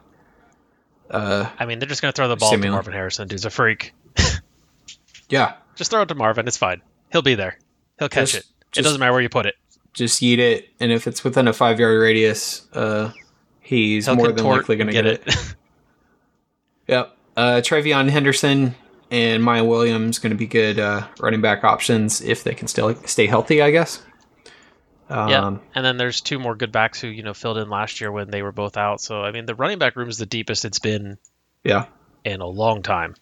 Uh, 1.09 1.49
I 1.59 1.65
mean, 1.65 1.79
they're 1.79 1.87
just 1.87 2.01
going 2.01 2.11
to 2.11 2.15
throw 2.15 2.27
the 2.27 2.35
ball 2.35 2.51
to 2.51 2.57
Marvin 2.57 2.93
Harrison. 2.93 3.27
Dude's 3.27 3.45
a 3.45 3.49
freak. 3.49 3.93
yeah, 5.29 5.53
Just 5.75 5.91
throw 5.91 6.01
it 6.01 6.07
to 6.07 6.15
Marvin. 6.15 6.47
It's 6.47 6.57
fine. 6.57 6.81
He'll 7.11 7.21
be 7.21 7.35
there. 7.35 7.57
He'll 7.99 8.09
catch 8.09 8.31
Just- 8.33 8.49
it. 8.73 8.79
it 8.79 8.81
doesn't 8.83 8.99
matter 8.99 9.11
where 9.11 9.21
you 9.21 9.29
put 9.29 9.45
it. 9.45 9.55
just 9.93 10.21
eat 10.23 10.39
it, 10.39 10.69
and 10.79 10.91
if 10.91 11.07
it's 11.07 11.23
within 11.23 11.47
a 11.47 11.53
five 11.53 11.79
yard 11.79 11.99
radius, 12.01 12.67
uh, 12.73 13.11
he's 13.61 14.05
He'll 14.07 14.15
more 14.15 14.31
than 14.31 14.45
likely 14.45 14.75
gonna 14.75 14.91
get, 14.91 15.05
it. 15.05 15.23
Yep. 16.87 17.17
Uh, 17.35 17.61
TreVeyon 17.63 18.09
Henderson 18.09 18.75
and 19.11 19.43
Miyan 19.43 19.67
Williams 19.67 20.19
going 20.19 20.31
to 20.31 20.37
be 20.37 20.47
good 20.47 20.79
uh, 20.79 21.07
running 21.19 21.41
back 21.41 21.63
options 21.63 22.21
if 22.21 22.43
they 22.43 22.53
can 22.53 22.67
still 22.67 22.93
stay 23.05 23.25
healthy, 23.27 23.61
I 23.61 23.71
guess. 23.71 24.03
Um, 25.09 25.29
yeah. 25.29 25.57
And 25.75 25.85
then 25.85 25.97
there's 25.97 26.21
two 26.21 26.39
more 26.39 26.55
good 26.55 26.71
backs 26.71 26.99
who, 26.99 27.07
you 27.07 27.23
know, 27.23 27.33
filled 27.33 27.57
in 27.57 27.69
last 27.69 28.01
year 28.01 28.11
when 28.11 28.31
they 28.31 28.41
were 28.41 28.51
both 28.51 28.77
out. 28.77 29.01
So, 29.01 29.21
I 29.21 29.31
mean, 29.31 29.45
the 29.45 29.55
running 29.55 29.77
back 29.77 29.95
room 29.95 30.09
is 30.09 30.17
the 30.17 30.25
deepest 30.25 30.65
it's 30.65 30.79
been 30.79 31.17
yeah. 31.63 31.85
in 32.23 32.41
a 32.41 32.47
long 32.47 32.81
time. 32.81 33.15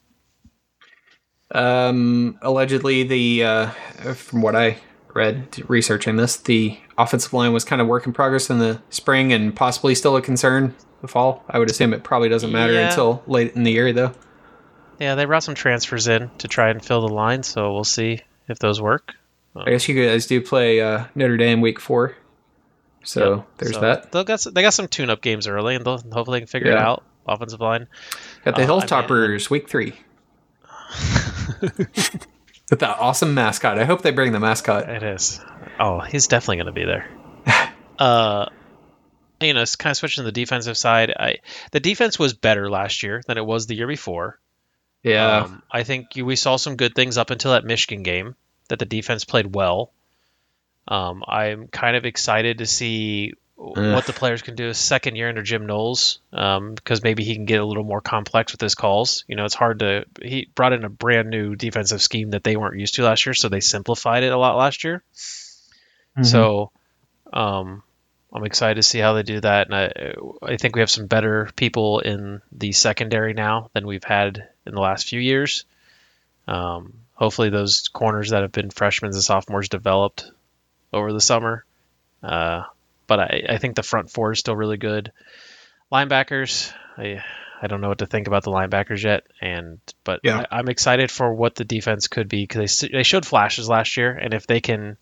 Um, 1.51 2.39
allegedly, 2.41 3.03
the 3.03 3.43
uh, 3.43 3.67
from 4.15 4.41
what 4.41 4.55
I 4.55 4.77
read 5.13 5.61
researching 5.69 6.15
this, 6.15 6.37
the 6.37 6.79
offensive 6.97 7.33
line 7.33 7.53
was 7.53 7.63
kind 7.63 7.81
of 7.81 7.87
work 7.87 8.07
in 8.07 8.13
progress 8.13 8.49
in 8.49 8.59
the 8.59 8.81
spring 8.89 9.31
and 9.31 9.55
possibly 9.55 9.93
still 9.93 10.15
a 10.15 10.21
concern 10.21 10.73
the 11.01 11.07
fall. 11.07 11.43
I 11.49 11.59
would 11.59 11.69
assume 11.69 11.93
it 11.93 12.03
probably 12.03 12.29
doesn't 12.29 12.51
matter 12.51 12.73
Yeah. 12.73 12.89
until 12.89 13.21
late 13.27 13.55
in 13.55 13.63
the 13.63 13.71
year, 13.71 13.93
though. 13.93 14.13
Yeah, 14.99 15.15
they 15.15 15.25
brought 15.25 15.43
some 15.43 15.53
transfers 15.53 16.07
in 16.07 16.31
to 16.39 16.47
try 16.47 16.69
and 16.69 16.83
fill 16.83 17.01
the 17.01 17.13
line. 17.13 17.43
So 17.43 17.73
we'll 17.73 17.83
see 17.83 18.21
if 18.47 18.57
those 18.57 18.81
work. 18.81 19.13
I 19.55 19.69
guess 19.71 19.87
you 19.87 20.07
guys 20.07 20.25
do 20.25 20.41
play 20.41 20.81
uh, 20.81 21.05
Notre 21.15 21.37
Dame 21.37 21.61
week 21.61 21.79
four, 21.79 22.15
so 23.03 23.35
Yep. 23.35 23.45
there's 23.57 23.73
So 23.75 23.81
that. 23.81 24.11
They'll 24.11 24.23
got 24.23 24.39
some, 24.39 24.53
they 24.53 24.61
got 24.63 24.73
some 24.73 24.87
tune 24.87 25.09
up 25.09 25.21
games 25.21 25.47
early, 25.47 25.75
and 25.75 25.85
they'll 25.85 25.99
hopefully 25.99 26.37
they 26.37 26.41
can 26.41 26.47
figure 26.47 26.71
it 26.71 26.75
Yeah. 26.75 26.87
out. 26.89 27.03
Offensive 27.27 27.61
line. 27.61 27.87
Got 28.43 28.55
the 28.55 28.61
Uh, 28.61 28.65
I 28.65 28.67
mean- 28.67 28.79
Hilltoppers 28.81 29.49
week 29.49 29.69
three. 29.69 29.93
With 31.61 32.79
that 32.79 32.97
awesome 32.99 33.33
mascot. 33.33 33.77
I 33.77 33.85
hope 33.85 34.01
they 34.01 34.11
bring 34.11 34.31
the 34.31 34.39
mascot. 34.39 34.89
It 34.89 35.03
is. 35.03 35.39
Oh, 35.79 35.99
he's 35.99 36.27
definitely 36.27 36.57
going 36.57 36.65
to 36.67 36.71
be 36.71 36.85
there. 36.85 37.09
uh, 37.99 38.45
you 39.41 39.53
know, 39.53 39.61
it's 39.61 39.75
kind 39.75 39.91
of 39.91 39.97
switching 39.97 40.21
to 40.23 40.25
the 40.25 40.31
defensive 40.31 40.77
side. 40.77 41.11
I 41.17 41.37
the 41.71 41.79
defense 41.79 42.17
was 42.17 42.33
better 42.33 42.69
last 42.69 43.03
year 43.03 43.21
than 43.27 43.37
it 43.37 43.45
was 43.45 43.67
the 43.67 43.75
year 43.75 43.87
before. 43.87 44.39
Yeah. 45.03 45.39
Um, 45.43 45.61
I 45.69 45.83
think 45.83 46.15
you, 46.15 46.25
we 46.25 46.35
saw 46.37 46.55
some 46.55 46.77
good 46.77 46.95
things 46.95 47.17
up 47.17 47.29
until 47.29 47.51
that 47.51 47.65
Michigan 47.65 48.03
game 48.03 48.35
that 48.69 48.79
the 48.79 48.85
defense 48.85 49.25
played 49.25 49.53
well. 49.55 49.91
Um, 50.87 51.23
I'm 51.27 51.67
kind 51.67 51.95
of 51.95 52.05
excited 52.05 52.57
to 52.57 52.65
see 52.65 53.33
what 53.55 54.05
the 54.05 54.13
players 54.13 54.41
can 54.41 54.55
do 54.55 54.67
a 54.67 54.73
second 54.73 55.15
year 55.15 55.29
under 55.29 55.43
Jim 55.43 55.65
Knowles 55.65 56.19
um, 56.33 56.73
because 56.73 57.03
maybe 57.03 57.23
he 57.23 57.35
can 57.35 57.45
get 57.45 57.61
a 57.61 57.65
little 57.65 57.83
more 57.83 58.01
complex 58.01 58.51
with 58.51 58.59
his 58.59 58.75
calls. 58.75 59.23
You 59.27 59.35
know, 59.35 59.45
it's 59.45 59.53
hard 59.53 59.79
to. 59.79 60.05
He 60.21 60.49
brought 60.55 60.73
in 60.73 60.83
a 60.83 60.89
brand 60.89 61.29
new 61.29 61.55
defensive 61.55 62.01
scheme 62.01 62.31
that 62.31 62.43
they 62.43 62.57
weren't 62.57 62.79
used 62.79 62.95
to 62.95 63.03
last 63.03 63.25
year, 63.25 63.33
so 63.33 63.47
they 63.49 63.61
simplified 63.61 64.23
it 64.23 64.33
a 64.33 64.37
lot 64.37 64.57
last 64.57 64.83
year. 64.83 65.03
Mhm. 66.17 66.25
So, 66.25 66.71
um, 67.31 67.83
I'm 68.33 68.43
excited 68.43 68.75
to 68.75 68.83
see 68.83 68.99
how 68.99 69.13
they 69.13 69.23
do 69.23 69.39
that, 69.39 69.67
and 69.67 69.75
I, 69.75 70.15
I 70.41 70.57
think 70.57 70.75
we 70.75 70.81
have 70.81 70.89
some 70.89 71.05
better 71.05 71.49
people 71.55 71.99
in 71.99 72.41
the 72.51 72.71
secondary 72.71 73.33
now 73.33 73.69
than 73.73 73.85
we've 73.85 74.03
had 74.03 74.49
in 74.65 74.73
the 74.73 74.81
last 74.81 75.07
few 75.07 75.19
years. 75.19 75.65
Um, 76.47 76.93
hopefully, 77.23 77.49
those 77.49 77.87
corners 77.87 78.31
that 78.31 78.41
have 78.41 78.51
been 78.51 78.69
freshmen 78.69 79.13
and 79.13 79.23
sophomores 79.23 79.69
developed 79.69 80.29
over 80.91 81.13
the 81.13 81.21
summer. 81.21 81.63
Uh, 82.21 82.63
but 83.07 83.19
I, 83.21 83.43
I 83.47 83.57
think 83.59 83.75
the 83.75 83.83
front 83.83 84.11
four 84.11 84.33
is 84.33 84.39
still 84.39 84.57
really 84.57 84.75
good. 84.75 85.13
Linebackers, 85.89 86.73
I 86.97 87.23
I 87.61 87.67
don't 87.67 87.79
know 87.79 87.87
what 87.87 87.99
to 87.99 88.07
think 88.07 88.27
about 88.27 88.43
the 88.43 88.51
linebackers 88.51 89.03
yet, 89.03 89.23
and 89.39 89.79
but 90.03 90.19
Yeah. 90.23 90.45
I, 90.51 90.59
I'm 90.59 90.67
excited 90.67 91.09
for 91.09 91.33
what 91.33 91.55
the 91.55 91.63
defense 91.63 92.09
could 92.09 92.27
be 92.27 92.43
because 92.43 92.81
they 92.81 92.89
they 92.89 93.03
showed 93.03 93.25
flashes 93.25 93.69
last 93.69 93.95
year, 93.95 94.11
and 94.11 94.33
if 94.33 94.45
they 94.45 94.59
can 94.59 94.97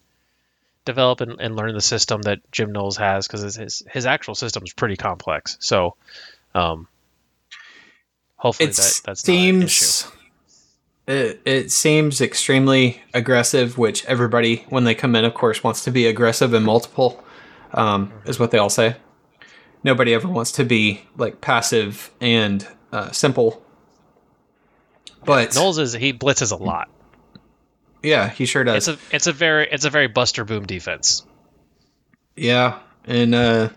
develop 0.86 1.22
and, 1.22 1.42
and 1.42 1.56
learn 1.56 1.74
the 1.74 1.82
system 1.82 2.22
that 2.24 2.40
Jim 2.52 2.72
Knowles 2.72 2.98
has, 2.98 3.28
because 3.28 3.56
his 3.56 3.82
his 3.90 4.06
actual 4.06 4.36
system 4.36 4.62
is 4.64 4.74
pretty 4.74 4.96
complex, 4.96 5.58
so 5.60 5.96
um, 6.54 6.88
hopefully 8.36 8.70
it 8.70 8.76
that 8.76 9.02
that's 9.06 9.28
not 9.28 9.34
an 9.34 9.64
issue. 9.64 9.86
seems 9.86 10.21
it, 11.12 11.42
it 11.44 11.72
seems 11.72 12.22
extremely 12.22 13.02
aggressive, 13.14 13.78
which 13.78 14.06
everybody 14.06 14.66
when 14.70 14.86
they 14.86 14.96
come 14.96 15.16
in, 15.16 15.26
of 15.26 15.34
course, 15.34 15.64
wants 15.64 15.84
to 15.84 15.92
be 15.92 16.08
aggressive 16.08 16.54
and 16.54 16.66
multiple. 16.66 17.24
Um, 17.74 18.12
is 18.26 18.40
what 18.40 18.52
they 18.52 18.58
all 18.58 18.70
say. 18.70 18.96
Nobody 19.84 20.14
ever 20.14 20.28
wants 20.28 20.52
to 20.54 20.66
be 20.66 21.02
like 21.18 21.42
passive 21.42 22.12
and 22.20 22.66
uh, 22.92 23.12
simple. 23.12 23.64
But 25.26 25.54
Knowles 25.54 25.80
is 25.80 25.94
he 25.94 26.14
blitzes 26.14 26.52
a 26.52 26.62
lot. 26.62 26.90
yeah, 28.04 28.30
he 28.30 28.46
sure 28.46 28.64
does. 28.64 28.88
It's 28.88 29.02
a 29.12 29.16
it's 29.16 29.28
a 29.28 29.34
very 29.34 29.70
it's 29.70 29.86
a 29.86 29.90
very 29.90 30.08
Buster 30.08 30.46
Boom 30.46 30.66
defense. 30.66 31.26
Yeah, 32.36 32.80
and 33.06 33.36
uh, 33.36 33.70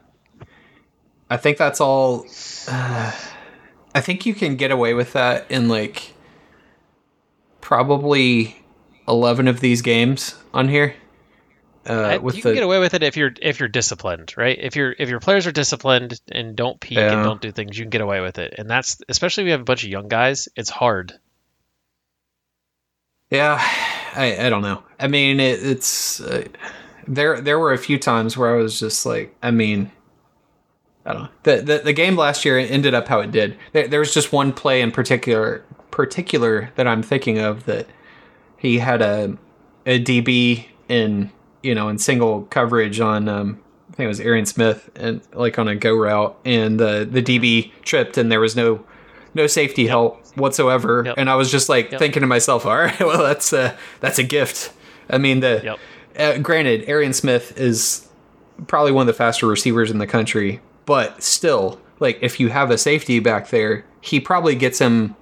I 1.29 1.37
think 1.37 1.59
that's 1.59 1.81
all. 1.81 2.27
Uh, 2.69 3.13
I 3.95 4.01
think 4.01 4.27
you 4.27 4.35
can 4.35 4.57
get 4.57 4.71
away 4.71 4.95
with 4.95 5.13
that 5.13 5.51
in 5.51 5.69
like 5.69 6.14
probably 7.65 8.63
eleven 9.09 9.49
of 9.49 9.59
these 9.59 9.83
games 9.83 10.37
on 10.53 10.69
here. 10.69 10.95
Uh, 11.87 12.19
you 12.23 12.31
the 12.31 12.41
can 12.41 12.55
get 12.55 12.63
away 12.63 12.79
with 12.79 12.95
it 12.95 13.03
if 13.03 13.17
you're 13.17 13.33
if 13.43 13.59
you're 13.59 13.69
disciplined, 13.69 14.33
right? 14.37 14.57
If 14.61 14.77
you're 14.77 14.95
if 14.99 15.09
your 15.09 15.21
players 15.21 15.47
are 15.47 15.53
disciplined 15.53 16.21
and 16.31 16.55
don't 16.55 16.79
peek 16.81 16.97
Yeah. 16.99 17.13
and 17.13 17.25
don't 17.25 17.41
do 17.43 17.51
things, 17.53 17.77
you 17.77 17.85
can 17.85 17.91
get 17.91 18.01
away 18.01 18.21
with 18.21 18.39
it. 18.39 18.55
And 18.57 18.71
that's 18.71 18.99
especially 19.09 19.43
if 19.45 19.47
you 19.47 19.53
have 19.53 19.61
a 19.63 19.65
bunch 19.65 19.83
of 19.85 19.91
young 19.91 20.09
guys. 20.09 20.49
It's 20.57 20.71
hard. 20.71 21.13
yeah, 23.31 23.59
I 24.15 24.47
I 24.47 24.49
don't 24.51 24.63
know. 24.63 24.83
I 25.01 25.09
mean, 25.09 25.41
it, 25.41 25.63
it's 25.63 26.21
uh, 26.21 26.45
there. 27.09 27.41
There 27.41 27.59
were 27.59 27.73
a 27.73 27.79
few 27.79 27.99
times 27.99 28.37
where 28.37 28.55
I 28.55 28.57
was 28.63 28.79
just 28.79 29.05
like, 29.05 29.35
I 29.43 29.51
mean. 29.51 29.91
I 31.07 31.13
don't 31.13 31.23
know. 31.25 31.29
The, 31.43 31.57
the 31.61 31.79
the 31.85 31.93
game 31.93 32.17
last 32.17 32.47
year 32.47 32.57
ended 32.59 32.95
up 32.95 33.09
how 33.09 33.21
it 33.21 33.31
did. 33.31 33.59
There, 33.73 33.87
there 33.89 34.01
was 34.01 34.15
just 34.15 34.33
one 34.33 34.55
play 34.55 34.81
in 34.81 34.91
particular 34.91 35.63
particular 35.95 36.71
that 36.75 36.89
I'm 36.89 37.03
thinking 37.05 37.39
of 37.39 37.67
that 37.67 37.87
he 38.59 38.79
had 38.81 39.01
a 39.01 39.37
a 39.87 40.03
DB 40.03 40.67
in 40.89 41.31
you 41.63 41.73
know 41.75 41.89
in 41.89 41.99
single 41.99 42.43
coverage 42.47 42.99
on 42.99 43.29
um, 43.29 43.61
I 43.93 43.95
think 43.95 44.05
it 44.07 44.09
was 44.09 44.19
Arian 44.21 44.45
Smith 44.45 44.91
and 44.97 45.21
like 45.33 45.57
on 45.57 45.69
a 45.69 45.77
go 45.77 45.95
route 45.95 46.37
and 46.45 46.81
the 46.81 47.07
the 47.09 47.23
DB 47.23 47.71
tripped 47.83 48.19
and 48.19 48.31
there 48.33 48.41
was 48.41 48.57
no 48.57 48.85
no 49.35 49.47
safety 49.47 49.87
help 49.87 50.21
whatsoever 50.37 51.05
Yep. 51.07 51.15
and 51.17 51.31
I 51.31 51.37
was 51.37 51.49
just 51.51 51.69
like 51.69 51.93
Yep. 51.93 52.01
thinking 52.01 52.23
to 52.23 52.27
myself 52.27 52.67
all 52.67 52.77
right 52.77 52.99
well 53.09 53.23
that's 53.23 53.53
a 53.53 53.77
that's 54.01 54.19
a 54.19 54.25
gift 54.25 54.73
I 55.09 55.19
mean 55.19 55.39
the 55.41 55.61
Yep. 55.63 55.79
uh, 56.19 56.39
granted 56.39 56.89
Arian 56.89 57.13
Smith 57.13 57.57
is 57.57 58.09
probably 58.67 58.91
one 58.91 59.03
of 59.03 59.07
the 59.07 59.13
faster 59.17 59.47
receivers 59.47 59.93
in 59.93 59.99
the 59.99 60.09
country 60.09 60.61
but 60.87 61.23
still 61.23 61.81
like 62.01 62.19
if 62.21 62.41
you 62.41 62.49
have 62.49 62.73
a 62.73 62.79
safety 62.79 63.21
back 63.21 63.51
there 63.51 63.85
he 64.01 64.19
probably 64.19 64.57
gets 64.57 64.81
him 64.81 65.15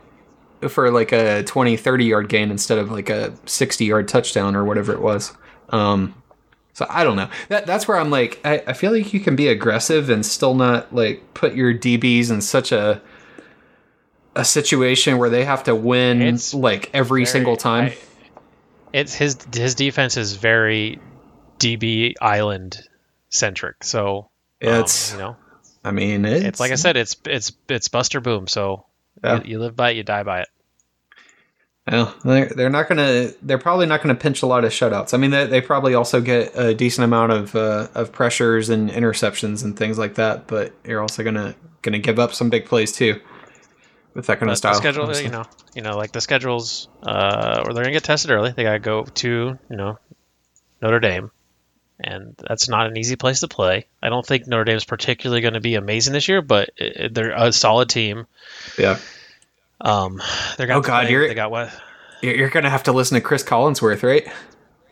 for 0.69 0.91
like 0.91 1.13
a 1.13 1.43
20 1.45 1.77
30 1.77 2.05
yard 2.05 2.29
gain 2.29 2.51
instead 2.51 2.79
of 2.79 2.91
like 2.91 3.11
a 3.11 3.33
60 3.47 3.85
yard 3.85 4.09
touchdown 4.09 4.55
or 4.57 4.65
whatever 4.65 4.93
it 4.93 5.01
was 5.01 5.33
um 5.71 6.15
so 6.73 6.87
i 6.91 7.03
don't 7.05 7.17
know 7.17 7.29
that 7.49 7.67
that's 7.67 7.87
where 7.89 7.97
i'm 7.99 8.11
like 8.11 8.41
I, 8.45 8.63
I 8.67 8.73
feel 8.73 8.93
like 8.93 9.13
you 9.13 9.21
can 9.21 9.37
be 9.37 9.49
aggressive 9.49 10.09
and 10.11 10.25
still 10.25 10.55
not 10.55 10.95
like 10.95 11.35
put 11.35 11.55
your 11.55 11.73
dbs 11.75 12.31
in 12.31 12.41
such 12.41 12.73
a 12.73 13.01
a 14.35 14.45
situation 14.45 15.19
where 15.19 15.29
they 15.31 15.45
have 15.45 15.65
to 15.65 15.75
win 15.75 16.23
It's 16.23 16.55
like 16.55 16.91
every 16.95 17.25
Very- 17.25 17.33
single 17.33 17.57
time 17.57 17.87
I- 17.87 17.97
it's 18.95 19.15
his 19.15 19.39
his 19.55 19.75
defense 19.75 20.17
is 20.17 20.35
very 20.37 20.99
DB 21.59 22.15
Island 22.21 22.79
centric. 23.31 23.85
So 23.85 24.29
It's 24.61 25.13
um, 25.15 25.19
you 25.19 25.25
know, 25.25 25.37
I 25.85 25.91
mean 25.93 26.25
it's, 26.27 26.45
it's 26.45 26.61
like 26.61 26.73
I 26.73 26.75
said, 26.77 26.97
it's 26.99 27.17
it's 27.25 27.53
it's 27.69 27.89
Buster 27.89 28.21
Boom. 28.21 28.47
So 28.47 28.85
Yeah. 29.25 29.37
you, 29.45 29.53
you 29.53 29.59
live 29.61 29.77
by 29.77 29.91
it, 29.93 29.97
you 29.97 30.03
die 30.03 30.25
by 30.25 30.41
it. 30.43 30.49
Well, 31.91 32.15
they're, 32.25 32.47
they're 32.47 32.71
not 32.71 32.89
gonna. 32.89 33.31
They're 33.43 33.59
probably 33.59 33.87
not 33.87 34.03
gonna 34.03 34.15
pinch 34.15 34.43
a 34.43 34.47
lot 34.47 34.65
of 34.65 34.71
shutouts. 34.71 35.15
I 35.15 35.17
mean, 35.17 35.33
they, 35.33 35.47
they 35.47 35.61
probably 35.61 35.95
also 35.95 36.21
get 36.21 36.53
a 36.57 36.75
decent 36.75 37.05
amount 37.05 37.33
of 37.33 37.57
uh, 37.57 37.89
of 37.95 38.13
pressures 38.13 38.69
and 38.69 38.89
interceptions 38.91 39.65
and 39.65 39.77
things 39.77 39.99
like 39.99 40.15
that. 40.15 40.47
But 40.47 40.73
you're 40.85 41.01
also 41.01 41.25
gonna 41.25 41.57
gonna 41.83 41.99
give 41.99 42.19
up 42.21 42.35
some 42.35 42.51
big 42.51 42.67
plays 42.67 42.93
too 42.93 43.21
with 44.15 44.27
that 44.27 44.39
kind 44.39 44.47
But 44.49 44.53
of 44.53 44.59
style. 44.59 44.73
the 44.75 44.79
schedule, 44.79 45.05
honestly. 45.05 45.25
you 45.25 45.31
know, 45.31 45.45
you 45.75 45.83
know, 45.83 45.97
like 45.97 46.13
the 46.13 46.21
schedules, 46.21 46.87
uh, 47.03 47.65
or 47.67 47.75
they're 47.75 47.83
gonna 47.83 47.95
get 47.95 48.05
tested 48.05 48.31
early. 48.31 48.53
They 48.53 48.63
gotta 48.63 48.79
go 48.79 49.03
to, 49.03 49.59
you 49.69 49.77
know, 49.77 49.99
Notre 50.81 51.01
Dame, 51.01 51.33
and 51.99 52.37
that's 52.49 52.69
not 52.69 52.87
an 52.87 52.97
easy 52.97 53.17
place 53.17 53.41
to 53.41 53.49
play. 53.49 53.87
I 54.01 54.09
don't 54.09 54.25
think 54.25 54.47
Notre 54.47 54.65
Dame's 54.65 54.85
particularly 54.85 55.41
going 55.41 55.55
to 55.55 55.61
be 55.61 55.75
amazing 55.75 56.13
this 56.13 56.29
year, 56.29 56.43
but 56.43 56.71
it, 56.77 57.13
they're 57.15 57.33
a 57.37 57.53
solid 57.53 57.89
team. 57.89 58.27
Yeah, 58.79 58.99
Um, 59.83 60.23
they're 60.57 60.67
gonna 60.67 60.79
Oh, 60.79 60.83
God, 60.83 61.03
play- 61.03 61.11
you're- 61.13 61.29
they 61.29 61.35
got 61.35 61.51
what? 61.51 61.71
you're, 62.23 62.49
gonna 62.51 62.71
have 62.71 62.85
to 62.85 62.93
listen 62.93 63.17
to 63.17 63.21
Cris 63.21 63.43
Collinsworth, 63.43 64.03
right? 64.03 64.27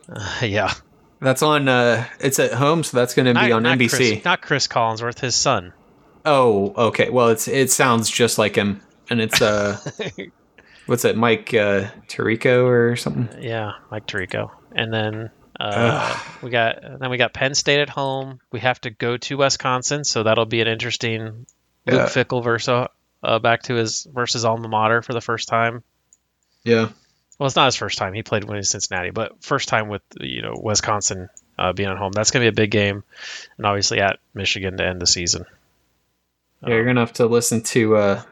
yeah, 0.42 0.72
That's 1.20 1.42
on. 1.42 1.68
Uh, 1.68 2.05
it's 2.18 2.38
at 2.40 2.53
home, 2.55 2.83
so 2.83 2.96
that's 2.96 3.14
gonna 3.14 3.31
be 3.35 3.48
Not- 3.48 3.53
on 3.53 3.62
not 3.62 3.79
NBC. 3.79 3.90
Chris, 4.12 4.24
not 4.24 4.42
Cris 4.42 4.66
Collinsworth, 4.66 5.20
his 5.20 5.35
son. 5.37 5.72
Oh, 6.26 6.74
okay. 6.88 7.09
Well, 7.11 7.29
it's 7.29 7.46
it 7.48 7.70
sounds 7.70 8.11
just 8.11 8.37
like 8.38 8.57
him, 8.57 8.81
and 9.09 9.20
it's 9.20 9.40
uh, 9.40 9.79
what's 10.87 11.05
it, 11.05 11.16
Mike 11.16 11.55
uh, 11.55 11.88
Tirico 12.09 12.64
or 12.64 12.96
something? 12.96 13.29
Yeah, 13.42 13.72
Mike 13.90 14.07
Tirico. 14.07 14.50
And 14.72 14.92
then 14.92 15.31
uh, 15.61 16.18
we 16.42 16.50
got 16.50 16.81
then 16.98 17.11
we 17.11 17.16
got 17.16 17.33
Penn 17.33 17.55
State 17.55 17.81
at 17.81 17.88
home. 17.88 18.40
We 18.50 18.61
have 18.61 18.81
to 18.83 18.90
go 18.90 19.16
to 19.18 19.37
Wisconsin, 19.37 20.05
so 20.05 20.24
that'll 20.24 20.46
be 20.46 20.61
an 20.61 20.68
interesting 20.68 21.46
Yeah. 21.87 21.94
Luke 21.94 22.09
Fickell 22.09 22.42
versus 22.42 22.88
uh, 23.22 23.38
back 23.38 23.62
to 23.64 23.74
his 23.74 24.06
versus 24.12 24.44
alma 24.44 24.68
mater 24.68 25.02
for 25.02 25.12
the 25.12 25.20
first 25.20 25.48
time. 25.48 25.83
Yeah. 26.64 26.90
Well, 27.38 27.46
it's 27.46 27.56
not 27.56 27.66
his 27.66 27.76
first 27.76 27.98
time. 27.98 28.12
He 28.12 28.22
played 28.22 28.44
when 28.44 28.56
he 28.56 28.59
was 28.59 28.68
Cincinnati, 28.68 29.11
but 29.11 29.42
first 29.42 29.68
time 29.68 29.88
with 29.88 30.02
you 30.20 30.42
know 30.42 30.54
Wisconsin 30.62 31.30
uh, 31.59 31.72
being 31.72 31.88
at 31.88 31.96
home. 31.96 32.12
That's 32.12 32.30
gonna 32.30 32.44
be 32.44 32.48
a 32.48 32.52
big 32.52 32.70
game, 32.70 33.02
and 33.56 33.66
obviously 33.66 34.00
at 34.00 34.18
Michigan 34.35 34.76
to 34.76 34.85
end 34.85 35.00
the 35.00 35.06
season. 35.06 35.46
Yeah, 36.62 36.74
you're 36.74 36.85
gonna 36.85 37.00
have 37.00 37.14
to 37.14 37.26
listen 37.26 37.62
to 37.62 37.96
uh, 37.96 38.22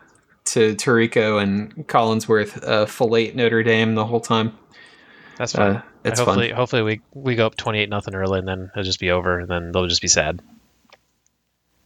to 0.46 0.74
Tirico 0.74 1.42
and 1.42 1.86
Collinsworth 1.86 2.62
uh, 2.62 2.86
fillet 2.86 3.32
Notre 3.32 3.62
Dame 3.62 3.94
the 3.94 4.04
whole 4.04 4.20
time. 4.20 4.58
That's 5.38 5.52
fine. 5.52 5.76
Uh, 5.76 5.82
it's 6.04 6.20
hopefully, 6.20 6.48
fun. 6.48 6.56
hopefully 6.56 6.82
we 6.82 7.00
we 7.14 7.34
go 7.34 7.46
up 7.46 7.56
twenty 7.56 7.80
eight 7.80 7.88
nothing 7.88 8.14
early, 8.14 8.40
and 8.40 8.48
then 8.48 8.70
it'll 8.74 8.84
just 8.84 9.00
be 9.00 9.10
over, 9.10 9.38
and 9.38 9.48
then 9.48 9.72
they'll 9.72 9.86
just 9.86 10.02
be 10.02 10.08
sad. 10.08 10.42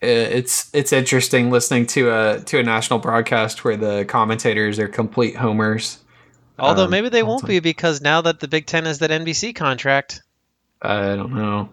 Uh, 0.03 0.07
It's 0.07 0.69
it's 0.75 0.93
interesting 0.93 1.51
listening 1.51 1.87
to 1.89 2.11
a 2.11 2.41
to 2.41 2.59
a 2.59 2.63
national 2.63 2.99
broadcast 2.99 3.65
where 3.65 3.77
the 3.77 4.05
commentators 4.05 4.79
are 4.79 4.89
complete 4.89 5.37
homers. 5.37 5.99
Although 6.59 6.85
Um, 6.85 6.91
maybe 6.91 7.09
they 7.09 7.23
won't 7.23 7.47
be 7.47 7.61
because 7.61 8.01
now 8.01 8.21
that 8.23 8.41
the 8.41 8.49
Big 8.49 8.67
Ten 8.67 8.85
has 8.85 8.99
that 8.99 9.11
NBC 9.11 9.55
contract. 9.55 10.23
I 10.81 11.17
don't 11.17 11.33
know. 11.33 11.69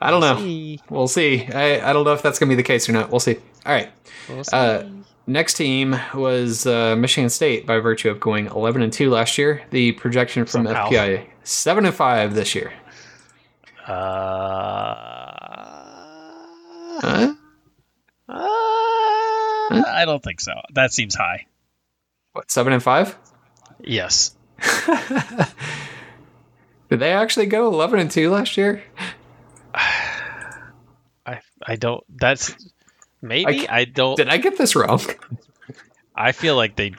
I 0.00 0.10
don't 0.10 0.20
know. 0.20 0.36
See. 0.38 0.80
We'll 0.90 1.08
see. 1.08 1.46
I, 1.52 1.88
I 1.90 1.92
don't 1.92 2.04
know 2.04 2.12
if 2.12 2.22
that's 2.22 2.38
gonna 2.38 2.50
be 2.50 2.54
the 2.56 2.62
case 2.62 2.88
or 2.88 2.92
not. 2.92 3.10
We'll 3.10 3.20
see. 3.20 3.36
All 3.64 3.72
right. 3.72 3.90
We'll 4.28 4.44
see. 4.44 4.56
Uh, 4.56 4.84
next 5.26 5.54
team 5.54 5.98
was 6.14 6.66
uh, 6.66 6.94
Michigan 6.96 7.30
State 7.30 7.66
by 7.66 7.78
virtue 7.78 8.10
of 8.10 8.20
going 8.20 8.46
11 8.46 8.82
and 8.82 8.92
2 8.92 9.10
last 9.10 9.38
year. 9.38 9.62
The 9.70 9.92
projection 9.92 10.44
from 10.44 10.66
Somehow. 10.66 10.88
FPI 10.88 11.26
7 11.44 11.86
and 11.86 11.94
5 11.94 12.34
this 12.34 12.54
year. 12.54 12.72
Uh, 13.86 15.15
Huh? 17.00 17.34
uh, 18.28 19.82
I 19.86 20.04
don't 20.06 20.22
think 20.22 20.40
so. 20.40 20.52
That 20.74 20.92
seems 20.92 21.14
high. 21.14 21.46
What, 22.32 22.50
7 22.50 22.72
and 22.72 22.82
5? 22.82 23.16
Yes. 23.80 24.34
Did 26.88 27.00
they 27.00 27.12
actually 27.12 27.46
go 27.46 27.66
11 27.68 27.98
and 27.98 28.10
2 28.10 28.30
last 28.30 28.56
year? 28.56 28.82
I 29.74 31.40
I 31.66 31.76
don't. 31.76 32.04
That's 32.08 32.54
maybe. 33.20 33.68
I 33.68 33.78
I, 33.80 33.84
don't. 33.84 34.16
Did 34.16 34.28
I 34.28 34.36
get 34.36 34.56
this 34.56 34.76
wrong? 34.76 35.00
I 36.14 36.32
feel 36.32 36.54
like 36.56 36.76
they. 36.76 36.92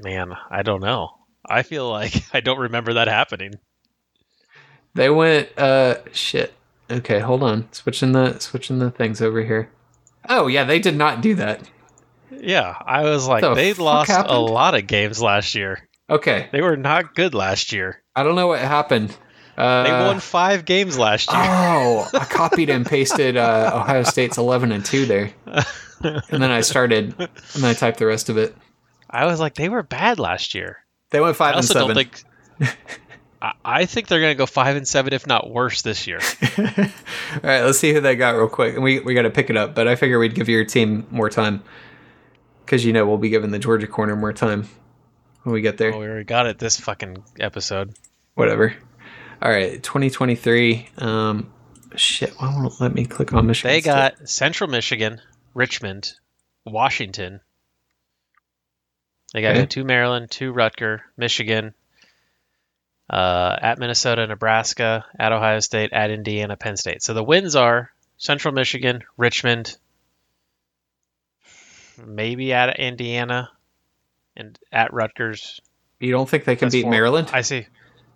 Man, 0.00 0.34
I 0.50 0.62
don't 0.62 0.80
know. 0.80 1.10
I 1.46 1.62
feel 1.62 1.88
like 1.88 2.12
I 2.34 2.40
don't 2.40 2.58
remember 2.58 2.94
that 2.94 3.08
happening. 3.08 3.54
They 4.94 5.08
went 5.08 5.56
uh 5.56 5.98
shit. 6.12 6.52
Okay, 6.90 7.18
hold 7.20 7.42
on. 7.42 7.68
Switching 7.72 8.12
the 8.12 8.38
switching 8.38 8.78
the 8.78 8.90
things 8.90 9.20
over 9.22 9.42
here. 9.42 9.70
Oh 10.28 10.46
yeah, 10.46 10.64
they 10.64 10.78
did 10.78 10.96
not 10.96 11.20
do 11.22 11.34
that. 11.36 11.68
Yeah, 12.30 12.74
I 12.86 13.02
was 13.04 13.26
like, 13.26 13.42
The 13.42 13.54
they 13.54 13.74
lost 13.74 14.10
a 14.10 14.38
lot 14.40 14.74
of 14.74 14.86
games 14.86 15.20
last 15.20 15.54
year. 15.54 15.88
Okay, 16.08 16.48
They 16.52 16.60
were 16.62 16.76
not 16.76 17.14
good 17.14 17.34
last 17.34 17.72
year. 17.72 18.02
I 18.16 18.22
don't 18.22 18.34
know 18.34 18.46
what 18.48 18.58
happened. 18.60 19.16
Uh, 19.56 19.82
They 19.84 19.90
won 19.90 20.20
five 20.20 20.64
games 20.64 20.98
last 20.98 21.30
year. 21.30 21.40
Oh, 21.42 22.08
I 22.14 22.24
copied 22.30 22.70
and 22.70 22.84
pasted 22.86 23.36
uh, 23.36 23.70
Ohio 23.74 24.02
State's 24.04 24.38
11 24.38 24.72
and 24.72 24.84
2 24.84 25.06
there. 25.06 25.30
And 26.02 26.42
then 26.42 26.50
I 26.50 26.62
started 26.62 27.14
and 27.18 27.28
then 27.54 27.64
I 27.64 27.74
typed 27.74 27.98
the 27.98 28.06
rest 28.06 28.28
of 28.30 28.38
it. 28.38 28.56
I 29.08 29.26
was 29.26 29.38
like, 29.38 29.54
they 29.54 29.68
were 29.68 29.82
bad 29.82 30.18
last 30.18 30.54
year. 30.54 30.78
They 31.10 31.20
went 31.20 31.36
5 31.36 31.54
I 31.54 31.58
and 31.58 31.66
7. 31.66 31.94
don't 31.94 31.94
think. 31.94 32.24
I, 33.64 33.86
think 33.86 34.08
they're 34.08 34.20
going 34.20 34.32
to 34.32 34.38
go 34.38 34.44
five 34.46 34.76
and 34.76 34.86
seven, 34.86 35.12
if 35.14 35.26
not 35.26 35.50
worse, 35.50 35.80
this 35.82 36.06
year. 36.06 36.20
All 36.58 36.64
right, 37.42 37.62
let's 37.62 37.78
see 37.78 37.92
who 37.94 38.00
they 38.00 38.14
got 38.14 38.36
real 38.36 38.48
quick. 38.48 38.74
And 38.74 38.82
we 38.84 39.00
we 39.00 39.14
got 39.14 39.22
to 39.22 39.30
pick 39.30 39.48
it 39.48 39.56
up, 39.56 39.74
but 39.74 39.88
I 39.88 39.96
figure 39.96 40.18
we'd 40.18 40.34
give 40.34 40.48
your 40.48 40.64
team 40.64 41.06
more 41.10 41.30
time 41.30 41.62
cuz 42.66 42.84
you 42.84 42.92
know 42.92 43.06
we'll 43.06 43.16
be 43.18 43.30
giving 43.30 43.50
the 43.50 43.58
Georgia 43.58 43.86
corner 43.86 44.14
more 44.14 44.32
time 44.34 44.68
when 45.44 45.54
we 45.54 45.62
get 45.62 45.78
there. 45.78 45.94
Oh, 45.94 45.98
we 46.00 46.06
already 46.06 46.24
got 46.24 46.46
it 46.46 46.58
this 46.58 46.78
fucking 46.78 47.24
episode. 47.38 47.94
Whatever. 48.34 48.74
All 49.40 49.50
right, 49.50 49.82
2023 49.82 50.88
um 50.98 51.50
shit, 51.96 52.34
why 52.38 52.48
won't 52.54 52.78
let 52.80 52.94
me 52.94 53.06
click 53.06 53.32
on 53.32 53.46
Michigan? 53.46 53.70
They 53.74 53.80
State? 53.80 53.90
got 53.90 54.28
Central 54.28 54.68
Michigan, 54.68 55.20
Richmond, 55.54 56.12
Washington. 56.66 57.40
They 59.32 59.40
got 59.42 59.56
Okay. 59.56 59.66
two 59.66 59.84
Maryland, 59.84 60.30
two 60.30 60.52
Rutger, 60.52 61.00
Michigan, 61.16 61.72
uh, 63.10 63.56
at 63.60 63.78
Minnesota, 63.78 64.26
Nebraska, 64.26 65.04
at 65.18 65.32
Ohio 65.32 65.58
State, 65.60 65.92
at 65.92 66.10
Indiana, 66.10 66.56
Penn 66.56 66.76
State. 66.76 67.02
So 67.02 67.12
the 67.12 67.24
wins 67.24 67.56
are 67.56 67.90
Central 68.18 68.54
Michigan, 68.54 69.02
Richmond, 69.16 69.76
maybe 72.06 72.52
at 72.52 72.78
Indiana, 72.78 73.50
and 74.36 74.58
at 74.70 74.92
Rutgers. 74.92 75.60
You 75.98 76.12
don't 76.12 76.28
think 76.28 76.44
they 76.44 76.56
can 76.56 76.66
That's 76.66 76.74
beat 76.76 76.82
four. 76.82 76.90
Maryland? 76.92 77.30
I 77.32 77.40
see. 77.42 77.66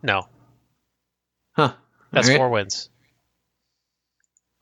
No, 0.02 0.28
Huh. 1.52 1.72
that's 2.12 2.28
right. 2.28 2.37
four 2.37 2.50
wins. 2.50 2.88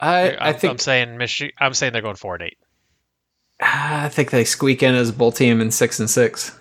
I 0.00 0.36
I'm, 0.40 0.54
think 0.58 0.70
I'm 0.72 0.78
saying 0.78 1.10
Michi- 1.10 1.52
I'm 1.60 1.74
saying 1.74 1.92
they're 1.92 2.02
going 2.02 2.16
four 2.16 2.34
and 2.34 2.44
eight. 2.44 2.58
I 3.60 4.08
think 4.08 4.30
they 4.30 4.44
squeak 4.44 4.82
in 4.82 4.94
as 4.96 5.10
a 5.10 5.12
bowl 5.12 5.30
team 5.30 5.60
in 5.60 5.70
6 5.70 6.00
and 6.00 6.10
6. 6.10 6.58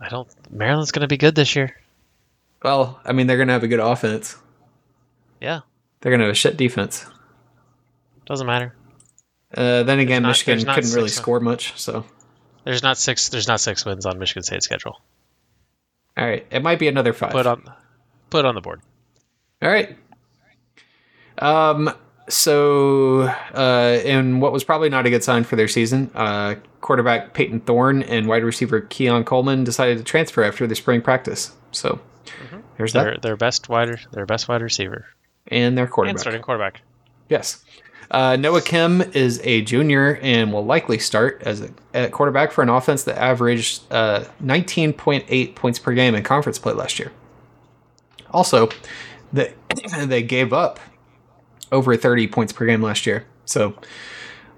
I 0.00 0.08
don't. 0.08 0.28
Maryland's 0.50 0.90
going 0.90 1.02
to 1.02 1.08
be 1.08 1.16
good 1.16 1.36
this 1.36 1.54
year. 1.54 1.76
Well, 2.62 3.00
I 3.04 3.12
mean 3.12 3.26
they're 3.26 3.36
going 3.36 3.48
to 3.48 3.54
have 3.54 3.62
a 3.64 3.68
good 3.68 3.80
offense. 3.80 4.36
Yeah, 5.40 5.60
They're 6.00 6.10
going 6.10 6.20
to 6.20 6.26
have 6.26 6.32
a 6.32 6.36
shit 6.36 6.56
defense. 6.56 7.04
doesn't 8.26 8.46
matter. 8.46 8.74
Uh, 9.56 9.82
then 9.82 9.98
again, 9.98 10.22
not- 10.22 10.28
Michigan 10.28 10.58
couldn't 10.60 10.92
really 10.92 11.08
six- 11.08 11.16
score 11.20 11.40
much, 11.40 11.78
so 11.78 12.04
There's 12.64 12.82
not 12.82 12.96
six. 12.98 13.28
There's 13.28 13.48
not 13.48 13.60
six 13.60 13.84
wins 13.84 14.06
on 14.06 14.18
Michigan 14.18 14.42
State's 14.44 14.64
schedule. 14.64 15.00
all 16.16 16.24
right, 16.26 16.46
it 16.50 16.62
might 16.62 16.78
be 16.78 16.86
another 16.88 17.12
5. 17.12 17.32
Put 17.32 17.46
on, 17.46 17.64
put 18.30 18.44
on 18.44 18.54
the 18.54 18.60
board. 18.60 18.80
All 19.60 19.68
right. 19.70 19.96
Um. 21.38 21.90
So, 22.28 23.22
uh, 23.52 23.98
in 24.04 24.38
what 24.38 24.52
was 24.52 24.62
probably 24.62 24.88
not 24.88 25.04
a 25.06 25.10
good 25.10 25.24
sign 25.24 25.42
for 25.42 25.56
their 25.56 25.66
season, 25.68 26.10
uh, 26.14 26.54
quarterback 26.80 27.34
Payton 27.34 27.60
Thorne 27.60 28.02
and 28.04 28.28
wide 28.28 28.44
receiver 28.44 28.80
Keon 28.80 29.24
Coleman 29.24 29.64
decided 29.64 29.98
to 29.98 30.04
transfer 30.04 30.44
after 30.44 30.66
the 30.68 30.76
spring 30.76 31.02
practice. 31.02 31.52
So, 31.72 32.00
there's 32.76 32.92
that, 32.92 33.04
Their 33.04 33.16
their 33.18 33.36
best 33.36 33.68
wide 33.68 33.98
their 34.12 34.26
best 34.26 34.48
wide 34.48 34.62
receiver 34.62 35.06
and 35.48 35.76
their 35.76 35.84
and 35.84 35.92
quarterback. 35.92 36.20
starting 36.20 36.42
quarterback. 36.42 36.80
Yes. 37.28 37.64
Uh, 38.10 38.36
Noah 38.36 38.60
Kim 38.60 39.00
is 39.00 39.40
a 39.42 39.62
junior 39.62 40.16
and 40.22 40.52
will 40.52 40.64
likely 40.64 40.98
start 40.98 41.40
as 41.46 41.62
a 41.62 41.70
at 41.94 42.12
quarterback 42.12 42.52
for 42.52 42.62
an 42.62 42.68
offense 42.68 43.04
that 43.04 43.16
averaged 43.18 43.82
uh, 43.90 44.24
19.8 44.42 45.54
points 45.54 45.78
per 45.78 45.94
game 45.94 46.14
in 46.14 46.22
conference 46.22 46.58
play 46.58 46.74
last 46.74 46.98
year. 46.98 47.10
Also, 48.30 48.68
they, 49.32 49.54
they 50.04 50.22
gave 50.22 50.52
up 50.52 50.78
over 51.70 51.96
30 51.96 52.26
points 52.28 52.52
per 52.52 52.66
game 52.66 52.82
last 52.82 53.06
year. 53.06 53.24
So, 53.46 53.74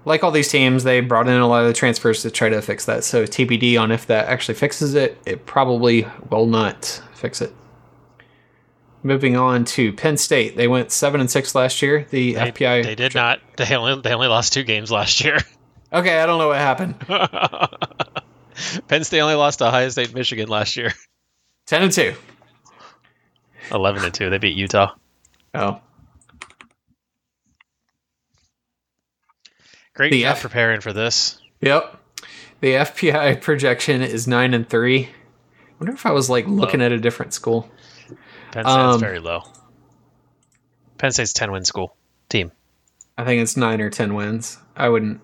like 0.03 0.23
all 0.23 0.31
these 0.31 0.49
teams, 0.49 0.83
they 0.83 0.99
brought 0.99 1.27
in 1.27 1.35
a 1.39 1.47
lot 1.47 1.61
of 1.61 1.67
the 1.67 1.73
transfers 1.73 2.21
to 2.23 2.31
try 2.31 2.49
to 2.49 2.61
fix 2.61 2.85
that. 2.85 3.05
So, 3.05 3.23
TBD 3.23 3.79
on 3.79 3.89
if 3.91 4.05
that 4.07 4.27
actually 4.27 4.55
fixes 4.55 4.95
it. 4.95 5.17
It 5.25 5.45
probably 5.45 6.07
will 6.29 6.45
not 6.45 7.01
fix 7.15 7.41
it. 7.41 7.53
moving 9.03 9.35
on 9.37 9.65
to 9.65 9.93
Penn 9.93 10.17
State. 10.17 10.55
They 10.57 10.67
went 10.67 10.91
seven 10.91 11.21
and 11.21 11.29
six 11.29 11.53
last 11.55 11.81
year. 11.81 12.05
The 12.09 12.33
They, 12.33 12.51
FPI. 12.51 12.83
they 12.83 12.95
did 12.95 13.13
not. 13.15 13.39
They 13.57 13.75
only 13.75 14.01
they 14.01 14.13
only 14.13 14.27
lost 14.27 14.53
two 14.53 14.63
games 14.63 14.91
last 14.91 15.23
year. 15.23 15.37
Okay, 15.93 16.19
I 16.19 16.25
don't 16.25 16.39
know 16.39 16.49
what 16.49 16.57
happened. 16.57 16.99
Penn 18.87 19.03
State 19.05 19.21
only 19.21 19.35
lost 19.35 19.59
to 19.59 19.67
Ohio 19.67 19.87
State, 19.89 20.13
Michigan 20.13 20.49
last 20.49 20.75
year. 20.75 20.91
Ten 21.67 21.83
and 21.83 21.91
two. 21.91 22.15
Eleven 23.71 24.03
and 24.03 24.13
two. 24.13 24.29
They 24.29 24.37
beat 24.39 24.57
Utah. 24.57 24.93
Oh, 25.53 25.79
Great 29.93 30.11
The 30.11 30.21
job 30.23 30.35
F- 30.35 30.41
preparing 30.41 30.81
for 30.81 30.91
this. 30.91 31.39
yep. 31.61 31.97
The 32.59 32.71
FPI 32.73 33.39
projection 33.41 34.01
is 34.01 34.27
nine 34.27 34.53
and 34.53 34.67
three. 34.67 35.09
I 35.85 35.89
wonder 35.89 35.99
if 35.99 36.05
I 36.07 36.11
was 36.13 36.31
like 36.31 36.47
looking 36.47 36.81
at 36.81 36.91
a 36.91 36.97
different 36.97 37.31
school. 37.31 37.69
Penn 38.51 38.63
State's 38.63 38.67
Um, 38.67 38.99
very 38.99 39.19
low. 39.19 39.43
Penn 40.97 41.11
State's 41.11 41.31
ten 41.31 41.51
win 41.51 41.63
school 41.63 41.95
team. 42.27 42.51
I 43.19 43.23
think 43.23 43.39
it's 43.43 43.55
nine 43.55 43.79
or 43.81 43.91
ten 43.91 44.15
wins. 44.15 44.57
I 44.75 44.89
wouldn't. 44.89 45.21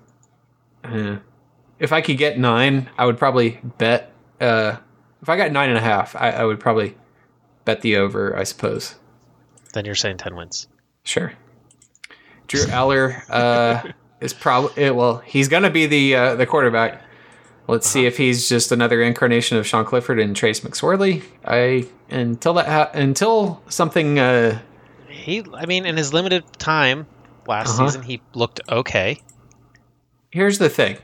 eh. 0.84 1.16
if 1.80 1.92
I 1.92 2.02
could 2.02 2.20
get 2.20 2.38
nine, 2.38 2.92
I 2.96 3.08
would 3.08 3.18
probably 3.18 3.60
bet. 3.80 4.12
Uh, 4.40 4.78
if 5.24 5.30
I 5.30 5.36
got 5.36 5.52
nine 5.52 5.70
and 5.70 5.80
a 5.80 5.82
half, 5.82 6.16
I, 6.16 6.30
I 6.30 6.44
would 6.46 6.60
probably 6.60 6.96
bet 7.66 7.82
the 7.82 7.96
over. 7.98 8.38
I 8.38 8.44
suppose. 8.44 8.94
Then 9.74 9.86
you're 9.86 9.96
saying 9.96 10.18
ten 10.18 10.36
wins. 10.36 10.68
Sure. 11.04 11.34
Drew 12.48 12.66
Allar 12.66 13.24
uh, 13.32 13.82
is 14.22 14.36
probably 14.36 14.92
well. 14.92 15.24
He's 15.26 15.48
gonna 15.48 15.72
be 15.72 15.88
the 15.88 16.16
uh, 16.16 16.36
the 16.36 16.46
quarterback. 16.46 17.02
Let's 17.72 17.88
see 17.90 18.06
if 18.06 18.18
he's 18.18 18.50
just 18.50 18.72
another 18.72 19.02
incarnation 19.02 19.58
of 19.58 19.66
Sean 19.66 19.86
Clifford 19.86 20.20
and 20.20 20.36
Trace 20.36 20.60
McSorley. 20.60 21.24
I 21.46 21.88
until 22.10 22.54
that 22.56 22.68
ha- 22.68 22.92
until 22.94 23.62
something. 23.70 24.20
Uh, 24.20 24.60
He, 25.08 25.44
I 25.54 25.66
mean, 25.66 25.86
in 25.86 25.96
his 25.98 26.14
limited 26.14 26.44
time 26.60 27.06
last 27.48 27.70
Uh-huh. 27.80 27.88
season, 27.88 28.02
he 28.04 28.22
looked 28.34 28.60
okay. 28.70 29.22
here's 30.32 30.58
the 30.60 30.70
thing. 30.70 30.98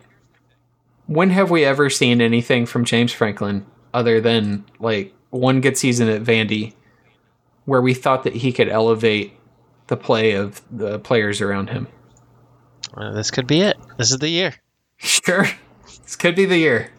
When 1.06 1.30
have 1.30 1.50
we 1.50 1.64
ever 1.64 1.90
seen 1.90 2.20
anything 2.22 2.66
from 2.66 2.84
James 2.86 3.12
Franklin 3.14 3.66
other 3.94 4.20
than 4.20 4.66
like 4.80 5.14
one 5.30 5.62
good 5.62 5.78
season 5.78 6.10
at 6.10 6.22
Vandy, 6.24 6.74
where 7.66 7.82
we 7.82 7.94
thought 7.94 8.24
that 8.24 8.36
he 8.36 8.52
could 8.52 8.68
elevate 8.70 9.34
the 9.88 9.96
play 9.98 10.34
of 10.34 10.62
the 10.70 11.00
players 11.00 11.40
around 11.42 11.70
him? 11.70 11.88
Uh, 12.94 13.12
this 13.14 13.32
could 13.32 13.48
be 13.48 13.62
it. 13.62 13.78
This 13.98 14.12
is 14.12 14.18
the 14.18 14.30
year. 14.30 14.54
Sure, 15.00 15.46
this 16.08 16.16
could 16.16 16.36
be 16.36 16.46
the 16.46 16.58
year. 16.58 16.90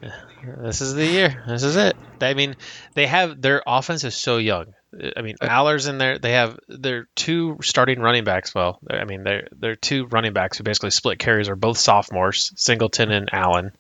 This 0.59 0.83
is 0.83 0.93
the 0.93 1.07
year. 1.07 1.43
This 1.49 1.63
is 1.63 1.77
it. 1.77 1.97
I 2.21 2.35
mean, 2.35 2.57
they 2.93 3.07
have 3.07 3.41
their 3.41 3.63
offense 3.67 4.05
is 4.05 4.15
so 4.15 4.37
young. 4.37 4.75
I 5.17 5.23
mean, 5.23 5.37
Allar's 5.41 5.87
in 5.87 5.97
there. 5.97 6.19
They 6.19 6.33
have 6.33 6.59
their 6.69 7.09
two 7.15 7.57
starting 7.63 8.01
running 8.01 8.25
backs. 8.25 8.55
Well, 8.55 8.79
I 8.89 9.05
mean, 9.05 9.25
they're 9.25 9.49
they're 9.51 9.77
two 9.77 10.07
running 10.07 10.35
backs 10.35 10.59
who 10.59 10.65
basically 10.65 10.91
split 10.91 11.19
carries 11.19 11.49
are 11.49 11.57
both 11.57 11.79
sophomores, 11.79 12.53
Singleton 12.57 13.11
and 13.11 13.31
Allen. 13.33 13.73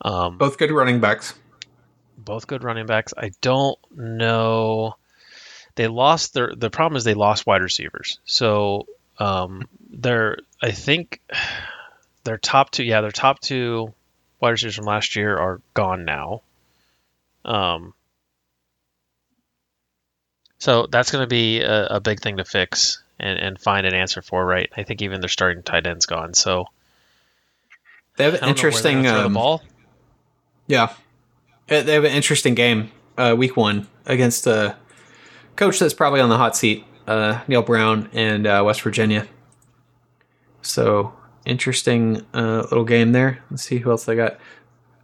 Um, 0.00 0.38
Both 0.38 0.56
good 0.58 0.70
running 0.72 1.00
backs. 1.00 1.34
both 2.16 2.46
good 2.46 2.64
running 2.64 2.86
backs. 2.86 3.12
I 3.16 3.32
don't 3.42 3.78
know. 3.94 4.96
They 5.74 5.88
lost 5.88 6.34
their. 6.34 6.52
The 6.56 6.70
problem 6.70 6.96
is 6.96 7.04
they 7.04 7.14
lost 7.14 7.46
wide 7.46 7.62
receivers. 7.62 8.18
So 8.24 8.86
um, 9.18 9.68
they're. 9.90 10.38
I 10.62 10.72
think 10.72 11.20
their 12.24 12.38
top 12.38 12.70
two. 12.70 12.84
Yeah, 12.84 13.00
their 13.02 13.12
top 13.12 13.40
two 13.40 13.94
wide 14.42 14.50
receivers 14.50 14.74
from 14.76 14.84
last 14.84 15.16
year 15.16 15.38
are 15.38 15.60
gone 15.72 16.04
now. 16.04 16.42
Um. 17.46 17.94
So 20.58 20.86
that's 20.86 21.10
going 21.10 21.22
to 21.22 21.28
be 21.28 21.60
a, 21.60 21.86
a 21.86 22.00
big 22.00 22.20
thing 22.20 22.36
to 22.36 22.44
fix 22.44 23.02
and, 23.18 23.36
and 23.38 23.58
find 23.60 23.84
an 23.86 23.94
answer 23.94 24.22
for, 24.22 24.44
right? 24.46 24.70
I 24.76 24.84
think 24.84 25.02
even 25.02 25.20
their 25.20 25.28
starting 25.28 25.62
tight 25.64 25.86
end's 25.88 26.06
gone. 26.06 26.34
So 26.34 26.66
They 28.16 28.24
have 28.24 28.34
an 28.34 28.48
interesting. 28.48 29.02
know 29.02 29.02
where 29.02 29.12
they're 29.12 29.12
gonna 29.12 29.22
throw 29.22 29.26
Um, 29.26 29.32
the 29.32 29.38
ball. 29.38 29.62
Yeah, 30.68 30.92
Uh, 31.68 31.82
they 31.82 31.94
have 31.94 32.04
an 32.04 32.12
interesting 32.12 32.54
game. 32.54 32.92
Uh, 33.18 33.34
week 33.36 33.56
one 33.56 33.88
against 34.06 34.46
a 34.46 34.76
coach 35.56 35.78
that's 35.80 35.94
probably 35.94 36.20
on 36.20 36.28
the 36.28 36.36
hot 36.38 36.56
seat, 36.56 36.84
uh, 37.08 37.40
Neal 37.48 37.62
Brown 37.62 38.08
and 38.12 38.46
uh, 38.46 38.62
West 38.64 38.82
Virginia. 38.82 39.26
So 40.62 41.12
interesting 41.44 42.24
uh, 42.34 42.62
little 42.62 42.84
game 42.84 43.12
there. 43.12 43.42
Let's 43.50 43.64
see 43.64 43.78
who 43.78 43.90
else 43.90 44.04
they 44.04 44.16
got. 44.16 44.38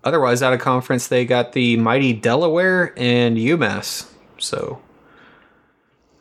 Otherwise, 0.05 0.43
out 0.43 0.53
of 0.53 0.61
conference, 0.61 1.09
they 1.09 1.25
got 1.25 1.53
the 1.53 1.77
mighty 1.77 2.13
Delaware 2.13 2.95
and 2.97 3.37
UMass. 3.37 4.11
So 4.39 4.81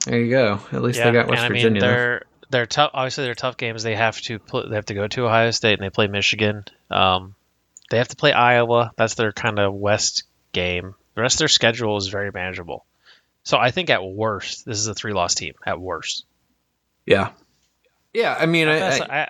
there 0.05 0.19
you 0.19 0.29
go. 0.29 0.59
At 0.71 0.81
least 0.81 1.01
they 1.03 1.11
got 1.11 1.27
West 1.27 1.47
Virginia. 1.47 1.67
I 1.67 1.69
mean, 1.69 1.79
though. 1.79 1.87
they're 1.87 2.23
they're 2.49 2.65
tough. 2.65 2.91
Obviously, 2.93 3.25
they're 3.25 3.35
tough 3.35 3.57
games. 3.57 3.83
They 3.83 3.95
have 3.95 4.19
to 4.21 4.39
pl- 4.39 4.69
they 4.69 4.75
have 4.75 4.85
to 4.85 4.93
go 4.93 5.07
to 5.07 5.25
Ohio 5.25 5.51
State 5.51 5.73
and 5.73 5.83
they 5.83 5.89
play 5.89 6.07
Michigan. 6.07 6.65
Um, 6.89 7.35
they 7.89 7.97
have 7.97 8.07
to 8.09 8.15
play 8.15 8.31
Iowa. 8.31 8.91
That's 8.97 9.15
their 9.15 9.31
kind 9.31 9.59
of 9.59 9.73
West 9.73 10.23
game. 10.51 10.95
The 11.15 11.21
rest 11.21 11.35
of 11.35 11.39
their 11.39 11.47
schedule 11.47 11.97
is 11.97 12.07
very 12.07 12.31
manageable. 12.31 12.85
So 13.43 13.57
I 13.57 13.71
think 13.71 13.89
at 13.89 14.03
worst, 14.03 14.65
this 14.65 14.77
is 14.77 14.87
a 14.87 14.93
three 14.93 15.13
loss 15.13 15.35
team. 15.35 15.53
At 15.65 15.79
worst, 15.79 16.25
yeah, 17.05 17.31
yeah. 18.13 18.35
I 18.37 18.45
mean, 18.45 18.67
I, 18.67 18.99
I, 18.99 19.29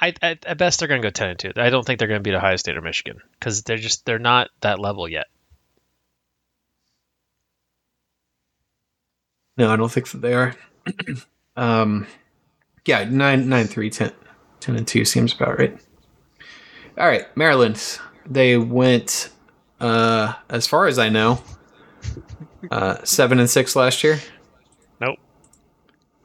I, 0.00 0.14
I, 0.22 0.38
at 0.46 0.58
best 0.58 0.78
they're 0.78 0.88
going 0.88 1.02
to 1.02 1.06
go 1.06 1.10
ten 1.10 1.30
and 1.30 1.38
two. 1.38 1.52
I 1.56 1.70
don't 1.70 1.84
think 1.84 1.98
they're 1.98 2.08
going 2.08 2.20
to 2.20 2.22
beat 2.22 2.34
Ohio 2.36 2.56
State 2.56 2.76
or 2.76 2.80
Michigan 2.80 3.20
because 3.38 3.62
they're 3.62 3.76
just 3.76 4.06
they're 4.06 4.18
not 4.18 4.48
that 4.60 4.78
level 4.78 5.08
yet. 5.08 5.26
No, 9.56 9.72
I 9.72 9.76
don't 9.76 9.90
think 9.90 10.08
that 10.10 10.22
they 10.22 10.34
are. 10.34 10.54
um, 11.56 12.06
yeah, 12.86 13.04
nine, 13.04 13.48
nine, 13.48 13.66
three, 13.66 13.90
ten, 13.90 14.12
ten 14.60 14.76
and 14.76 14.86
two 14.86 15.04
seems 15.04 15.34
about 15.34 15.58
right. 15.58 15.76
All 16.96 17.06
right, 17.06 17.26
Maryland. 17.36 17.98
They 18.24 18.56
went, 18.56 19.30
uh, 19.80 20.34
as 20.48 20.66
far 20.66 20.86
as 20.86 20.98
I 20.98 21.08
know, 21.08 21.42
uh, 22.70 23.02
seven 23.04 23.40
and 23.40 23.50
six 23.50 23.74
last 23.74 24.04
year. 24.04 24.20
Nope. 25.00 25.18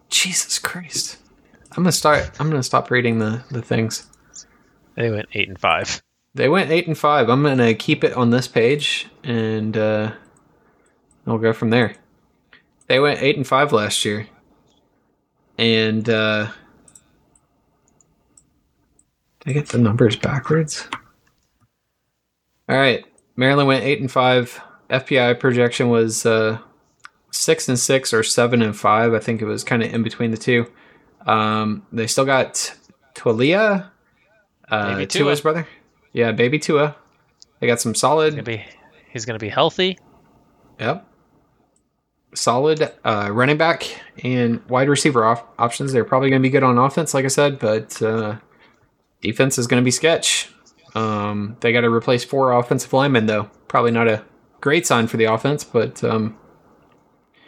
Jesus 0.09 0.59
Christ! 0.59 1.17
I'm 1.75 1.81
gonna 1.83 1.91
start. 1.91 2.39
I'm 2.39 2.49
gonna 2.49 2.61
stop 2.61 2.91
reading 2.91 3.17
the 3.17 3.43
the 3.49 3.61
things. 3.61 4.07
They 4.95 5.09
went 5.09 5.27
eight 5.33 5.47
and 5.47 5.59
five. 5.59 6.03
They 6.35 6.47
went 6.47 6.69
eight 6.69 6.87
and 6.87 6.97
five. 6.97 7.29
I'm 7.29 7.41
gonna 7.41 7.73
keep 7.73 8.03
it 8.03 8.13
on 8.13 8.29
this 8.29 8.47
page, 8.47 9.07
and 9.23 9.75
uh, 9.75 10.11
we'll 11.25 11.39
go 11.39 11.51
from 11.51 11.71
there. 11.71 11.95
They 12.87 12.99
went 12.99 13.23
eight 13.23 13.37
and 13.37 13.47
five 13.47 13.71
last 13.71 14.05
year, 14.05 14.27
and 15.57 16.07
uh, 16.07 16.51
did 19.39 19.49
I 19.49 19.53
get 19.53 19.69
the 19.69 19.79
numbers 19.79 20.15
backwards? 20.15 20.87
All 22.69 22.77
right, 22.77 23.03
Maryland 23.35 23.67
went 23.67 23.83
eight 23.83 23.99
and 23.99 24.11
five. 24.11 24.61
FPI 24.91 25.39
projection 25.39 25.89
was 25.89 26.23
uh, 26.23 26.59
six 27.31 27.67
and 27.67 27.79
six 27.79 28.13
or 28.13 28.21
seven 28.21 28.61
and 28.61 28.77
five. 28.77 29.15
I 29.15 29.19
think 29.19 29.41
it 29.41 29.45
was 29.45 29.63
kind 29.63 29.81
of 29.81 29.91
in 29.91 30.03
between 30.03 30.29
the 30.29 30.37
two. 30.37 30.67
Um, 31.25 31.85
they 31.91 32.07
still 32.07 32.25
got 32.25 32.73
Taulia, 33.15 33.89
uh, 34.69 34.95
Baby 34.95 35.07
Tua. 35.07 35.23
Tua's 35.23 35.41
brother. 35.41 35.67
Yeah, 36.11 36.31
baby 36.31 36.59
Tua. 36.59 36.95
They 37.59 37.67
got 37.67 37.79
some 37.79 37.95
solid. 37.95 38.31
Gonna 38.31 38.43
be 38.43 38.65
he's 39.13 39.25
going 39.25 39.39
to 39.39 39.43
be 39.43 39.49
healthy. 39.49 39.97
Yep. 40.79 41.07
Solid 42.33 42.91
uh, 43.05 43.29
running 43.31 43.57
back 43.57 44.01
and 44.23 44.67
wide 44.67 44.89
receiver 44.89 45.23
off- 45.23 45.45
options. 45.59 45.93
They're 45.93 46.03
probably 46.03 46.29
going 46.31 46.41
to 46.41 46.45
be 46.45 46.49
good 46.49 46.63
on 46.63 46.79
offense, 46.79 47.13
like 47.13 47.25
I 47.25 47.29
said, 47.29 47.59
but 47.59 48.01
uh, 48.01 48.37
defense 49.21 49.57
is 49.59 49.67
going 49.67 49.81
to 49.81 49.85
be 49.85 49.91
sketch. 49.91 50.49
Um, 50.95 51.57
they 51.61 51.71
got 51.71 51.81
to 51.81 51.91
replace 51.91 52.23
four 52.23 52.51
offensive 52.51 52.91
linemen, 52.91 53.27
though. 53.27 53.49
Probably 53.67 53.91
not 53.91 54.07
a 54.07 54.23
great 54.61 54.87
sign 54.87 55.07
for 55.07 55.17
the 55.17 55.25
offense, 55.25 55.63
but 55.63 56.03
um, 56.03 56.37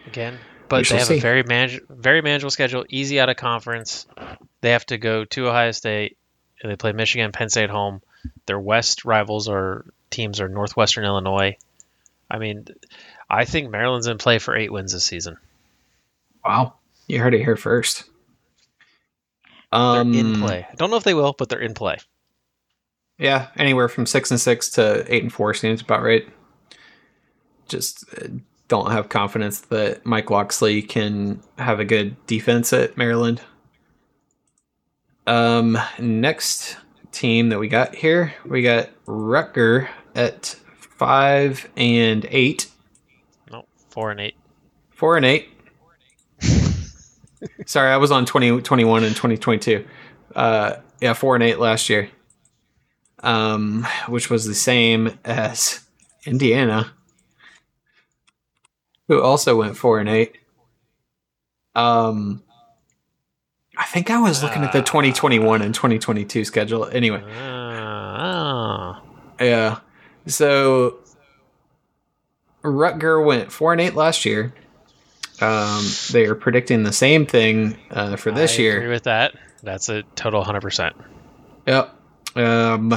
again. 0.05 0.37
But 0.67 0.87
they 0.87 0.97
have 0.97 1.07
see. 1.07 1.17
a 1.17 1.21
very 1.21 1.43
manage- 1.43 1.81
very 1.89 2.21
manageable 2.21 2.49
schedule, 2.51 2.85
easy 2.89 3.19
out 3.19 3.29
of 3.29 3.37
conference. 3.37 4.07
They 4.61 4.71
have 4.71 4.85
to 4.87 4.97
go 4.97 5.25
to 5.25 5.47
Ohio 5.47 5.71
State, 5.71 6.17
and 6.61 6.71
they 6.71 6.75
play 6.75 6.91
Michigan, 6.91 7.31
Penn 7.31 7.49
State 7.49 7.69
home. 7.69 8.01
Their 8.47 8.59
West 8.59 9.05
rivals 9.05 9.47
are 9.47 9.85
teams 10.09 10.41
are 10.41 10.47
Northwestern 10.49 11.05
Illinois. 11.05 11.57
I 12.31 12.39
mean, 12.39 12.65
I 13.29 13.45
think 13.45 13.69
Maryland's 13.69 14.07
in 14.07 14.17
play 14.17 14.39
for 14.39 14.55
eight 14.55 14.71
wins 14.71 14.91
this 14.93 15.05
season. 15.05 15.37
wow, 16.43 16.73
you 17.07 17.19
heard 17.19 17.33
it 17.35 17.43
here 17.43 17.55
first. 17.55 18.03
They're 19.71 19.79
Um, 19.81 20.13
in 20.13 20.39
play. 20.39 20.65
I 20.71 20.75
don't 20.75 20.89
know 20.89 20.97
if 20.97 21.03
they 21.03 21.13
will, 21.13 21.33
but 21.37 21.49
they're 21.49 21.59
in 21.59 21.73
play. 21.73 21.97
Yeah, 23.17 23.47
anywhere 23.55 23.87
from 23.89 24.05
six 24.05 24.31
and 24.31 24.39
six 24.39 24.69
to 24.71 25.05
eight 25.13 25.21
and 25.23 25.31
four 25.33 25.53
seems 25.53 25.81
about 25.81 26.01
right. 26.03 26.27
Just 27.67 28.05
uh, 28.17 28.27
don't 28.67 28.91
have 28.91 29.09
confidence 29.09 29.59
that 29.61 30.05
Mike 30.05 30.29
Locksley 30.29 30.81
can 30.81 31.41
have 31.57 31.79
a 31.79 31.85
good 31.85 32.15
defense 32.27 32.73
at 32.73 32.97
Maryland. 32.97 33.41
Um, 35.27 35.77
next 35.99 36.77
team 37.11 37.49
that 37.49 37.59
we 37.59 37.67
got 37.67 37.95
here, 37.95 38.33
we 38.45 38.61
got 38.61 38.89
Rutger 39.05 39.87
at 40.15 40.55
five 40.79 41.69
and 41.75 42.25
eight, 42.29 42.67
No, 43.51 43.65
four 43.89 44.11
and 44.11 44.19
eight. 44.19 44.35
four 44.91 45.17
and 45.17 45.25
eight. 45.25 45.49
Sorry, 47.65 47.89
I 47.91 47.97
was 47.97 48.11
on 48.11 48.25
2021 48.25 49.03
and 49.03 49.15
2022. 49.15 49.85
Uh, 50.35 50.75
yeah, 51.01 51.13
four 51.13 51.35
and 51.35 51.43
eight 51.43 51.59
last 51.59 51.89
year. 51.89 52.09
Um, 53.21 53.87
which 54.07 54.29
was 54.29 54.45
the 54.45 54.53
same 54.53 55.17
as 55.25 55.81
Indiana, 56.25 56.91
who 59.07 59.21
also 59.21 59.55
went 59.55 59.77
four 59.77 59.99
and 59.99 60.09
eight. 60.09 60.37
Um, 61.75 62.41
I 63.77 63.83
think 63.85 64.09
I 64.09 64.19
was 64.21 64.41
looking 64.41 64.63
at 64.63 64.71
the 64.71 64.81
2021 64.81 65.61
and 65.61 65.75
2022 65.75 66.45
schedule. 66.45 66.85
Anyway, 66.85 67.21
Uh, 67.23 68.99
yeah. 69.39 69.79
So 70.27 70.99
Rutger 72.63 73.23
went 73.23 73.51
four 73.51 73.71
and 73.73 73.81
eight 73.81 73.95
last 73.95 74.25
year. 74.25 74.53
Um, 75.41 75.85
they 76.11 76.25
are 76.25 76.35
predicting 76.35 76.83
the 76.83 76.93
same 76.93 77.25
thing 77.25 77.77
uh, 77.91 78.15
for 78.15 78.31
this 78.31 78.57
I 78.57 78.61
year. 78.61 78.89
with 78.89 79.03
that. 79.03 79.35
That's 79.63 79.89
a 79.89 80.03
total 80.15 80.43
100%. 80.43 80.93
Yep. 81.67 81.93
Um, 82.37 82.93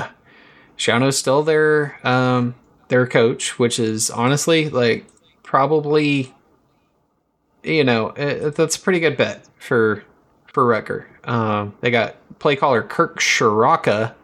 Schiano's 0.77 1.19
still 1.19 1.43
their 1.43 1.99
um 2.07 2.55
their 2.89 3.07
coach, 3.07 3.59
which 3.59 3.79
is 3.79 4.11
honestly 4.11 4.69
like 4.69 5.07
probably 5.49 6.35
you 7.63 7.83
know 7.83 8.09
it, 8.11 8.55
that's 8.55 8.77
a 8.77 8.81
pretty 8.81 9.01
good 9.01 9.17
bet 9.17 9.49
for 9.59 10.05
for 10.47 10.65
Rutger. 10.65 11.07
Um, 11.27 11.75
they 11.81 11.91
got 11.91 12.17
play 12.39 12.55
caller 12.55 12.83
Kirk 12.83 13.19
Ciarrocca 13.19 14.15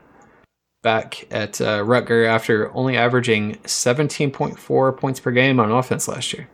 back 0.82 1.26
at 1.30 1.62
uh, 1.62 1.80
Rutger 1.80 2.26
after 2.28 2.70
only 2.74 2.96
averaging 2.96 3.54
17.4 3.64 4.96
points 4.98 5.18
per 5.18 5.30
game 5.30 5.58
on 5.58 5.72
offense 5.72 6.06
last 6.06 6.34
year. 6.34 6.46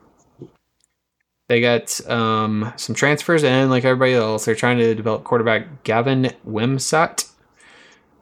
They 1.48 1.60
got 1.60 2.00
um, 2.08 2.72
some 2.76 2.94
transfers 2.94 3.42
in, 3.42 3.70
like 3.70 3.84
everybody 3.84 4.14
else. 4.14 4.44
They're 4.44 4.54
trying 4.54 4.78
to 4.78 4.94
develop 4.94 5.24
quarterback 5.24 5.82
Gavin 5.82 6.30
Wimsatt. 6.46 7.28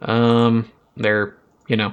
Um, 0.01 0.73
they're 0.97 1.37
you 1.69 1.77
know 1.77 1.93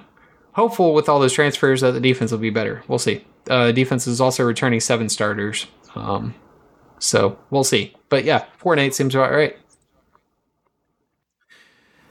hopeful 0.53 0.93
with 0.93 1.09
all 1.09 1.19
those 1.19 1.33
transfers 1.33 1.81
that 1.81 1.91
the 1.91 1.99
defense 1.99 2.31
will 2.31 2.39
be 2.39 2.51
better. 2.51 2.83
We'll 2.87 2.99
see. 2.99 3.25
Uh, 3.49 3.71
defense 3.71 4.07
is 4.07 4.19
also 4.21 4.43
returning 4.43 4.79
seven 4.79 5.07
starters. 5.09 5.67
Um, 5.95 6.33
so 6.99 7.37
we'll 7.49 7.63
see. 7.63 7.93
But 8.09 8.23
yeah, 8.23 8.45
four 8.57 8.73
and 8.73 8.79
eight 8.79 8.95
seems 8.95 9.13
about 9.15 9.31
right. 9.31 9.55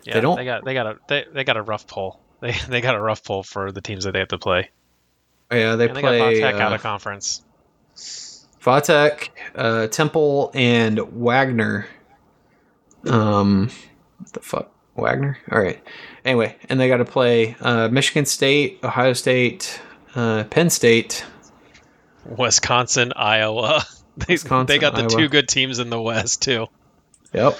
Yeah, 0.05 0.15
They 0.15 0.21
don't- 0.21 0.37
They 0.37 0.45
got 0.45 0.65
they 0.65 0.75
got 0.75 0.87
a 0.87 0.99
they, 1.09 1.25
they 1.33 1.45
got 1.45 1.57
a 1.57 1.63
rough 1.63 1.87
pull. 1.87 2.21
They 2.41 2.53
they 2.69 2.81
got 2.83 2.95
a 2.95 3.01
rough 3.01 3.25
pull 3.25 3.43
for 3.43 3.73
the 3.73 3.81
teams 3.81 4.05
that 4.05 4.13
they 4.13 4.19
have 4.19 4.29
to 4.29 4.39
play. 4.39 4.69
Yeah, 5.51 5.77
they 5.77 5.89
and 5.89 5.97
they 5.97 6.01
play 6.03 6.19
got 6.19 6.25
Von 6.25 6.35
Tech 6.35 6.55
out 6.61 6.73
uh, 6.73 6.75
of 6.75 6.83
conference. 6.83 7.43
Vatek, 7.97 9.29
uh, 9.55 9.87
Temple, 9.87 10.51
and 10.55 10.99
Wagner. 10.99 11.87
Um, 13.07 13.71
the 14.33 14.41
fuck, 14.41 14.73
Wagner? 14.95 15.39
All 15.53 15.61
right. 15.61 15.83
Anyway, 16.25 16.57
and 16.69 16.79
they 16.81 16.89
got 16.89 16.99
to 16.99 17.05
play 17.05 17.57
uh, 17.61 17.89
Michigan 17.89 18.25
State, 18.27 18.81
Ohio 18.83 19.13
State, 19.15 19.81
uh, 20.15 20.45
Penn 20.45 20.71
State. 20.71 21.25
Wisconsin, 22.25 23.13
Iowa. 23.15 23.85
They, 24.17 24.35
Wisconsin, 24.35 24.67
they 24.67 24.79
got 24.79 24.95
the 24.95 25.01
Iowa. 25.01 25.11
two 25.11 25.29
good 25.29 25.49
teams 25.49 25.81
in 25.81 25.91
the 25.91 26.01
West 26.01 26.41
too. 26.41 26.69
Yep. 27.33 27.59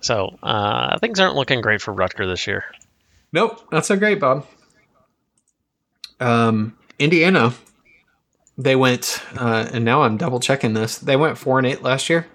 So 0.00 0.38
uh, 0.42 0.98
things 1.00 1.20
aren't 1.20 1.34
looking 1.34 1.60
great 1.60 1.82
for 1.82 1.92
Rutger 1.94 2.26
this 2.26 2.46
year. 2.46 2.64
Nope, 3.30 3.60
not 3.70 3.84
so 3.84 3.94
great, 3.98 4.18
Bob. 4.20 4.46
Um, 6.18 6.78
Indiana, 6.98 7.52
they 8.56 8.74
went, 8.74 9.22
uh, 9.36 9.68
and 9.70 9.84
now 9.84 10.02
I'm 10.02 10.16
double 10.16 10.40
checking 10.40 10.72
this. 10.72 10.96
They 10.96 11.16
went 11.16 11.36
four 11.36 11.58
and 11.58 11.66
eight 11.66 11.82
last 11.82 12.08
year. 12.08 12.26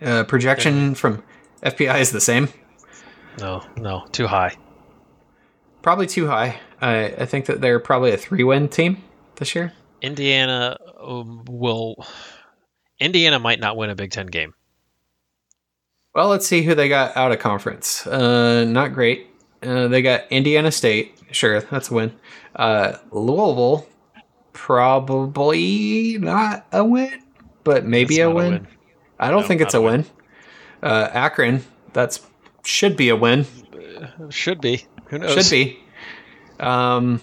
Uh, 0.00 0.24
projection 0.24 0.96
from 0.96 1.22
FPI 1.62 2.00
is 2.00 2.10
the 2.10 2.20
same. 2.20 2.48
No, 3.38 3.64
no, 3.76 4.06
too 4.10 4.26
high. 4.26 4.56
Probably 5.82 6.06
too 6.06 6.26
high. 6.26 6.60
I, 6.80 7.06
I 7.06 7.26
think 7.26 7.46
that 7.46 7.60
they're 7.60 7.80
probably 7.80 8.12
a 8.12 8.16
three 8.16 8.44
win 8.44 8.68
team 8.68 9.02
this 9.36 9.54
year. 9.54 9.72
Indiana 10.00 10.78
um, 11.00 11.44
will. 11.48 12.06
Indiana 12.98 13.38
might 13.38 13.60
not 13.60 13.76
win 13.76 13.90
a 13.90 13.94
Big 13.94 14.10
Ten 14.12 14.26
game. 14.26 14.54
Well, 16.14 16.28
let's 16.28 16.46
see 16.46 16.62
who 16.62 16.74
they 16.74 16.88
got 16.88 17.16
out 17.16 17.32
of 17.32 17.38
conference. 17.38 18.06
Uh, 18.06 18.64
not 18.64 18.92
great. 18.94 19.28
Uh, 19.62 19.88
they 19.88 20.02
got 20.02 20.24
Indiana 20.30 20.70
State. 20.70 21.18
Sure, 21.30 21.60
that's 21.62 21.90
a 21.90 21.94
win. 21.94 22.12
Uh, 22.54 22.96
Louisville, 23.10 23.86
probably 24.52 26.18
not 26.18 26.66
a 26.72 26.84
win, 26.84 27.22
but 27.64 27.84
maybe 27.86 28.20
a 28.20 28.24
not 28.26 28.32
a 28.32 28.34
win. 28.34 28.50
win. 28.52 28.68
I 29.18 29.30
don't 29.30 29.42
No, 29.42 29.48
think 29.48 29.60
it's 29.62 29.74
a 29.74 29.78
a 29.78 29.82
win. 29.82 30.04
Uh, 30.82 31.08
Akron, 31.12 31.64
that's 31.92 32.20
should 32.64 32.96
be 32.96 33.08
a 33.08 33.16
win. 33.16 33.46
Should 34.30 34.60
be. 34.60 34.86
Who 35.12 35.18
knows? 35.18 35.46
Should 35.46 35.50
be. 35.50 35.78
Um, 36.58 37.20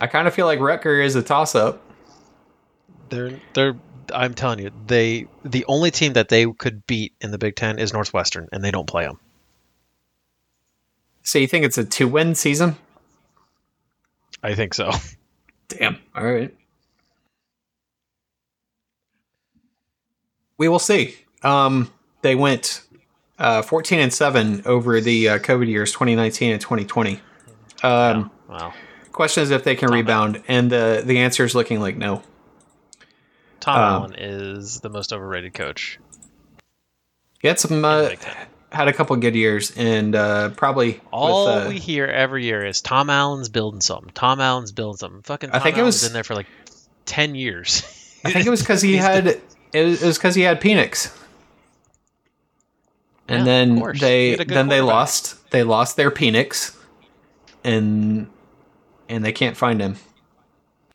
I 0.00 0.06
kind 0.06 0.28
of 0.28 0.34
feel 0.34 0.46
like 0.46 0.60
Rutger 0.60 1.04
is 1.04 1.16
a 1.16 1.22
toss 1.22 1.56
up. 1.56 1.82
They're 3.08 3.40
they're. 3.54 3.76
I'm 4.14 4.34
telling 4.34 4.60
you, 4.60 4.70
they 4.86 5.26
the 5.44 5.64
only 5.66 5.90
team 5.90 6.12
that 6.12 6.28
they 6.28 6.46
could 6.46 6.86
beat 6.86 7.12
in 7.20 7.32
the 7.32 7.38
Big 7.38 7.56
Ten 7.56 7.80
is 7.80 7.92
Northwestern, 7.92 8.48
and 8.52 8.62
they 8.62 8.70
don't 8.70 8.86
play 8.86 9.04
them. 9.04 9.18
So 11.24 11.40
you 11.40 11.48
think 11.48 11.64
it's 11.64 11.76
a 11.76 11.84
two 11.84 12.06
win 12.06 12.36
season? 12.36 12.76
I 14.40 14.54
think 14.54 14.72
so. 14.72 14.92
Damn. 15.68 15.98
All 16.14 16.24
right. 16.24 16.54
We 20.56 20.68
will 20.68 20.78
see. 20.78 21.16
Um, 21.42 21.90
they 22.22 22.36
went 22.36 22.83
uh, 23.38 23.62
14 23.62 23.98
and 24.00 24.12
7 24.12 24.62
over 24.66 25.00
the 25.00 25.28
uh, 25.30 25.38
COVID 25.38 25.68
years 25.68 25.92
2019 25.92 26.52
and 26.52 26.60
2020. 26.60 27.20
Um, 27.82 28.30
Wow. 28.48 28.72
Question 29.12 29.42
is 29.42 29.50
if 29.50 29.64
they 29.64 29.74
can 29.76 29.90
rebound, 29.92 30.42
and 30.48 30.70
the 30.70 31.02
the 31.04 31.18
answer 31.18 31.44
is 31.44 31.54
looking 31.54 31.80
like 31.80 31.96
no. 31.96 32.22
Tom 33.60 33.76
Um, 33.76 33.82
Allen 34.02 34.14
is 34.18 34.80
the 34.80 34.90
most 34.90 35.12
overrated 35.12 35.54
coach. 35.54 35.98
He 37.40 37.48
had 37.48 37.58
some 37.60 37.84
uh, 37.84 38.10
had 38.72 38.88
a 38.88 38.92
couple 38.92 39.14
good 39.16 39.34
years, 39.36 39.72
and 39.76 40.14
uh, 40.14 40.50
probably 40.50 41.00
All 41.12 41.46
with, 41.56 41.66
uh, 41.66 41.68
we 41.68 41.78
hear 41.78 42.06
every 42.06 42.44
year 42.44 42.64
is 42.64 42.80
Tom 42.82 43.08
Allen's 43.08 43.48
building 43.48 43.80
something. 43.80 44.10
Tom 44.14 44.40
Allen's 44.40 44.72
building 44.72 44.98
something. 44.98 45.22
Fucking. 45.22 45.50
Tom 45.50 45.60
I 45.60 45.62
think 45.62 45.78
it 45.78 45.82
was- 45.82 46.02
been 46.02 46.12
there 46.12 46.24
for 46.24 46.34
like 46.34 46.46
ten 47.06 47.34
years. 47.34 47.82
I 48.24 48.32
think 48.32 48.46
it 48.46 48.50
was 48.50 48.60
because 48.60 48.82
he 48.82 48.96
had 48.96 49.26
it 49.72 49.84
was- 49.84 50.02
it 50.02 50.06
was 50.06 50.18
because 50.18 50.34
he 50.34 50.42
had 50.42 50.60
Penix, 50.60 51.16
and 53.28 53.40
Yeah, 53.40 53.44
then 53.44 53.92
they 53.98 54.30
had 54.30 54.40
a 54.40 54.44
good 54.44 54.54
then 54.54 54.68
they 54.68 54.80
lost 54.80 55.50
they 55.50 55.62
lost 55.62 55.96
their 55.96 56.10
Penix, 56.10 56.76
and 57.62 58.28
and 59.08 59.24
they 59.24 59.32
can't 59.32 59.56
find 59.56 59.80
him, 59.80 59.96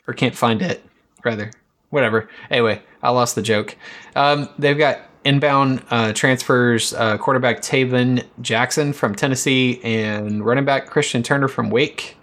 or 0.08 0.14
can't 0.14 0.36
find 0.36 0.62
it 0.62 0.84
rather. 1.24 1.52
Whatever. 1.90 2.30
Anyway, 2.52 2.84
I 3.02 3.10
lost 3.10 3.34
the 3.36 3.42
joke. 3.42 3.76
Um, 4.16 4.48
they've 4.60 4.78
got 4.78 5.00
inbound 5.26 5.84
uh, 5.90 6.14
transfers: 6.14 6.94
uh, 6.94 7.18
quarterback 7.18 7.62
Tayven 7.62 8.24
Jackson 8.42 8.94
from 8.94 9.16
Tennessee 9.16 9.82
and 9.84 10.46
running 10.46 10.66
back 10.66 10.88
Christian 10.88 11.24
Turner 11.24 11.48
from 11.48 11.70
Wake 11.70 12.16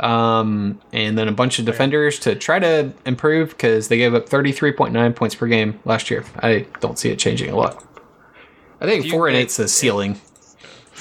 um, 0.00 0.80
and 0.92 1.18
then 1.18 1.28
a 1.28 1.32
bunch 1.32 1.58
of 1.58 1.64
defenders 1.64 2.18
to 2.20 2.34
try 2.34 2.58
to 2.58 2.92
improve 3.04 3.50
because 3.50 3.88
they 3.88 3.98
gave 3.98 4.14
up 4.14 4.28
33.9 4.28 5.16
points 5.16 5.34
per 5.34 5.46
game 5.46 5.80
last 5.84 6.10
year. 6.10 6.24
I 6.38 6.66
don't 6.80 6.98
see 6.98 7.10
it 7.10 7.18
changing 7.18 7.50
a 7.50 7.56
lot. 7.56 7.84
I 8.80 8.86
think 8.86 9.04
you 9.06 9.10
four 9.10 9.28
and 9.28 9.34
get- 9.34 9.42
eight's 9.42 9.56
the 9.56 9.68
ceiling, 9.68 10.20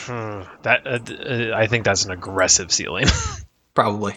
that 0.08 0.82
uh, 0.86 1.00
uh, 1.54 1.56
I 1.58 1.68
think 1.68 1.86
that's 1.86 2.06
an 2.06 2.12
aggressive 2.12 2.72
ceiling. 2.72 3.06
probably. 3.74 4.16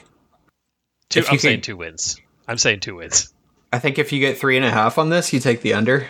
two, 1.08 1.20
If 1.20 1.26
you 1.26 1.32
I'm 1.32 1.38
saying 1.38 1.56
could- 1.58 1.64
two 1.64 1.76
wins. 1.76 2.20
I'm 2.48 2.58
saying 2.58 2.80
two 2.80 2.96
wins. 2.96 3.32
I 3.72 3.78
think 3.78 3.98
if 3.98 4.12
you 4.12 4.18
get 4.18 4.38
three 4.38 4.56
and 4.56 4.66
a 4.66 4.70
half 4.70 4.98
on 4.98 5.10
this, 5.10 5.32
you 5.32 5.38
take 5.38 5.60
the 5.62 5.74
under. 5.74 6.06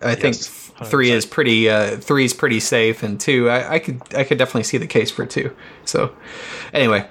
I 0.00 0.14
think 0.14 0.36
Yes, 0.36 0.70
th- 0.78 0.88
three 0.88 1.08
100%. 1.10 1.12
is 1.12 1.26
pretty. 1.26 1.68
Uh, 1.68 1.96
three 1.98 2.24
is 2.24 2.32
pretty 2.32 2.60
safe, 2.60 3.02
and 3.02 3.20
two, 3.20 3.50
I, 3.50 3.74
I 3.74 3.78
could 3.80 4.00
I 4.14 4.24
could 4.24 4.38
definitely 4.38 4.62
see 4.62 4.78
the 4.78 4.86
case 4.86 5.10
for 5.10 5.26
two. 5.26 5.54
So, 5.84 6.14
anyway, 6.72 7.06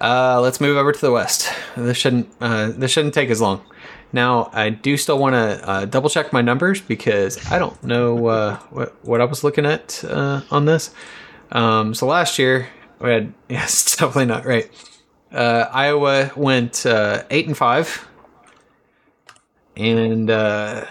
uh, 0.00 0.40
let's 0.42 0.60
move 0.60 0.76
over 0.76 0.92
to 0.92 1.00
the 1.00 1.12
west. 1.12 1.48
This 1.76 1.96
shouldn't 1.96 2.28
uh, 2.40 2.72
this 2.76 2.90
shouldn't 2.90 3.14
take 3.14 3.30
as 3.30 3.40
long. 3.40 3.64
Now, 4.14 4.48
I 4.52 4.70
do 4.70 4.96
still 4.96 5.18
want 5.18 5.34
to 5.34 5.68
uh, 5.68 5.84
double 5.86 6.08
check 6.08 6.32
my 6.32 6.40
numbers 6.40 6.80
because 6.80 7.50
I 7.50 7.58
don't 7.58 7.82
know 7.82 8.28
uh, 8.28 8.58
what 8.70 8.94
what 9.04 9.20
I 9.20 9.24
was 9.24 9.42
looking 9.42 9.66
at 9.66 10.04
uh, 10.04 10.42
on 10.52 10.66
this. 10.66 10.94
Um, 11.50 11.94
so 11.94 12.06
last 12.06 12.38
year 12.38 12.68
we 13.00 13.10
had 13.10 13.34
yes, 13.48 13.96
definitely 13.96 14.26
not 14.26 14.44
right. 14.44 14.70
Uh, 15.32 15.66
Iowa 15.68 16.30
went 16.36 16.86
uh, 16.86 17.24
eight 17.28 17.48
and 17.48 17.56
five 17.56 18.06
and 19.76 20.30
uh, 20.30 20.84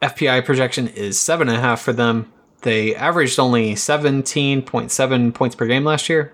FPI 0.00 0.42
projection 0.42 0.88
is 0.88 1.18
seven 1.18 1.50
and 1.50 1.58
a 1.58 1.60
half 1.60 1.82
for 1.82 1.92
them. 1.92 2.32
They 2.62 2.94
averaged 2.94 3.38
only 3.38 3.76
seventeen 3.76 4.62
point 4.62 4.90
seven 4.90 5.30
points 5.32 5.54
per 5.54 5.66
game 5.66 5.84
last 5.84 6.08
year. 6.08 6.32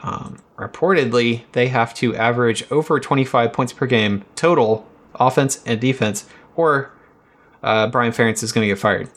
Um, 0.00 0.42
reportedly, 0.56 1.44
they 1.52 1.68
have 1.68 1.94
to 1.94 2.16
average 2.16 2.64
over 2.72 2.98
twenty 2.98 3.24
five 3.24 3.52
points 3.52 3.72
per 3.72 3.86
game 3.86 4.24
total, 4.34 4.87
offense 5.18 5.62
and 5.66 5.80
defense, 5.80 6.28
or 6.56 6.92
uh, 7.62 7.88
Brian 7.88 8.12
Ferentz 8.12 8.42
is 8.42 8.52
going 8.52 8.64
to 8.64 8.68
get 8.68 8.78
fired. 8.78 9.08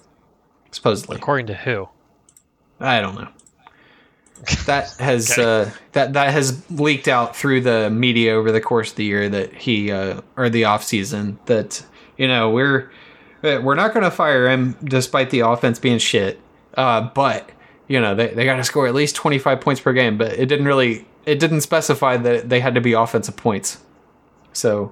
supposedly. 0.72 1.18
According 1.18 1.48
to 1.48 1.54
who? 1.56 1.90
I 2.80 3.00
don't 3.02 3.16
know. 3.16 3.28
That 4.66 4.90
has 5.00 5.32
Okay. 5.38 5.44
uh, 5.44 5.70
that 5.92 6.14
that 6.14 6.32
has 6.32 6.68
leaked 6.72 7.08
out 7.08 7.36
through 7.36 7.62
the 7.62 7.92
media 7.92 8.34
over 8.34 8.52
the 8.52 8.60
course 8.62 8.90
of 8.90 8.96
the 8.96 9.04
year 9.06 9.30
that 9.30 9.54
he 9.54 9.92
uh, 9.92 10.22
or 10.36 10.50
the 10.50 10.66
off 10.66 10.84
season 10.84 11.38
that 11.46 11.86
you 12.18 12.28
know 12.28 12.50
we're 12.50 12.90
uh, 13.44 13.60
we're 13.62 13.76
not 13.76 13.94
going 13.94 14.04
to 14.04 14.10
fire 14.10 14.50
him 14.50 14.76
despite 14.84 15.30
the 15.30 15.42
offense 15.42 15.78
being 15.78 16.00
shit. 16.00 16.40
Uh, 16.74 17.02
but 17.14 17.52
you 17.88 18.00
know 18.02 18.16
they 18.16 18.30
they 18.34 18.46
got 18.46 18.56
to 18.56 18.64
score 18.64 18.88
at 18.88 18.96
least 18.96 19.16
twenty 19.16 19.38
five 19.38 19.62
points 19.62 19.80
per 19.80 19.94
game. 19.94 20.18
But 20.18 20.32
it 20.34 20.48
didn't 20.48 20.66
really 20.66 21.06
it 21.28 21.38
didn't 21.38 21.62
specify 21.62 22.18
that 22.18 22.50
they 22.50 22.62
had 22.62 22.74
to 22.74 22.82
be 22.82 22.94
offensive 22.94 23.38
points. 23.38 23.78
So 24.54 24.92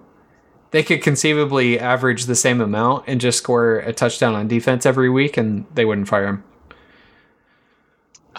they 0.71 0.83
could 0.83 1.01
conceivably 1.01 1.79
average 1.79 2.25
the 2.25 2.35
same 2.35 2.61
amount 2.61 3.05
and 3.07 3.19
just 3.19 3.37
score 3.39 3.77
a 3.77 3.93
touchdown 3.93 4.35
on 4.35 4.47
defense 4.47 4.85
every 4.85 5.09
week, 5.09 5.37
and 5.37 5.65
they 5.73 5.85
wouldn't 5.85 6.07
fire 6.07 6.27
him. 6.27 6.43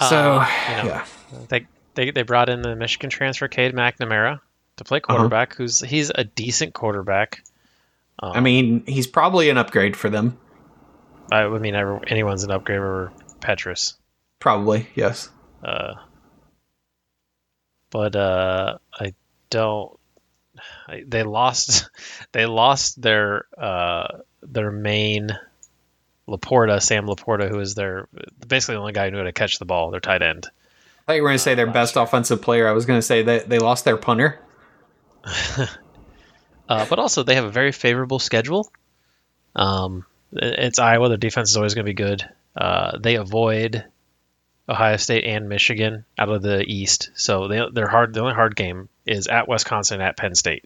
So 0.09 0.39
Uh, 0.41 0.47
you 0.69 0.77
know, 0.77 0.85
yeah, 0.85 1.05
They, 1.49 1.67
they 1.95 2.11
they 2.11 2.23
brought 2.23 2.49
in 2.49 2.63
the 2.63 2.75
Michigan 2.77 3.11
transfer 3.11 3.49
Cade 3.49 3.75
McNamara 3.75 4.41
to 4.77 4.85
play 4.85 4.99
Uh-huh. 4.99 5.15
quarterback. 5.17 5.55
Who's 5.57 5.81
he's 5.81 6.11
a 6.15 6.25
decent 6.25 6.73
quarterback. 6.75 7.43
Um, 8.23 8.33
I 8.35 8.41
mean 8.41 8.85
he's 8.87 9.07
probably 9.07 9.51
an 9.51 9.59
upgrade 9.59 9.97
for 9.97 10.09
them. 10.09 10.39
I, 11.33 11.43
I 11.43 11.59
mean, 11.59 11.75
anyone's 12.09 12.45
an 12.45 12.51
upgrade 12.51 12.79
over 12.79 13.13
Petras. 13.41 13.95
Probably 14.41 14.89
yes. 14.95 15.29
Uh, 15.63 15.95
but 17.91 18.17
uh, 18.17 18.79
I 18.99 19.15
don't. 19.51 19.99
They 21.07 21.23
lost. 21.23 21.89
They 22.33 22.47
lost 22.47 23.01
their 23.01 23.47
uh, 23.59 24.19
their 24.43 24.71
main 24.71 25.31
Laporta, 26.29 26.81
Sam 26.81 27.07
Laporta, 27.07 27.49
who 27.49 27.59
is 27.59 27.75
their 27.75 28.09
basically 28.47 28.77
the 28.77 28.81
only 28.81 28.93
guy 28.93 29.07
who 29.07 29.11
knew 29.11 29.19
how 29.19 29.25
to 29.25 29.33
catch 29.33 29.59
the 29.59 29.65
ball. 29.65 29.91
Their 29.91 30.01
tight 30.01 30.23
end. 30.23 30.47
I 30.47 31.03
thought 31.07 31.13
you 31.17 31.23
were 31.23 31.29
going 31.31 31.39
to 31.39 31.43
say 31.43 31.57
their 31.57 31.67
best 31.67 31.97
offensive 31.97 32.41
player. 32.41 32.69
I 32.69 32.73
was 32.73 32.87
going 32.87 32.99
to 32.99 33.03
say 33.03 33.23
that 33.25 33.49
they 33.49 33.59
lost 33.59 33.85
their 33.85 33.97
punter. 33.97 34.39
Uh, 36.71 36.87
but 36.89 37.01
also, 37.01 37.25
they 37.25 37.35
have 37.35 37.45
a 37.45 37.51
very 37.51 37.73
favorable 37.73 38.21
schedule. 38.21 38.71
Um, 39.57 40.07
it's 40.33 40.79
Iowa. 40.79 41.09
Their 41.09 41.17
defense 41.17 41.51
is 41.51 41.57
always 41.57 41.75
going 41.75 41.85
to 41.85 41.91
be 41.91 41.95
good. 41.95 42.25
Uh, 42.57 42.97
they 42.97 43.17
avoid 43.17 43.85
Ohio 44.69 44.97
State 44.97 45.25
and 45.25 45.49
Michigan 45.49 46.05
out 46.17 46.29
of 46.29 46.43
the 46.43 46.63
East, 46.63 47.11
so 47.15 47.49
they, 47.49 47.61
they're 47.73 47.89
hard. 47.89 48.15
The 48.15 48.21
only 48.21 48.35
hard 48.35 48.55
game 48.55 48.89
is 49.05 49.27
at 49.27 49.49
Wisconsin, 49.49 50.01
at 50.01 50.17
Penn 50.17 50.37
State. 50.37 50.65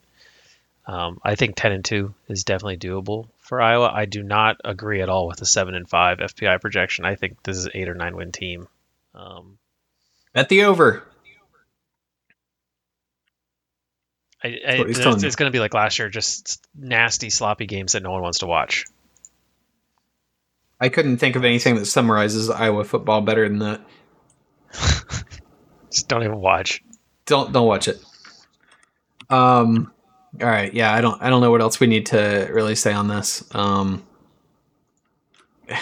Um, 0.86 1.18
I 1.24 1.34
think 1.34 1.56
ten 1.56 1.72
and 1.72 1.84
two 1.84 2.14
is 2.28 2.44
definitely 2.44 2.76
doable 2.76 3.28
for 3.38 3.60
Iowa. 3.60 3.90
I 3.92 4.04
do 4.04 4.22
not 4.22 4.56
agree 4.64 5.00
at 5.00 5.08
all 5.08 5.26
with 5.26 5.38
the 5.38 5.46
seven 5.46 5.74
and 5.74 5.88
five 5.88 6.18
FPI 6.18 6.60
projection. 6.60 7.04
I 7.04 7.14
think 7.14 7.42
this 7.42 7.56
is 7.56 7.66
an 7.66 7.72
eight 7.74 7.88
or 7.88 7.94
nine 7.94 8.16
win 8.16 8.32
team. 8.32 8.68
Um, 9.14 9.58
Bet 10.34 10.48
the 10.48 10.64
over. 10.64 11.02
I, 14.42 14.48
I, 14.48 14.52
it's, 14.86 15.22
it's 15.22 15.36
going 15.36 15.50
to 15.50 15.56
be 15.56 15.60
like 15.60 15.72
last 15.72 15.98
year, 15.98 16.10
just 16.10 16.62
nasty, 16.74 17.30
sloppy 17.30 17.64
games 17.64 17.92
that 17.92 18.02
no 18.02 18.10
one 18.10 18.20
wants 18.20 18.40
to 18.40 18.46
watch. 18.46 18.84
I 20.78 20.90
couldn't 20.90 21.16
think 21.16 21.36
of 21.36 21.44
anything 21.44 21.76
that 21.76 21.86
summarizes 21.86 22.50
Iowa 22.50 22.84
football 22.84 23.22
better 23.22 23.48
than 23.48 23.60
that. 23.60 23.80
Just 25.90 26.08
don't 26.08 26.24
even 26.24 26.40
watch. 26.40 26.82
Don't 27.24 27.52
don't 27.52 27.66
watch 27.66 27.88
it. 27.88 28.04
Um. 29.30 29.93
All 30.40 30.48
right. 30.48 30.72
Yeah. 30.74 30.92
I 30.92 31.00
don't. 31.00 31.20
I 31.22 31.30
don't 31.30 31.40
know 31.40 31.50
what 31.50 31.60
else 31.60 31.80
we 31.80 31.86
need 31.86 32.06
to 32.06 32.48
really 32.52 32.74
say 32.74 32.92
on 32.92 33.08
this. 33.08 33.44
Um. 33.54 34.04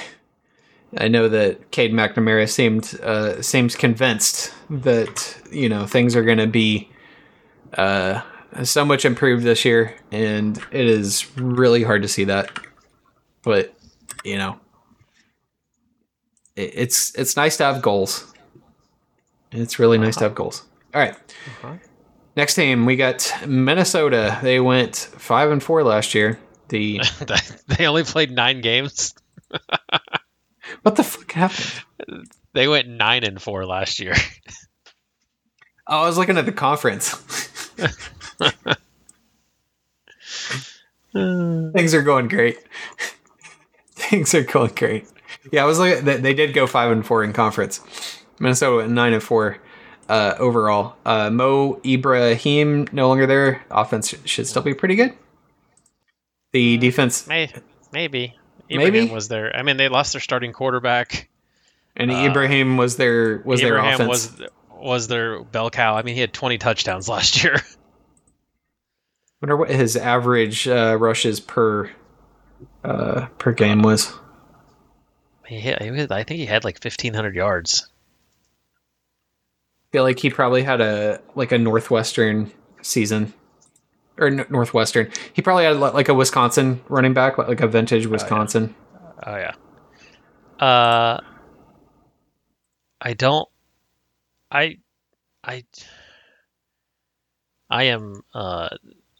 I 0.98 1.08
know 1.08 1.26
that 1.28 1.70
Cade 1.70 1.92
McNamara 1.92 2.46
seemed 2.50 3.00
uh, 3.02 3.40
seems 3.40 3.74
convinced 3.76 4.52
that 4.68 5.40
you 5.50 5.68
know 5.68 5.86
things 5.86 6.14
are 6.14 6.22
going 6.22 6.36
to 6.36 6.46
be 6.46 6.90
uh, 7.78 8.20
so 8.62 8.84
much 8.84 9.04
improved 9.04 9.44
this 9.44 9.64
year, 9.64 9.96
and 10.10 10.58
it 10.70 10.86
is 10.86 11.34
really 11.36 11.82
hard 11.82 12.02
to 12.02 12.08
see 12.08 12.24
that. 12.24 12.50
But 13.42 13.74
you 14.24 14.36
know, 14.36 14.60
it, 16.56 16.72
it's 16.74 17.14
it's 17.14 17.36
nice 17.36 17.56
to 17.56 17.64
have 17.64 17.80
goals. 17.80 18.32
It's 19.50 19.78
really 19.78 19.98
nice 19.98 20.16
to 20.16 20.24
have 20.24 20.34
goals. 20.34 20.64
All 20.94 21.00
right. 21.00 21.14
Uh-huh. 21.14 21.76
Next 22.34 22.54
team, 22.54 22.86
we 22.86 22.96
got 22.96 23.30
Minnesota. 23.46 24.38
They 24.42 24.58
went 24.58 24.96
five 24.96 25.50
and 25.50 25.62
four 25.62 25.84
last 25.84 26.14
year. 26.14 26.38
The 26.68 27.00
they 27.66 27.86
only 27.86 28.04
played 28.04 28.30
nine 28.30 28.62
games. 28.62 29.14
what 30.82 30.96
the 30.96 31.04
fuck 31.04 31.30
happened? 31.32 32.32
They 32.54 32.68
went 32.68 32.88
nine 32.88 33.24
and 33.24 33.40
four 33.40 33.66
last 33.66 34.00
year. 34.00 34.14
Oh, 35.86 36.02
I 36.02 36.06
was 36.06 36.16
looking 36.16 36.38
at 36.38 36.46
the 36.46 36.52
conference. 36.52 37.10
Things 41.12 41.94
are 41.94 42.02
going 42.02 42.28
great. 42.28 42.58
Things 43.94 44.34
are 44.34 44.42
going 44.42 44.72
great. 44.74 45.06
Yeah, 45.50 45.64
I 45.64 45.66
was 45.66 45.78
looking. 45.78 46.04
They, 46.04 46.16
they 46.16 46.34
did 46.34 46.54
go 46.54 46.66
five 46.66 46.90
and 46.90 47.04
four 47.04 47.22
in 47.24 47.34
conference. 47.34 47.80
Minnesota 48.38 48.76
went 48.76 48.92
nine 48.92 49.12
and 49.12 49.22
four 49.22 49.58
uh, 50.12 50.34
overall. 50.38 50.94
Uh, 51.06 51.30
Mo 51.30 51.80
Ibrahim 51.86 52.86
no 52.92 53.08
longer 53.08 53.26
there. 53.26 53.64
Offense 53.70 54.14
should 54.26 54.46
still 54.46 54.60
be 54.62 54.74
pretty 54.74 54.94
good. 54.94 55.14
The 56.52 56.76
defense 56.76 57.26
May, 57.26 57.50
maybe. 57.92 58.36
Maybe? 58.68 58.84
Ibrahim 58.98 59.14
was 59.14 59.28
there. 59.28 59.54
I 59.56 59.62
mean, 59.62 59.76
they 59.78 59.88
lost 59.88 60.12
their 60.12 60.20
starting 60.20 60.52
quarterback. 60.52 61.28
and 61.96 62.10
Ibrahim 62.10 62.76
was 62.76 62.96
their 62.96 63.38
was 63.44 63.60
their 63.62 63.76
Ibrahim 63.76 63.94
offense. 63.94 64.08
was 64.08 64.48
was 64.70 65.08
their 65.08 65.42
bell 65.42 65.70
cow. 65.70 65.96
I 65.96 66.02
mean, 66.02 66.14
he 66.14 66.20
had 66.20 66.32
20 66.32 66.58
touchdowns 66.58 67.08
last 67.14 67.42
year. 67.42 67.56
wonder 69.40 69.56
what 69.56 69.70
his 69.70 69.96
average 69.96 70.68
uh, 70.68 70.96
rushes 70.98 71.40
per 71.40 71.90
uh, 72.84 73.26
per 73.38 73.52
game 73.52 73.82
was. 73.82 74.12
he 75.46 75.58
hit, 75.58 75.80
he 75.82 75.90
was- 75.90 76.10
I 76.10 76.24
think 76.24 76.38
he 76.38 76.46
had 76.46 76.64
like 76.64 76.82
1,500 76.82 77.34
yards. 77.34 77.88
Feel 79.92 80.02
like 80.02 80.18
he 80.18 80.30
probably 80.30 80.62
had 80.62 80.80
a 80.80 81.20
like 81.34 81.52
a 81.52 81.58
northwestern 81.58 82.50
season 82.82 83.32
or 84.18 84.26
n- 84.28 84.46
northwestern 84.50 85.10
he 85.32 85.40
probably 85.42 85.64
had 85.64 85.76
like 85.76 86.08
a 86.08 86.14
wisconsin 86.14 86.80
running 86.88 87.14
back 87.14 87.38
like 87.38 87.60
a 87.60 87.66
vintage 87.68 88.06
wisconsin 88.06 88.74
Oh 89.24 89.36
yeah. 89.36 89.54
Uh, 90.58 91.20
I 93.00 93.12
don't. 93.14 93.48
I, 94.50 94.78
I, 95.44 95.62
I 97.70 97.84
am 97.84 98.22
uh 98.34 98.68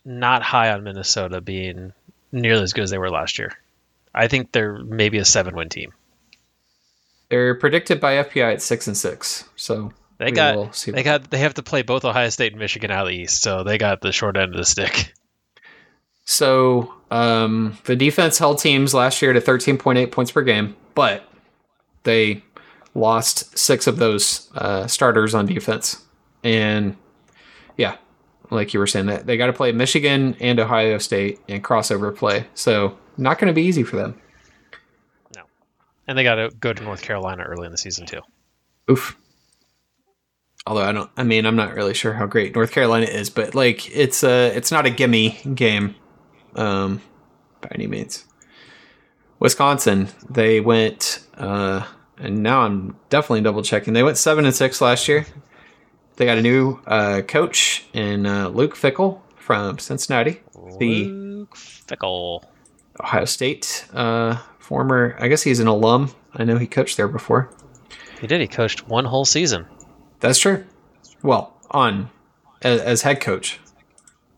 not 0.04 0.42
high 0.42 0.70
on 0.72 0.82
Minnesota 0.82 1.40
being 1.40 1.92
nearly 2.32 2.62
as 2.64 2.72
good 2.72 2.82
as 2.82 2.90
they 2.90 2.98
were 2.98 3.10
last 3.10 3.38
year. 3.38 3.52
I 4.12 4.26
think 4.26 4.50
they're 4.50 4.78
maybe 4.82 5.18
a 5.18 5.24
seven-win 5.24 5.68
team. 5.68 5.92
they're 7.28 7.54
predicted 7.54 8.00
by 8.00 8.14
fpi 8.24 8.54
at 8.54 8.60
six 8.62 8.86
and 8.88 8.96
six 8.96 9.44
so 9.56 9.92
They 10.22 10.30
we 10.30 10.36
got 10.36 10.72
they 10.86 11.02
got 11.02 11.30
they 11.30 11.38
have 11.38 11.54
to 11.54 11.62
play 11.62 11.82
both 11.82 12.04
Ohio 12.04 12.28
State 12.30 12.52
and 12.52 12.60
Michigan 12.60 12.90
out 12.90 13.02
of 13.06 13.08
the 13.08 13.16
East, 13.16 13.42
so 13.42 13.64
they 13.64 13.78
got 13.78 14.00
the 14.00 14.12
short 14.12 14.36
end 14.36 14.52
of 14.52 14.58
the 14.58 14.64
stick. 14.64 15.14
so 16.24 16.94
um 17.10 17.76
the 17.84 17.96
defense 17.96 18.38
held 18.38 18.58
teams 18.58 18.94
last 18.94 19.20
year 19.20 19.32
to 19.32 19.40
13.8 19.40 20.12
points 20.12 20.30
per 20.30 20.40
game 20.42 20.76
but 20.94 21.24
they 22.04 22.42
lost 22.94 23.58
six 23.58 23.86
of 23.88 23.96
those 23.96 24.48
uh, 24.54 24.86
starters 24.86 25.34
on 25.34 25.46
defense 25.46 26.04
and 26.44 26.96
yeah 27.76 27.96
like 28.50 28.72
you 28.72 28.78
were 28.78 28.86
saying 28.86 29.06
that 29.06 29.26
they 29.26 29.36
got 29.36 29.46
to 29.46 29.52
play 29.52 29.72
michigan 29.72 30.36
and 30.38 30.60
ohio 30.60 30.96
state 30.98 31.40
and 31.48 31.64
crossover 31.64 32.14
play 32.14 32.46
so 32.54 32.96
not 33.16 33.38
going 33.38 33.48
to 33.48 33.54
be 33.54 33.62
easy 33.66 33.82
for 33.82 33.96
them 33.96 34.14
No, 35.36 35.42
And 36.06 36.16
they 36.16 36.22
got 36.22 36.36
to 36.36 36.50
go 36.60 36.72
to 36.72 36.82
North 36.84 37.02
Carolina 37.02 37.42
early 37.42 37.66
in 37.66 37.72
the 37.72 37.78
season 37.78 38.06
too. 38.06 38.20
Oof. 38.90 39.16
Although 40.66 40.82
I 40.82 40.92
don't, 40.92 41.10
I 41.16 41.24
mean, 41.24 41.44
I'm 41.44 41.56
not 41.56 41.74
really 41.74 41.94
sure 41.94 42.12
how 42.12 42.26
great 42.26 42.54
North 42.54 42.70
Carolina 42.70 43.06
is, 43.06 43.30
but 43.30 43.54
like, 43.54 43.94
it's 43.94 44.22
a, 44.22 44.54
it's 44.56 44.70
not 44.70 44.86
a 44.86 44.90
gimme 44.90 45.40
game, 45.54 45.96
um, 46.54 47.00
by 47.60 47.68
any 47.72 47.86
means. 47.86 48.24
Wisconsin, 49.40 50.08
they 50.30 50.60
went, 50.60 51.26
uh, 51.36 51.84
and 52.16 52.42
now 52.44 52.60
I'm 52.60 52.96
definitely 53.10 53.40
double 53.40 53.62
checking. 53.62 53.92
They 53.92 54.04
went 54.04 54.18
seven 54.18 54.44
and 54.44 54.54
six 54.54 54.80
last 54.80 55.08
year. 55.08 55.26
They 56.14 56.26
got 56.26 56.38
a 56.38 56.42
new 56.42 56.80
uh, 56.86 57.22
coach 57.22 57.84
in 57.92 58.26
uh, 58.26 58.48
Luke 58.48 58.76
Fickell 58.76 59.20
from 59.34 59.78
Cincinnati, 59.78 60.42
the 60.78 61.06
Luke 61.06 61.56
Fickell. 61.56 62.44
Ohio 63.00 63.24
State 63.24 63.86
uh, 63.94 64.36
former. 64.58 65.16
I 65.18 65.28
guess 65.28 65.42
he's 65.42 65.60
an 65.60 65.66
alum. 65.66 66.12
I 66.34 66.44
know 66.44 66.58
he 66.58 66.66
coached 66.66 66.96
there 66.96 67.08
before. 67.08 67.50
He 68.20 68.26
did. 68.26 68.40
He 68.40 68.46
coached 68.46 68.86
one 68.86 69.04
whole 69.04 69.24
season. 69.24 69.66
That's 70.22 70.38
true. 70.38 70.64
Well, 71.22 71.54
on 71.70 72.08
as, 72.62 72.80
as 72.80 73.02
head 73.02 73.20
coach. 73.20 73.60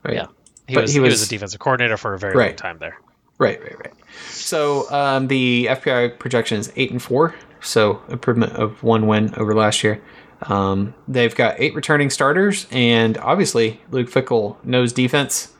Right. 0.02 0.14
Yeah. 0.16 0.26
He 0.66 0.74
But 0.74 0.82
was 0.82 0.90
he 0.92 0.96
he 0.96 1.00
was, 1.00 1.12
was- 1.12 1.26
a 1.26 1.28
defensive 1.30 1.60
coordinator 1.60 1.96
for 1.96 2.14
a 2.14 2.18
very 2.18 2.34
long 2.48 2.56
time 2.56 2.78
there. 2.78 2.98
Right, 3.38 3.60
right, 3.62 3.78
right. 3.78 3.92
So 4.30 4.84
So 4.84 4.94
um, 4.96 5.26
the 5.28 5.66
FPI 5.70 6.18
projection 6.18 6.58
is 6.58 6.72
eight 6.76 6.90
and 6.92 7.02
four, 7.02 7.34
so 7.60 8.00
improvement 8.08 8.52
of 8.52 8.82
one 8.82 9.06
win 9.06 9.34
over 9.36 9.54
last 9.54 9.82
year. 9.84 10.00
Um, 10.42 10.94
they've 11.08 11.34
got 11.34 11.56
eight 11.58 11.74
returning 11.74 12.10
starters, 12.10 12.66
and 12.70 13.18
obviously 13.18 13.80
Luke 13.90 14.08
Fickell 14.08 14.62
knows 14.64 14.92
defense. 14.92 15.52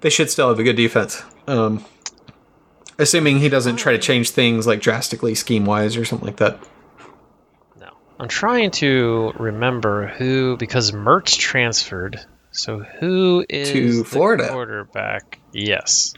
They 0.00 0.10
should 0.10 0.30
still 0.30 0.48
have 0.48 0.58
a 0.58 0.62
good 0.64 0.76
defense, 0.76 1.22
um, 1.46 1.84
assuming 2.98 3.38
he 3.38 3.48
doesn't 3.48 3.76
try 3.76 3.92
to 3.92 3.98
change 3.98 4.30
things 4.30 4.66
like 4.66 4.80
drastically 4.80 5.34
scheme 5.34 5.64
wise 5.64 5.96
or 5.96 6.04
something 6.04 6.26
like 6.26 6.38
that. 6.38 6.58
I'm 8.20 8.28
trying 8.28 8.70
to 8.72 9.32
remember 9.38 10.06
who 10.08 10.56
because 10.58 10.92
Mertz 10.92 11.36
transferred. 11.38 12.20
So 12.52 12.78
who 12.80 13.44
is 13.48 13.70
To 13.70 13.98
the 13.98 14.04
Florida. 14.04 14.48
quarterback? 14.48 15.38
Yes. 15.52 16.14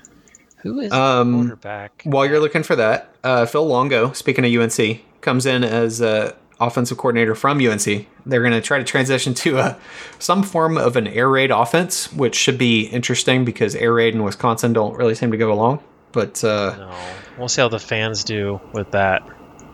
Who 0.58 0.80
is 0.80 0.92
Um, 0.92 1.32
the 1.32 1.38
quarterback? 1.38 2.02
While 2.04 2.26
you're 2.26 2.40
looking 2.40 2.62
for 2.62 2.76
that, 2.76 3.14
uh, 3.22 3.46
Phil 3.46 3.66
Longo, 3.66 4.12
speaking 4.12 4.44
of 4.44 4.50
UNC, 4.62 5.00
comes 5.20 5.46
in 5.46 5.62
as 5.64 6.00
uh, 6.02 6.32
offensive 6.60 6.98
coordinator 6.98 7.34
from 7.34 7.58
UNC. 7.64 8.06
They're 8.26 8.40
going 8.40 8.52
to 8.52 8.60
try 8.60 8.78
to 8.78 8.84
transition 8.84 9.34
to 9.34 9.58
uh, 9.58 9.74
some 10.18 10.42
form 10.42 10.78
of 10.78 10.96
an 10.96 11.06
air 11.06 11.28
raid 11.28 11.50
offense, 11.50 12.12
which 12.12 12.34
should 12.34 12.58
be 12.58 12.82
interesting 12.86 13.44
because 13.44 13.74
air 13.76 13.92
raid 13.92 14.14
in 14.14 14.22
Wisconsin 14.22 14.72
don't 14.72 14.96
really 14.96 15.14
seem 15.14 15.30
to 15.32 15.36
go 15.36 15.52
along. 15.52 15.80
But 16.12 16.42
uh, 16.44 16.74
No, 16.78 16.94
we'll 17.38 17.48
see 17.48 17.62
how 17.62 17.68
the 17.68 17.78
fans 17.78 18.24
do 18.24 18.60
with 18.72 18.90
that. 18.92 19.22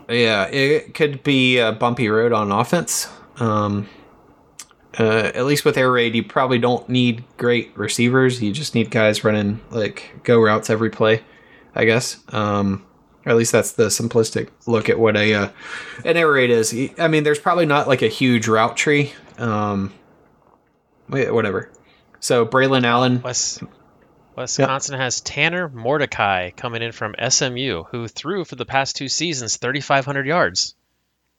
Yeah, 0.09 0.45
it 0.45 0.93
could 0.93 1.23
be 1.23 1.59
a 1.59 1.71
bumpy 1.71 2.09
road 2.09 2.33
on 2.33 2.51
offense. 2.51 3.07
Um, 3.37 3.87
uh, 4.97 5.31
at 5.33 5.45
least 5.45 5.65
with 5.65 5.77
air 5.77 5.91
raid, 5.91 6.15
you 6.15 6.23
probably 6.23 6.57
don't 6.57 6.87
need 6.89 7.23
great 7.37 7.77
receivers. 7.77 8.41
You 8.41 8.51
just 8.51 8.75
need 8.75 8.91
guys 8.91 9.23
running 9.23 9.61
like 9.69 10.23
go 10.23 10.39
routes 10.39 10.69
every 10.69 10.89
play, 10.89 11.23
I 11.75 11.85
guess. 11.85 12.17
Um, 12.29 12.85
at 13.25 13.35
least 13.35 13.51
that's 13.51 13.73
the 13.73 13.85
simplistic 13.87 14.49
look 14.65 14.89
at 14.89 14.97
what 14.97 15.15
a 15.15 15.33
uh, 15.33 15.49
an 16.03 16.17
air 16.17 16.31
raid 16.31 16.49
is. 16.49 16.73
I 16.97 17.07
mean, 17.07 17.23
there's 17.23 17.39
probably 17.39 17.65
not 17.65 17.87
like 17.87 18.01
a 18.01 18.07
huge 18.07 18.47
route 18.47 18.75
tree. 18.75 19.13
Um, 19.37 19.93
whatever. 21.07 21.71
So 22.19 22.45
Braylon 22.45 22.83
Allen, 22.83 23.21
West 23.21 23.63
Wisconsin 24.35 24.97
has 24.99 25.21
Tanner 25.21 25.67
Mordecai 25.69 26.51
coming 26.51 26.81
in 26.81 26.91
from 26.91 27.15
SMU, 27.29 27.83
who 27.91 28.07
threw 28.07 28.45
for 28.45 28.55
the 28.55 28.65
past 28.65 28.95
two 28.95 29.09
seasons 29.09 29.57
3,500 29.57 30.25
yards 30.25 30.75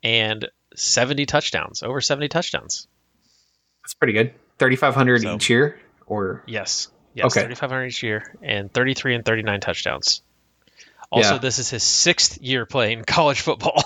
and 0.03 0.49
70 0.75 1.27
touchdowns, 1.27 1.83
over 1.83 2.01
70 2.01 2.29
touchdowns. 2.29 2.87
that's 3.83 3.95
pretty 3.95 4.13
good. 4.13 4.35
Thirty 4.59 4.77
five 4.77 4.95
hundred 4.95 5.23
So- 5.23 5.35
each 5.37 5.49
year, 5.49 5.81
or 6.07 6.43
Yes. 6.47 6.89
Yes, 7.15 7.27
Okay. 7.37 7.41
3,500 7.47 7.87
each 7.87 8.03
year 8.03 8.37
and 8.43 8.73
33 8.73 9.15
and 9.17 9.25
39 9.25 9.61
touchdowns. 9.61 10.23
Also, 11.11 11.35
Yeah. 11.35 11.39
this 11.39 11.59
is 11.59 11.71
his 11.71 11.83
sixth 11.83 12.39
year 12.41 12.67
playing 12.67 13.05
college 13.07 13.41
football. 13.41 13.83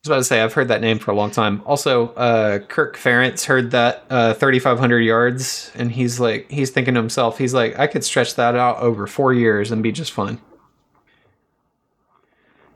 I 0.00 0.08
was 0.08 0.08
about 0.08 0.16
to 0.16 0.24
say 0.24 0.40
I've 0.40 0.54
heard 0.54 0.68
that 0.68 0.80
name 0.80 0.98
for 0.98 1.10
a 1.10 1.14
long 1.14 1.30
time. 1.30 1.60
Also, 1.66 2.08
uh, 2.14 2.60
Kirk 2.60 2.96
Ferentz 2.96 3.44
heard 3.44 3.72
that 3.72 4.04
uh, 4.08 4.32
3,500 4.32 5.00
yards, 5.00 5.70
and 5.74 5.92
he's 5.92 6.18
like, 6.18 6.50
he's 6.50 6.70
thinking 6.70 6.94
to 6.94 7.00
himself, 7.00 7.36
he's 7.36 7.52
like, 7.52 7.78
I 7.78 7.86
could 7.86 8.02
stretch 8.02 8.34
that 8.36 8.54
out 8.56 8.78
over 8.78 9.06
four 9.06 9.34
years 9.34 9.70
and 9.70 9.82
be 9.82 9.92
just 9.92 10.12
fine. 10.12 10.40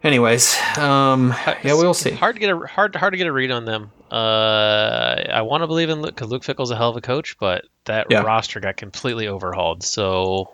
Anyways, 0.02 0.54
um, 0.76 1.30
yeah, 1.62 1.72
we'll 1.72 1.94
see. 1.94 2.10
Hard 2.10 2.36
to 2.36 2.40
get 2.40 2.50
a 2.50 2.58
hard 2.66 2.94
hard 2.94 3.14
to 3.14 3.16
get 3.16 3.26
a 3.26 3.32
read 3.32 3.50
on 3.50 3.64
them. 3.64 3.90
Uh, 4.10 5.22
I 5.32 5.40
want 5.40 5.62
to 5.62 5.66
believe 5.66 5.88
in 5.88 6.02
Luke 6.02 6.14
because 6.14 6.28
Luke 6.30 6.44
Fickell's 6.44 6.70
a 6.70 6.76
hell 6.76 6.90
of 6.90 6.96
a 6.98 7.00
coach, 7.00 7.38
but 7.38 7.64
that 7.86 8.08
Yeah. 8.10 8.20
roster 8.20 8.60
got 8.60 8.76
completely 8.76 9.28
overhauled. 9.28 9.82
So 9.82 10.52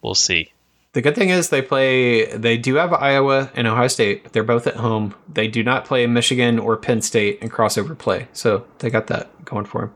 we'll 0.00 0.14
see. 0.14 0.52
The 0.94 1.02
good 1.02 1.14
thing 1.16 1.28
is 1.28 1.48
they 1.50 1.60
play, 1.62 2.24
they 2.36 2.56
do 2.56 2.76
have 2.76 2.92
Iowa 2.92 3.50
and 3.54 3.66
Ohio 3.66 3.88
State. 3.88 4.32
They're 4.32 4.42
both 4.44 4.66
at 4.66 4.76
home. 4.76 5.14
They 5.32 5.48
do 5.48 5.62
not 5.62 5.84
play 5.84 6.06
Michigan 6.06 6.58
or 6.58 6.76
Penn 6.76 7.02
State 7.02 7.40
in 7.40 7.50
crossover 7.50 7.98
play, 7.98 8.28
so 8.32 8.64
they 8.78 8.90
got 8.90 9.08
that 9.08 9.44
going 9.44 9.64
for 9.66 9.80
them. 9.82 9.94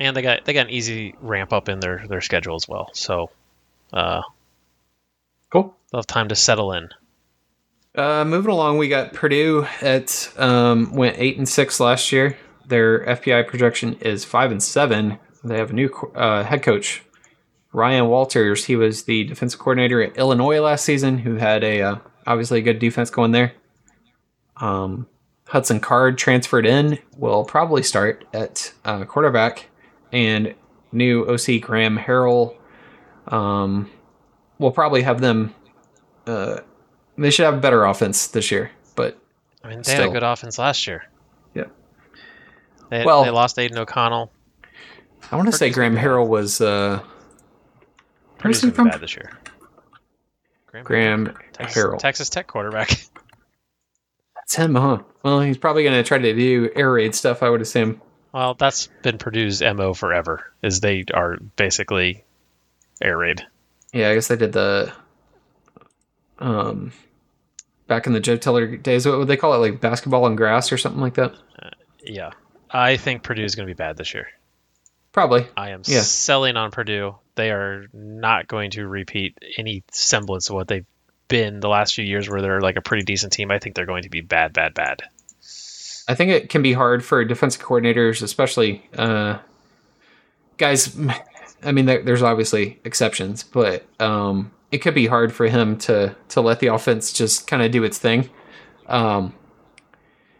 and 0.00 0.16
they 0.16 0.22
got 0.22 0.44
they 0.44 0.52
got 0.54 0.66
an 0.66 0.72
easy 0.72 1.14
ramp 1.20 1.52
up 1.52 1.68
in 1.68 1.80
their 1.80 2.04
their 2.08 2.20
schedule 2.22 2.56
as 2.56 2.66
well. 2.66 2.88
So 2.94 3.30
uh, 3.92 4.22
Cool. 5.52 5.74
they'll 5.92 6.00
have 6.00 6.06
time 6.06 6.28
to 6.28 6.34
settle 6.34 6.72
in. 6.72 6.88
Uh, 7.94 8.24
moving 8.26 8.50
along, 8.50 8.76
we 8.78 8.88
got 8.88 9.12
Purdue 9.14 9.66
at 9.80 10.30
um, 10.36 10.92
went 10.94 11.16
eight 11.18 11.38
and 11.38 11.48
six 11.48 11.78
last 11.80 12.10
year. 12.12 12.36
Their 12.66 13.04
FPI 13.06 13.46
projection 13.48 13.94
is 14.00 14.24
five 14.24 14.50
and 14.50 14.62
seven. 14.62 15.18
They 15.44 15.56
have 15.58 15.70
a 15.70 15.74
new 15.74 15.88
uh, 16.14 16.42
head 16.42 16.62
coach, 16.62 17.02
Ryan 17.76 18.08
Walters. 18.08 18.64
He 18.64 18.74
was 18.74 19.02
the 19.02 19.24
defensive 19.24 19.60
coordinator 19.60 20.00
at 20.02 20.16
Illinois 20.16 20.60
last 20.60 20.82
season, 20.82 21.18
who 21.18 21.34
had 21.34 21.62
a 21.62 21.82
uh, 21.82 21.96
obviously 22.26 22.60
a 22.60 22.62
good 22.62 22.78
defense 22.78 23.10
going 23.10 23.32
there. 23.32 23.52
Um, 24.56 25.06
Hudson 25.48 25.78
Card 25.80 26.16
transferred 26.16 26.64
in, 26.64 26.98
will 27.18 27.44
probably 27.44 27.82
start 27.82 28.24
at 28.32 28.72
uh, 28.86 29.04
quarterback, 29.04 29.68
and 30.10 30.54
new 30.90 31.26
OC 31.26 31.60
Graham 31.60 31.98
Harrell 31.98 32.56
um, 33.26 33.90
will 34.58 34.72
probably 34.72 35.02
have 35.02 35.20
them. 35.20 35.54
Uh, 36.26 36.60
they 37.18 37.30
should 37.30 37.44
have 37.44 37.54
a 37.58 37.60
better 37.60 37.84
offense 37.84 38.28
this 38.28 38.50
year, 38.50 38.70
but 38.94 39.18
I 39.62 39.68
mean, 39.68 39.82
they 39.82 39.92
had 39.92 40.06
a 40.08 40.10
good 40.10 40.22
offense 40.22 40.58
last 40.58 40.86
year. 40.86 41.04
Yeah. 41.54 41.64
They, 42.88 43.04
Well- 43.04 43.22
they 43.24 43.30
lost 43.30 43.58
Aidan 43.58 43.76
O'Connell. 43.76 44.32
I 45.30 45.36
want 45.36 45.46
to 45.50 45.52
say 45.52 45.70
Graham 45.70 45.96
Harrell 45.96 46.26
was 46.26 46.60
uh, 46.60 47.02
where's 48.42 48.60
he 48.60 48.66
gonna 48.68 48.74
from? 48.74 48.88
bad 48.88 49.00
this 49.00 49.16
year. 49.16 49.30
Graham, 50.66 50.84
Graham 50.84 51.38
Texas, 51.52 51.82
Harrell. 51.82 51.98
Texas 51.98 52.28
Tech 52.28 52.46
quarterback. 52.46 52.88
That's 54.36 54.54
him, 54.56 54.74
huh? 54.74 54.98
Well, 55.22 55.40
he's 55.40 55.58
probably 55.58 55.82
going 55.82 55.96
to 55.96 56.06
try 56.06 56.18
to 56.18 56.32
do 56.34 56.70
air 56.76 56.92
raid 56.92 57.14
stuff, 57.14 57.42
I 57.42 57.48
would 57.50 57.60
assume. 57.62 58.00
well, 58.32 58.54
that's 58.54 58.86
been 59.02 59.18
Purdue's 59.18 59.60
mo 59.60 59.92
forever. 59.94 60.52
Is 60.62 60.78
they 60.80 61.04
are 61.12 61.38
basically 61.56 62.24
air 63.02 63.16
raid. 63.18 63.44
Yeah, 63.92 64.10
I 64.10 64.14
guess 64.14 64.28
they 64.28 64.36
did 64.36 64.52
the 64.52 64.92
um 66.38 66.92
back 67.88 68.06
in 68.06 68.12
the 68.12 68.20
Joe 68.20 68.36
Tiller 68.36 68.76
days. 68.76 69.06
What 69.06 69.18
would 69.18 69.28
they 69.28 69.36
call 69.36 69.54
it? 69.54 69.58
Like 69.70 69.80
basketball 69.80 70.24
on 70.26 70.36
grass 70.36 70.70
or 70.70 70.78
something 70.78 71.00
like 71.00 71.14
that? 71.14 71.34
Yeah, 72.04 72.30
I 72.70 72.98
think 72.98 73.22
Purdue's 73.24 73.54
going 73.56 73.66
to 73.66 73.74
be 73.74 73.76
bad 73.76 73.96
this 73.96 74.14
year. 74.14 74.28
Probably. 75.12 75.46
I 75.56 75.70
am 75.70 75.82
Yeah. 75.86 76.02
selling 76.02 76.56
on 76.56 76.70
Purdue. 76.70 77.16
They 77.36 77.50
are 77.50 77.86
not 77.92 78.48
going 78.48 78.72
to 78.72 78.86
repeat 78.86 79.38
any 79.56 79.84
semblance 79.92 80.48
of 80.48 80.56
what 80.56 80.68
they've 80.68 80.86
been 81.28 81.60
the 81.60 81.68
last 81.68 81.94
few 81.94 82.04
years, 82.04 82.28
where 82.28 82.42
they're 82.42 82.60
like 82.60 82.76
a 82.76 82.82
pretty 82.82 83.04
decent 83.04 83.32
team. 83.32 83.50
I 83.50 83.58
think 83.58 83.76
they're 83.76 83.86
going 83.86 84.02
to 84.02 84.10
be 84.10 84.20
bad, 84.20 84.52
bad, 84.52 84.74
bad. 84.74 85.02
I 86.08 86.14
think 86.14 86.30
it 86.30 86.48
can 86.48 86.62
be 86.62 86.72
hard 86.72 87.04
for 87.04 87.24
defensive 87.24 87.62
coordinators, 87.62 88.22
especially 88.22 88.88
uh, 88.96 89.38
guys. 90.56 90.96
I 91.62 91.72
mean, 91.72 91.86
there, 91.86 92.02
there's 92.02 92.22
obviously 92.22 92.78
exceptions, 92.84 93.42
but 93.42 93.84
um, 94.00 94.52
it 94.70 94.78
could 94.78 94.94
be 94.94 95.06
hard 95.06 95.32
for 95.32 95.46
him 95.46 95.78
to 95.78 96.14
to 96.28 96.40
let 96.40 96.60
the 96.60 96.68
offense 96.68 97.12
just 97.12 97.46
kind 97.46 97.62
of 97.62 97.70
do 97.70 97.82
its 97.82 97.98
thing. 97.98 98.30
Um, 98.86 99.34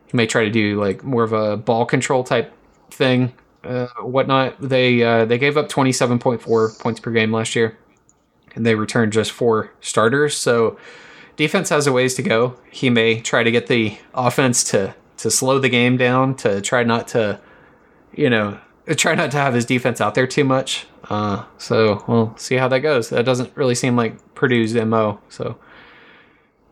he 0.07 0.16
may 0.16 0.26
try 0.26 0.44
to 0.44 0.51
do 0.51 0.80
like 0.80 1.03
more 1.03 1.24
of 1.24 1.32
a 1.32 1.57
ball 1.57 1.84
control 1.84 2.22
type 2.22 2.53
thing, 2.90 3.32
uh, 3.66 3.88
whatnot. 4.02 4.60
They 4.60 5.02
uh, 5.02 5.24
they 5.24 5.38
gave 5.38 5.56
up 5.56 5.68
27.4 5.68 6.78
points 6.80 7.00
per 7.00 7.10
game 7.10 7.32
last 7.32 7.56
year, 7.56 7.76
and 8.54 8.64
they 8.64 8.74
returned 8.74 9.12
just 9.12 9.32
four 9.32 9.72
starters. 9.80 10.36
So 10.36 10.78
defense 11.36 11.68
has 11.68 11.86
a 11.86 11.92
ways 11.92 12.14
to 12.14 12.22
go. 12.22 12.58
He 12.70 12.90
may 12.90 13.20
try 13.20 13.42
to 13.42 13.50
get 13.50 13.66
the 13.66 13.98
offense 14.14 14.64
to 14.64 14.94
to 15.18 15.30
slow 15.30 15.58
the 15.58 15.68
game 15.68 15.96
down, 15.96 16.34
to 16.36 16.60
try 16.60 16.82
not 16.82 17.08
to, 17.08 17.40
you 18.12 18.28
know, 18.28 18.58
try 18.96 19.14
not 19.14 19.30
to 19.32 19.38
have 19.38 19.54
his 19.54 19.64
defense 19.64 20.00
out 20.00 20.14
there 20.14 20.26
too 20.26 20.44
much. 20.44 20.86
Uh, 21.08 21.44
so 21.58 22.04
we'll 22.08 22.36
see 22.36 22.56
how 22.56 22.68
that 22.68 22.80
goes. 22.80 23.10
That 23.10 23.24
doesn't 23.24 23.56
really 23.56 23.74
seem 23.74 23.96
like 23.96 24.34
Purdue's 24.34 24.74
mo. 24.74 25.20
So, 25.28 25.56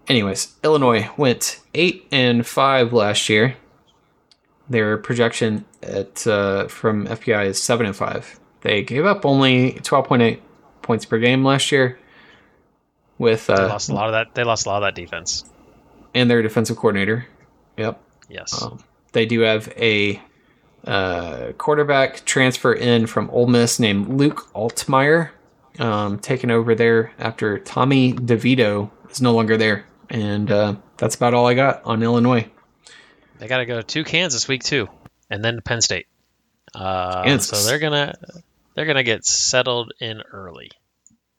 anyways, 0.08 0.54
Illinois 0.64 1.08
went 1.16 1.60
eight 1.72 2.06
and 2.10 2.46
five 2.46 2.92
last 2.92 3.28
year. 3.28 3.56
Their 4.68 4.96
projection 4.96 5.64
at 5.82 6.26
uh, 6.26 6.68
from 6.68 7.06
FPI 7.06 7.46
is 7.46 7.62
seven 7.62 7.86
and 7.86 7.94
five. 7.96 8.38
They 8.62 8.82
gave 8.82 9.04
up 9.04 9.26
only 9.26 9.72
twelve 9.82 10.06
point 10.06 10.22
eight 10.22 10.42
points 10.82 11.04
per 11.04 11.18
game 11.18 11.44
last 11.44 11.70
year. 11.70 11.98
With 13.18 13.46
They 13.46 13.54
uh, 13.54 13.68
lost 13.68 13.90
a 13.90 13.94
lot 13.94 14.06
of 14.06 14.12
that. 14.12 14.34
They 14.34 14.42
lost 14.44 14.66
a 14.66 14.70
lot 14.70 14.82
of 14.82 14.86
that 14.86 15.00
defense. 15.00 15.44
and 16.14 16.30
their 16.30 16.42
defensive 16.42 16.76
coordinator. 16.76 17.26
Yep. 17.76 18.00
Yes. 18.28 18.62
Um, 18.62 18.82
they 19.12 19.26
do 19.26 19.40
have 19.40 19.68
a 19.76 20.20
uh, 20.86 21.52
quarterback 21.58 22.24
transfer 22.24 22.72
in 22.72 23.06
from 23.06 23.30
Ole 23.30 23.46
Miss 23.46 23.78
named 23.78 24.08
Luke 24.08 24.48
Altmyer, 24.54 25.30
um, 25.78 26.18
taking 26.18 26.50
over 26.50 26.74
there 26.74 27.12
after 27.18 27.58
Tommy 27.58 28.12
DeVito 28.14 28.90
is 29.10 29.20
no 29.20 29.32
longer 29.32 29.56
there. 29.56 29.84
And 30.10 30.50
uh, 30.50 30.76
that's 30.96 31.14
about 31.14 31.34
all 31.34 31.46
I 31.46 31.54
got 31.54 31.82
on 31.84 32.02
Illinois. 32.02 32.48
They 33.38 33.48
got 33.48 33.58
to 33.58 33.66
go 33.66 33.82
to 33.82 34.04
Kansas 34.04 34.46
week 34.48 34.62
two, 34.62 34.88
and 35.30 35.44
then 35.44 35.60
Penn 35.64 35.80
State. 35.80 36.06
Uh, 36.74 37.38
so 37.38 37.56
they're 37.64 37.78
gonna 37.78 38.14
they're 38.74 38.86
gonna 38.86 39.02
get 39.02 39.24
settled 39.24 39.92
in 40.00 40.22
early. 40.32 40.70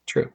True. 0.06 0.32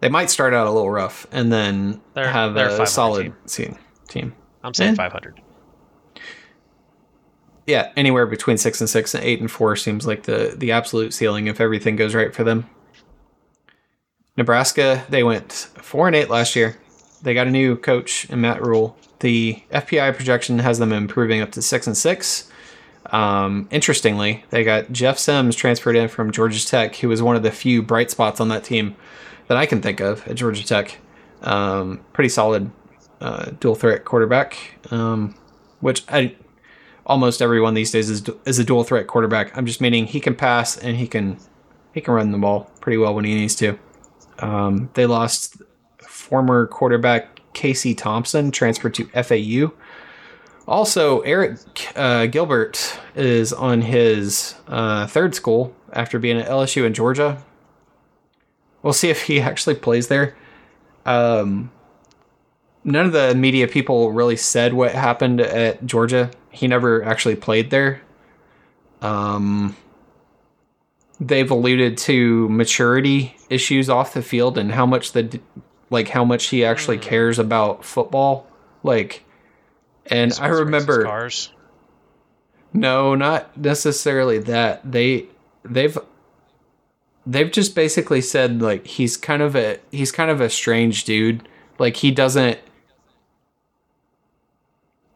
they 0.00 0.08
might 0.08 0.30
start 0.30 0.54
out 0.54 0.66
a 0.66 0.70
little 0.70 0.90
rough 0.90 1.26
and 1.32 1.50
then 1.52 2.00
They're- 2.14 2.28
have 2.28 2.54
they're 2.54 2.68
a 2.68 2.82
a 2.82 2.86
500 2.86 2.86
solid 2.86 3.32
team. 3.48 3.78
team. 4.08 4.34
I'm 4.62 4.74
saying 4.74 4.92
Eh. 4.92 4.96
500. 4.96 5.40
Yeah, 7.66 7.90
anywhere 7.96 8.26
between 8.26 8.58
six 8.58 8.80
and 8.80 8.88
six 8.88 9.14
and 9.14 9.24
eight 9.24 9.40
and 9.40 9.50
four 9.50 9.74
seems 9.76 10.06
like 10.06 10.22
the 10.24 10.54
the 10.56 10.72
absolute 10.72 11.12
ceiling 11.12 11.46
if 11.48 11.60
everything 11.60 11.96
goes 11.96 12.14
right 12.14 12.34
for 12.34 12.44
them. 12.44 12.68
Nebraska, 14.36 15.04
they 15.08 15.22
went 15.22 15.52
four 15.52 16.06
and 16.06 16.14
eight 16.14 16.30
last 16.30 16.54
year. 16.54 16.76
They 17.22 17.34
got 17.34 17.46
a 17.48 17.50
new 17.50 17.76
coach 17.76 18.28
in 18.30 18.40
Matt 18.40 18.62
Rhule. 18.64 18.96
The 19.20 19.62
FPI 19.72 20.14
projection 20.14 20.60
has 20.60 20.78
them 20.78 20.92
improving 20.92 21.40
up 21.40 21.52
to 21.52 21.62
six 21.62 21.86
and 21.86 21.96
six. 21.96 22.50
Um, 23.06 23.68
interestingly, 23.70 24.44
they 24.50 24.64
got 24.64 24.92
Jeff 24.92 25.18
Sims 25.18 25.56
transferred 25.56 25.96
in 25.96 26.08
from 26.08 26.30
Georgia 26.30 26.64
Tech, 26.64 26.96
who 26.96 27.08
was 27.08 27.22
one 27.22 27.36
of 27.36 27.42
the 27.42 27.50
few 27.50 27.82
bright 27.82 28.10
spots 28.10 28.40
on 28.40 28.48
that 28.48 28.64
team 28.64 28.96
that 29.48 29.56
I 29.56 29.66
can 29.66 29.80
think 29.80 30.00
of 30.00 30.26
at 30.28 30.36
Georgia 30.36 30.64
Tech. 30.64 30.98
Um, 31.42 32.04
pretty 32.12 32.28
solid 32.28 32.70
uh, 33.20 33.52
dual 33.60 33.74
threat 33.74 34.04
quarterback, 34.04 34.56
um, 34.90 35.34
which 35.80 36.04
I 36.08 36.36
almost 37.06 37.40
everyone 37.40 37.74
these 37.74 37.90
days 37.90 38.10
is 38.10 38.28
is 38.44 38.58
a 38.58 38.64
dual 38.64 38.84
threat 38.84 39.06
quarterback. 39.06 39.56
I'm 39.56 39.66
just 39.66 39.80
meaning 39.80 40.06
he 40.06 40.20
can 40.20 40.34
pass 40.34 40.76
and 40.76 40.96
he 40.96 41.06
can 41.06 41.38
he 41.94 42.00
can 42.00 42.14
run 42.14 42.32
the 42.32 42.38
ball 42.38 42.70
pretty 42.80 42.98
well 42.98 43.14
when 43.14 43.24
he 43.24 43.34
needs 43.34 43.54
to. 43.56 43.78
Um, 44.40 44.90
they 44.94 45.06
lost 45.06 45.62
former 45.98 46.66
quarterback 46.66 47.37
Casey 47.52 47.94
Thompson, 47.94 48.50
transferred 48.50 48.94
to 48.94 49.04
FAU. 49.22 49.72
Also, 50.66 51.22
Arik 51.22 51.96
uh, 51.96 52.26
Gilbert 52.26 52.98
is 53.14 53.52
on 53.52 53.80
his 53.82 54.54
uh, 54.66 55.06
third 55.06 55.34
school 55.34 55.74
after 55.92 56.18
being 56.18 56.38
at 56.38 56.48
LSU 56.48 56.84
in 56.84 56.92
Georgia. 56.92 57.42
We'll 58.82 58.92
see 58.92 59.08
if 59.08 59.22
he 59.22 59.40
actually 59.40 59.76
plays 59.76 60.08
there. 60.08 60.36
Um, 61.06 61.70
none 62.84 63.06
of 63.06 63.12
the 63.12 63.34
media 63.34 63.66
people 63.66 64.12
really 64.12 64.36
said 64.36 64.74
what 64.74 64.92
happened 64.92 65.40
at 65.40 65.84
Georgia. 65.86 66.30
He 66.50 66.68
never 66.68 67.02
actually 67.02 67.36
played 67.36 67.70
there. 67.70 68.02
Um, 69.00 69.76
they've 71.20 71.50
alluded 71.50 71.96
to 71.98 72.48
maturity 72.48 73.36
issues 73.48 73.88
off 73.88 74.14
the 74.14 74.22
field 74.22 74.58
and 74.58 74.72
how 74.72 74.86
much 74.86 75.12
the 75.12 75.40
like 75.90 76.08
how 76.08 76.24
much 76.24 76.46
he 76.46 76.64
actually 76.64 76.96
hmm. 76.96 77.04
cares 77.04 77.38
about 77.38 77.84
football. 77.84 78.46
Like, 78.82 79.24
and 80.06 80.32
I 80.40 80.48
remember 80.48 81.02
Scars. 81.02 81.52
no, 82.72 83.14
not 83.14 83.56
necessarily 83.56 84.38
that. 84.38 84.90
They 84.90 85.26
they've 85.64 85.98
they've 87.26 87.50
just 87.50 87.74
basically 87.74 88.20
said 88.20 88.62
like 88.62 88.86
he's 88.86 89.16
kind 89.16 89.42
of 89.42 89.54
a 89.54 89.78
he's 89.90 90.12
kind 90.12 90.30
of 90.30 90.40
a 90.40 90.50
strange 90.50 91.04
dude. 91.04 91.48
Like 91.78 91.96
he 91.96 92.10
doesn't 92.10 92.58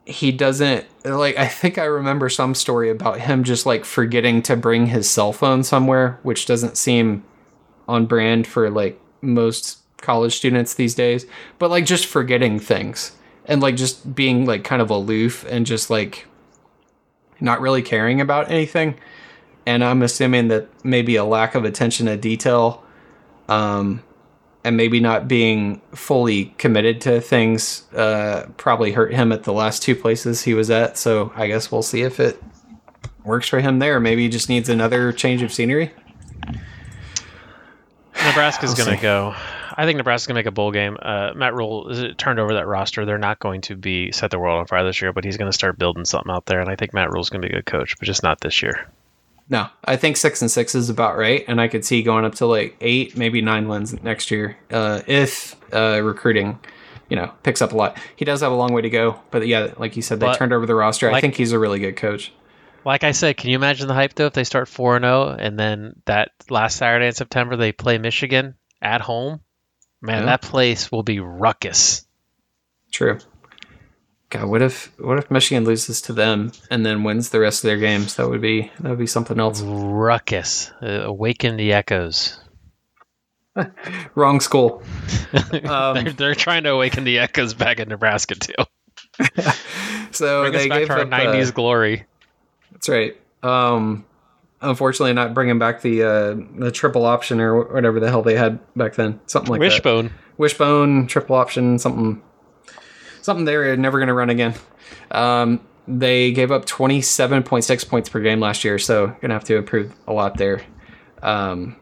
he 0.04 0.32
doesn't 0.32 0.86
like 1.04 1.36
I 1.36 1.46
think 1.46 1.78
I 1.78 1.84
remember 1.84 2.28
some 2.28 2.54
story 2.54 2.90
about 2.90 3.20
him 3.20 3.44
just 3.44 3.66
like 3.66 3.84
forgetting 3.84 4.42
to 4.42 4.56
bring 4.56 4.86
his 4.86 5.08
cell 5.08 5.32
phone 5.32 5.62
somewhere, 5.62 6.18
which 6.22 6.46
doesn't 6.46 6.76
seem 6.76 7.24
on 7.88 8.06
brand 8.06 8.46
for 8.46 8.70
like 8.70 9.00
most 9.20 9.81
college 10.02 10.36
students 10.36 10.74
these 10.74 10.94
days, 10.94 11.26
but 11.58 11.70
like 11.70 11.86
just 11.86 12.06
forgetting 12.06 12.58
things 12.58 13.12
and 13.46 13.62
like 13.62 13.76
just 13.76 14.14
being 14.14 14.46
like 14.46 14.64
kind 14.64 14.82
of 14.82 14.90
aloof 14.90 15.44
and 15.48 15.66
just 15.66 15.90
like 15.90 16.26
not 17.40 17.60
really 17.60 17.82
caring 17.82 18.20
about 18.20 18.50
anything. 18.50 18.96
And 19.66 19.84
I'm 19.84 20.02
assuming 20.02 20.48
that 20.48 20.68
maybe 20.84 21.16
a 21.16 21.24
lack 21.24 21.54
of 21.54 21.64
attention 21.64 22.06
to 22.06 22.16
detail, 22.16 22.84
um, 23.48 24.02
and 24.64 24.76
maybe 24.76 25.00
not 25.00 25.26
being 25.26 25.80
fully 25.92 26.46
committed 26.58 27.00
to 27.02 27.20
things, 27.20 27.82
uh, 27.94 28.46
probably 28.56 28.92
hurt 28.92 29.12
him 29.12 29.32
at 29.32 29.42
the 29.42 29.52
last 29.52 29.82
two 29.82 29.96
places 29.96 30.42
he 30.42 30.54
was 30.54 30.70
at. 30.70 30.96
So 30.96 31.32
I 31.34 31.48
guess 31.48 31.72
we'll 31.72 31.82
see 31.82 32.02
if 32.02 32.20
it 32.20 32.42
works 33.24 33.48
for 33.48 33.60
him 33.60 33.80
there. 33.80 33.98
Maybe 33.98 34.22
he 34.22 34.28
just 34.28 34.48
needs 34.48 34.68
another 34.68 35.12
change 35.12 35.42
of 35.42 35.52
scenery. 35.52 35.92
Nebraska's 38.24 38.78
I'll 38.78 38.86
going 38.86 38.96
to 38.96 39.02
go. 39.02 39.34
I 39.76 39.86
think 39.86 39.96
Nebraska's 39.96 40.28
going 40.28 40.34
to 40.34 40.38
make 40.40 40.46
a 40.46 40.52
bowl 40.52 40.70
game. 40.70 40.96
Uh, 41.00 41.32
Matt 41.34 41.54
Rhule 41.54 41.88
is- 41.88 42.14
turned 42.16 42.38
over 42.38 42.54
that 42.54 42.66
roster. 42.66 43.04
They're 43.04 43.18
not 43.18 43.38
going 43.38 43.62
to 43.62 43.76
be 43.76 44.12
set 44.12 44.30
the 44.30 44.38
world 44.38 44.60
on 44.60 44.66
fire 44.66 44.84
this 44.84 45.00
year, 45.00 45.12
but 45.12 45.24
he's 45.24 45.36
going 45.36 45.50
to 45.50 45.54
start 45.54 45.78
building 45.78 46.04
something 46.04 46.30
out 46.30 46.46
there. 46.46 46.60
And 46.60 46.70
I 46.70 46.76
think 46.76 46.94
Matt 46.94 47.10
Rhule's 47.10 47.30
going 47.30 47.42
to 47.42 47.48
be 47.48 47.54
a 47.54 47.56
good 47.58 47.66
coach, 47.66 47.98
but 47.98 48.06
just 48.06 48.22
not 48.22 48.40
this 48.40 48.62
year. 48.62 48.86
No, 49.48 49.68
I 49.84 49.96
think 49.96 50.16
six 50.16 50.40
and 50.40 50.50
six 50.50 50.74
is 50.74 50.88
about 50.88 51.18
right, 51.18 51.44
and 51.46 51.60
I 51.60 51.68
could 51.68 51.84
see 51.84 52.02
going 52.02 52.24
up 52.24 52.36
to 52.36 52.46
like 52.46 52.76
eight, 52.80 53.16
maybe 53.16 53.42
nine 53.42 53.68
wins 53.68 53.92
next 54.02 54.30
year 54.30 54.56
uh, 54.70 55.02
if 55.06 55.56
uh, 55.74 56.00
recruiting, 56.02 56.58
you 57.10 57.16
know, 57.16 57.32
picks 57.42 57.60
up 57.60 57.72
a 57.72 57.76
lot. 57.76 57.98
He 58.16 58.24
does 58.24 58.40
have 58.40 58.52
a 58.52 58.54
long 58.54 58.72
way 58.72 58.82
to 58.82 58.88
go, 58.88 59.20
but 59.30 59.46
yeah, 59.46 59.74
like 59.76 59.96
you 59.96 60.00
said, 60.00 60.20
they 60.20 60.26
But, 60.26 60.38
turned 60.38 60.52
over 60.52 60.64
the 60.64 60.74
roster. 60.74 61.10
I 61.10 61.20
think 61.20 61.34
he's 61.34 61.52
a 61.52 61.58
really 61.58 61.80
good 61.80 61.96
coach. 61.96 62.32
Like 62.84 63.04
I 63.04 63.12
said, 63.12 63.36
can 63.36 63.50
you 63.50 63.56
imagine 63.56 63.88
the 63.88 63.94
hype 63.94 64.14
though 64.14 64.26
if 64.26 64.32
they 64.32 64.44
start 64.44 64.68
four 64.68 64.96
and 64.96 65.04
zero, 65.04 65.28
and 65.28 65.58
then 65.58 66.00
that 66.06 66.30
last 66.48 66.76
Saturday 66.76 67.08
in 67.08 67.12
September 67.12 67.56
they 67.56 67.72
play 67.72 67.98
Michigan 67.98 68.54
at 68.80 69.00
home? 69.00 69.40
Man, 70.02 70.20
Yeah. 70.20 70.26
that 70.26 70.42
place 70.42 70.90
will 70.92 71.02
be 71.04 71.20
ruckus. 71.20 72.04
True. 72.90 73.18
God, 74.30 74.46
what 74.48 74.62
if 74.62 74.90
what 74.98 75.18
if 75.18 75.30
Michigan 75.30 75.64
loses 75.64 76.00
to 76.02 76.12
them 76.12 76.52
and 76.70 76.84
then 76.84 77.04
wins 77.04 77.28
the 77.30 77.38
rest 77.40 77.62
of 77.64 77.68
their 77.68 77.78
games? 77.78 78.16
That 78.16 78.28
would 78.28 78.40
be 78.40 78.70
that 78.80 78.88
would 78.90 78.98
be 78.98 79.06
something 79.06 79.38
else. 79.38 79.60
Ruckus. 79.62 80.70
Uh, 80.82 81.02
awaken 81.04 81.56
the 81.56 81.72
echoes. 81.72 82.38
Wrong 84.14 84.40
school. 84.40 84.82
Um, 85.64 85.94
they're, 86.04 86.12
they're 86.12 86.34
trying 86.34 86.62
to 86.64 86.70
awaken 86.70 87.04
the 87.04 87.18
echoes 87.18 87.52
back 87.54 87.78
in 87.78 87.88
Nebraska 87.88 88.34
too. 88.34 88.54
So 90.12 90.42
Bring 90.42 90.54
us 90.54 90.62
they 90.62 90.68
back 90.68 90.78
gave 90.80 90.86
to 90.88 90.92
our 90.94 91.00
up, 91.00 91.06
uh, 91.06 91.10
'90s 91.10 91.54
glory. 91.54 92.04
That's 92.72 92.88
right. 92.88 93.16
Um, 93.42 94.04
unfortunately, 94.62 95.12
not 95.12 95.34
bringing 95.34 95.58
back 95.58 95.82
the 95.82 96.02
uh, 96.02 96.36
the 96.56 96.70
triple 96.70 97.04
option 97.04 97.40
or 97.40 97.72
whatever 97.72 98.00
the 98.00 98.08
hell 98.08 98.22
they 98.22 98.36
had 98.36 98.60
back 98.74 98.94
then. 98.94 99.20
Something 99.26 99.50
like 99.52 99.60
that. 99.60 99.66
Wishbone. 99.66 100.12
Wishbone, 100.38 101.06
triple 101.06 101.36
option, 101.36 101.78
something, 101.78 102.22
something 103.20 103.44
they're 103.44 103.76
never 103.76 103.98
going 103.98 104.08
to 104.08 104.14
run 104.14 104.30
again. 104.30 104.54
Um, 105.10 105.60
they 105.86 106.32
gave 106.32 106.50
up 106.50 106.64
27.6 106.64 107.88
points 107.88 108.08
per 108.08 108.20
game 108.20 108.40
last 108.40 108.64
year, 108.64 108.78
so 108.78 109.08
going 109.08 109.28
to 109.28 109.34
have 109.34 109.44
to 109.44 109.56
improve 109.56 109.92
a 110.06 110.12
lot 110.12 110.36
there. 110.36 110.62
Um, 111.22 111.76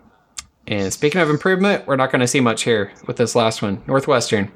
and 0.66 0.92
speaking 0.92 1.20
of 1.20 1.30
improvement, 1.30 1.86
we're 1.86 1.96
not 1.96 2.10
going 2.10 2.20
to 2.20 2.26
see 2.26 2.40
much 2.40 2.62
here 2.62 2.92
with 3.06 3.16
this 3.16 3.34
last 3.34 3.62
one. 3.62 3.82
Northwestern. 3.86 4.50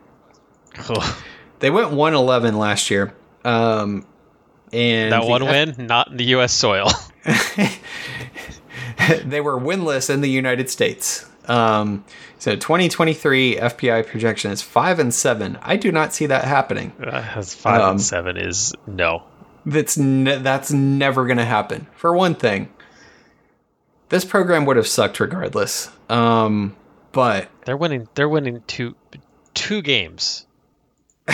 Oh. 0.88 1.22
They 1.60 1.70
went 1.70 1.90
111 1.90 2.58
last 2.58 2.90
year. 2.90 3.14
Um, 3.44 4.06
and 4.74 5.12
that 5.12 5.24
one 5.24 5.44
win, 5.44 5.74
not 5.78 6.10
in 6.10 6.16
the 6.16 6.24
U.S. 6.24 6.52
soil. 6.52 6.90
they 9.24 9.40
were 9.40 9.58
winless 9.58 10.10
in 10.10 10.20
the 10.20 10.28
United 10.28 10.70
States. 10.70 11.26
Um, 11.46 12.04
so 12.38 12.56
2023 12.56 13.56
FPI 13.56 14.06
projection 14.06 14.50
is 14.50 14.62
five 14.62 14.98
and 14.98 15.12
seven. 15.12 15.58
I 15.62 15.76
do 15.76 15.92
not 15.92 16.14
see 16.14 16.26
that 16.26 16.44
happening. 16.44 16.92
That's 16.98 17.54
five 17.54 17.80
Um, 17.80 17.90
and 17.92 18.02
seven 18.02 18.36
is 18.36 18.74
no. 18.86 19.22
That's 19.66 19.96
ne- 19.96 20.38
that's 20.38 20.72
never 20.72 21.26
going 21.26 21.38
to 21.38 21.44
happen. 21.44 21.86
For 21.94 22.14
one 22.14 22.34
thing, 22.34 22.70
this 24.10 24.24
program 24.24 24.66
would 24.66 24.76
have 24.76 24.86
sucked 24.86 25.20
regardless. 25.20 25.90
Um, 26.08 26.76
but 27.12 27.48
They're 27.64 27.76
winning. 27.76 28.08
They're 28.14 28.28
winning 28.28 28.62
two 28.66 28.94
two 29.54 29.82
games. 29.82 30.46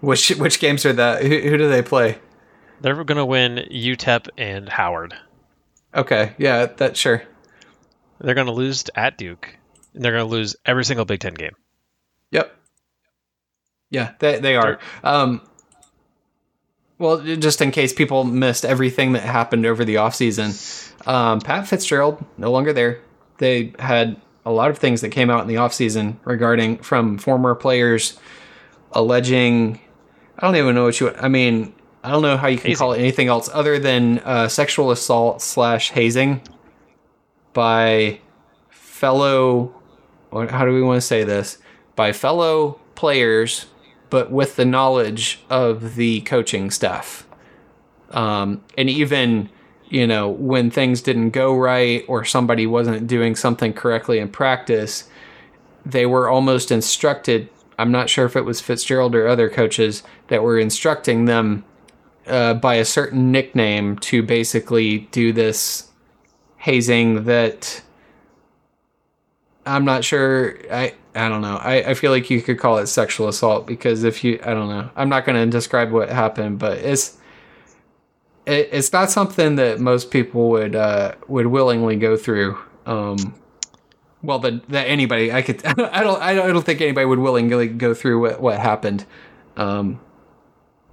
which 0.00 0.30
which 0.30 0.60
games 0.60 0.84
are 0.86 0.92
that? 0.92 1.22
Who, 1.22 1.28
who 1.28 1.56
do 1.56 1.68
they 1.68 1.82
play? 1.82 2.18
They're 2.80 3.02
going 3.04 3.18
to 3.18 3.26
win 3.26 3.66
UTEP 3.70 4.28
and 4.38 4.68
Howard. 4.68 5.14
Okay, 5.94 6.34
yeah, 6.38 6.66
that 6.66 6.96
sure. 6.96 7.22
They're 8.20 8.34
going 8.34 8.46
to 8.46 8.52
lose 8.52 8.84
at 8.94 9.18
Duke. 9.18 9.56
And 9.94 10.04
they're 10.04 10.12
going 10.12 10.26
to 10.26 10.30
lose 10.30 10.56
every 10.64 10.84
single 10.84 11.04
Big 11.04 11.20
Ten 11.20 11.34
game. 11.34 11.54
Yep. 12.30 12.54
Yeah, 13.90 14.12
they 14.18 14.38
they 14.38 14.56
are. 14.56 14.78
Um, 15.02 15.40
well, 16.98 17.20
just 17.20 17.60
in 17.60 17.70
case 17.70 17.92
people 17.92 18.24
missed 18.24 18.64
everything 18.64 19.12
that 19.12 19.22
happened 19.22 19.66
over 19.66 19.84
the 19.84 19.96
offseason, 19.96 21.06
um, 21.06 21.40
Pat 21.40 21.66
Fitzgerald 21.66 22.24
no 22.36 22.50
longer 22.50 22.72
there. 22.72 23.00
They 23.38 23.72
had 23.78 24.20
a 24.44 24.50
lot 24.50 24.70
of 24.70 24.78
things 24.78 25.00
that 25.00 25.10
came 25.10 25.30
out 25.30 25.40
in 25.42 25.46
the 25.46 25.54
offseason 25.54 26.16
regarding 26.24 26.78
from 26.78 27.18
former 27.18 27.54
players 27.54 28.18
alleging. 28.92 29.80
I 30.38 30.46
don't 30.46 30.56
even 30.56 30.74
know 30.74 30.84
what 30.84 31.00
you. 31.00 31.14
I 31.14 31.28
mean, 31.28 31.74
I 32.04 32.12
don't 32.12 32.22
know 32.22 32.36
how 32.36 32.46
you 32.46 32.58
can 32.58 32.68
Hazing. 32.68 32.78
call 32.78 32.92
it 32.92 32.98
anything 32.98 33.28
else 33.28 33.48
other 33.52 33.78
than 33.78 34.20
uh, 34.20 34.48
sexual 34.48 34.90
assault 34.90 35.42
slash 35.42 35.90
hazing 35.90 36.42
by 37.52 38.20
fellow. 38.70 39.74
How 40.32 40.64
do 40.64 40.72
we 40.72 40.82
want 40.82 40.98
to 40.98 41.06
say 41.06 41.24
this? 41.24 41.58
By 41.96 42.12
fellow 42.12 42.80
players, 42.94 43.66
but 44.10 44.30
with 44.30 44.56
the 44.56 44.64
knowledge 44.64 45.40
of 45.50 45.96
the 45.96 46.20
coaching 46.20 46.70
staff. 46.70 47.26
Um, 48.10 48.64
and 48.76 48.88
even, 48.88 49.50
you 49.88 50.06
know, 50.06 50.28
when 50.28 50.70
things 50.70 51.02
didn't 51.02 51.30
go 51.30 51.56
right 51.56 52.04
or 52.06 52.24
somebody 52.24 52.66
wasn't 52.66 53.06
doing 53.06 53.34
something 53.34 53.72
correctly 53.72 54.18
in 54.18 54.28
practice, 54.28 55.08
they 55.84 56.06
were 56.06 56.28
almost 56.28 56.70
instructed. 56.70 57.48
I'm 57.78 57.92
not 57.92 58.10
sure 58.10 58.26
if 58.26 58.36
it 58.36 58.44
was 58.44 58.60
Fitzgerald 58.60 59.14
or 59.14 59.28
other 59.28 59.48
coaches 59.48 60.02
that 60.28 60.42
were 60.42 60.58
instructing 60.58 61.26
them 61.26 61.64
uh, 62.26 62.54
by 62.54 62.74
a 62.74 62.84
certain 62.84 63.32
nickname 63.32 63.96
to 63.98 64.22
basically 64.22 65.08
do 65.12 65.32
this 65.32 65.90
hazing 66.58 67.24
that 67.24 67.82
I'm 69.64 69.84
not 69.84 70.04
sure. 70.04 70.58
I 70.70 70.94
I 71.14 71.28
don't 71.28 71.42
know. 71.42 71.56
I, 71.56 71.90
I 71.90 71.94
feel 71.94 72.10
like 72.10 72.30
you 72.30 72.40
could 72.42 72.58
call 72.58 72.78
it 72.78 72.86
sexual 72.86 73.28
assault 73.28 73.66
because 73.66 74.04
if 74.04 74.24
you 74.24 74.40
I 74.42 74.54
don't 74.54 74.68
know. 74.68 74.90
I'm 74.96 75.08
not 75.08 75.24
going 75.24 75.36
to 75.36 75.50
describe 75.50 75.90
what 75.90 76.08
happened, 76.08 76.58
but 76.58 76.78
it's 76.78 77.18
it, 78.46 78.68
it's 78.72 78.92
not 78.92 79.10
something 79.10 79.56
that 79.56 79.78
most 79.78 80.10
people 80.10 80.48
would 80.50 80.74
uh, 80.74 81.14
would 81.28 81.46
willingly 81.46 81.96
go 81.96 82.16
through. 82.16 82.58
Um, 82.86 83.34
well, 84.22 84.38
that 84.40 84.68
that 84.68 84.86
anybody 84.86 85.32
I 85.32 85.42
could 85.42 85.64
I 85.66 85.72
don't 85.74 85.92
I 85.94 86.02
don't, 86.02 86.20
I 86.22 86.34
don't 86.34 86.64
think 86.64 86.80
anybody 86.80 87.06
would 87.06 87.18
willingly 87.18 87.68
go 87.68 87.94
through 87.94 88.20
what 88.20 88.40
what 88.40 88.58
happened. 88.58 89.04
Um, 89.56 90.00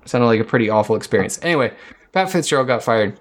sounded 0.05 0.27
like 0.27 0.39
a 0.39 0.45
pretty 0.45 0.69
awful 0.69 0.95
experience. 0.95 1.39
Anyway, 1.41 1.73
Pat 2.11 2.31
Fitzgerald 2.31 2.67
got 2.67 2.83
fired. 2.83 3.19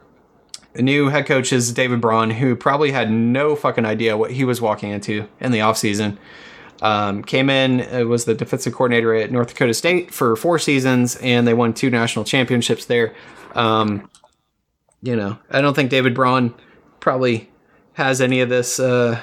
The 0.75 0.83
new 0.83 1.09
head 1.09 1.27
coach 1.27 1.53
is 1.53 1.73
David 1.73 2.01
Braun, 2.01 2.31
who 2.31 2.57
probably 2.57 2.91
had 2.91 3.11
no 3.11 3.55
fucking 3.55 3.85
idea 3.85 4.17
what 4.17 4.33
he 4.33 4.45
was 4.45 4.61
walking 4.61 4.91
into 4.91 5.29
in 5.41 5.53
the 5.53 5.61
offseason. 5.61 6.19
Um, 6.83 7.23
came 7.23 7.49
in, 7.49 7.83
uh, 7.83 8.05
was 8.07 8.25
the 8.25 8.35
defensive 8.35 8.75
coordinator 8.75 9.15
at 9.15 9.31
North 9.31 9.49
Dakota 9.49 9.73
State 9.73 10.13
for 10.13 10.35
four 10.35 10.59
seasons, 10.59 11.17
and 11.17 11.47
they 11.47 11.55
won 11.55 11.73
two 11.73 11.91
national 11.91 12.25
championships 12.25 12.87
there. 12.87 13.15
Um, 13.55 14.11
you 15.01 15.15
know, 15.15 15.39
I 15.49 15.61
don't 15.61 15.75
think 15.75 15.91
David 15.91 16.15
Braun 16.15 16.53
probably 16.99 17.51
has 17.93 18.21
any 18.21 18.41
of 18.41 18.49
this, 18.49 18.81
uh, 18.81 19.21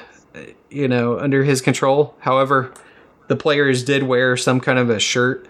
you 0.71 0.87
know, 0.87 1.19
under 1.19 1.43
his 1.43 1.61
control. 1.61 2.15
However, 2.19 2.73
the 3.27 3.35
players 3.35 3.83
did 3.83 4.03
wear 4.03 4.35
some 4.37 4.59
kind 4.59 4.79
of 4.79 4.89
a 4.89 4.99
shirt. 4.99 5.47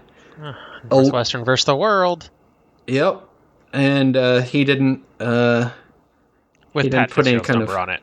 Northwestern 0.89 1.45
versus 1.45 1.65
the 1.65 1.75
world. 1.75 2.29
Yep, 2.87 3.21
and 3.71 4.17
uh, 4.17 4.41
he 4.41 4.63
didn't. 4.65 5.03
Uh, 5.19 5.69
With 6.73 6.85
He 6.85 6.89
didn't 6.89 7.11
put 7.11 7.27
any 7.27 7.39
kind 7.39 7.59
number 7.59 7.73
of- 7.73 7.79
on 7.79 7.89
it. 7.89 8.01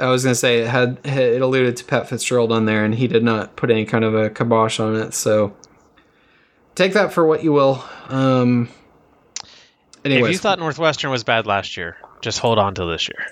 I 0.00 0.06
was 0.10 0.22
gonna 0.22 0.36
say 0.36 0.58
it 0.58 0.68
had 0.68 0.98
it 1.04 1.42
alluded 1.42 1.76
to 1.78 1.84
Pat 1.84 2.08
Fitzgerald 2.08 2.52
on 2.52 2.66
there, 2.66 2.84
and 2.84 2.94
he 2.94 3.08
did 3.08 3.24
not 3.24 3.56
put 3.56 3.68
any 3.68 3.84
kind 3.84 4.04
of 4.04 4.14
a 4.14 4.30
kibosh 4.30 4.78
on 4.78 4.94
it. 4.94 5.12
So 5.12 5.56
take 6.76 6.92
that 6.92 7.12
for 7.12 7.26
what 7.26 7.42
you 7.42 7.52
will. 7.52 7.84
Um, 8.08 8.68
anyways, 10.04 10.26
if 10.26 10.32
you 10.34 10.38
thought 10.38 10.60
Northwestern 10.60 11.10
was 11.10 11.24
bad 11.24 11.46
last 11.46 11.76
year, 11.76 11.96
just 12.20 12.38
hold 12.38 12.60
on 12.60 12.74
to 12.76 12.84
this 12.84 13.08
year. 13.08 13.26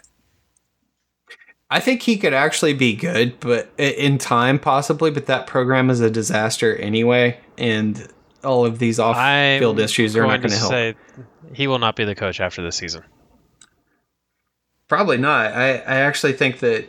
I 1.68 1.80
think 1.80 2.02
he 2.02 2.16
could 2.16 2.32
actually 2.32 2.74
be 2.74 2.94
good, 2.94 3.40
but 3.40 3.70
in 3.76 4.18
time 4.18 4.58
possibly. 4.58 5.10
But 5.10 5.26
that 5.26 5.46
program 5.46 5.90
is 5.90 6.00
a 6.00 6.10
disaster 6.10 6.76
anyway, 6.76 7.38
and 7.58 8.06
all 8.44 8.64
of 8.64 8.78
these 8.78 9.00
I'm 9.00 9.06
off-field 9.56 9.80
issues 9.80 10.16
are 10.16 10.22
not 10.26 10.40
going 10.40 10.50
to 10.50 10.56
help. 10.56 10.70
say 10.70 10.94
he 11.52 11.66
will 11.66 11.78
not 11.80 11.96
be 11.96 12.04
the 12.04 12.14
coach 12.14 12.40
after 12.40 12.62
this 12.62 12.76
season. 12.76 13.02
Probably 14.88 15.16
not. 15.18 15.52
I, 15.52 15.78
I 15.78 15.96
actually 15.96 16.34
think 16.34 16.60
that. 16.60 16.86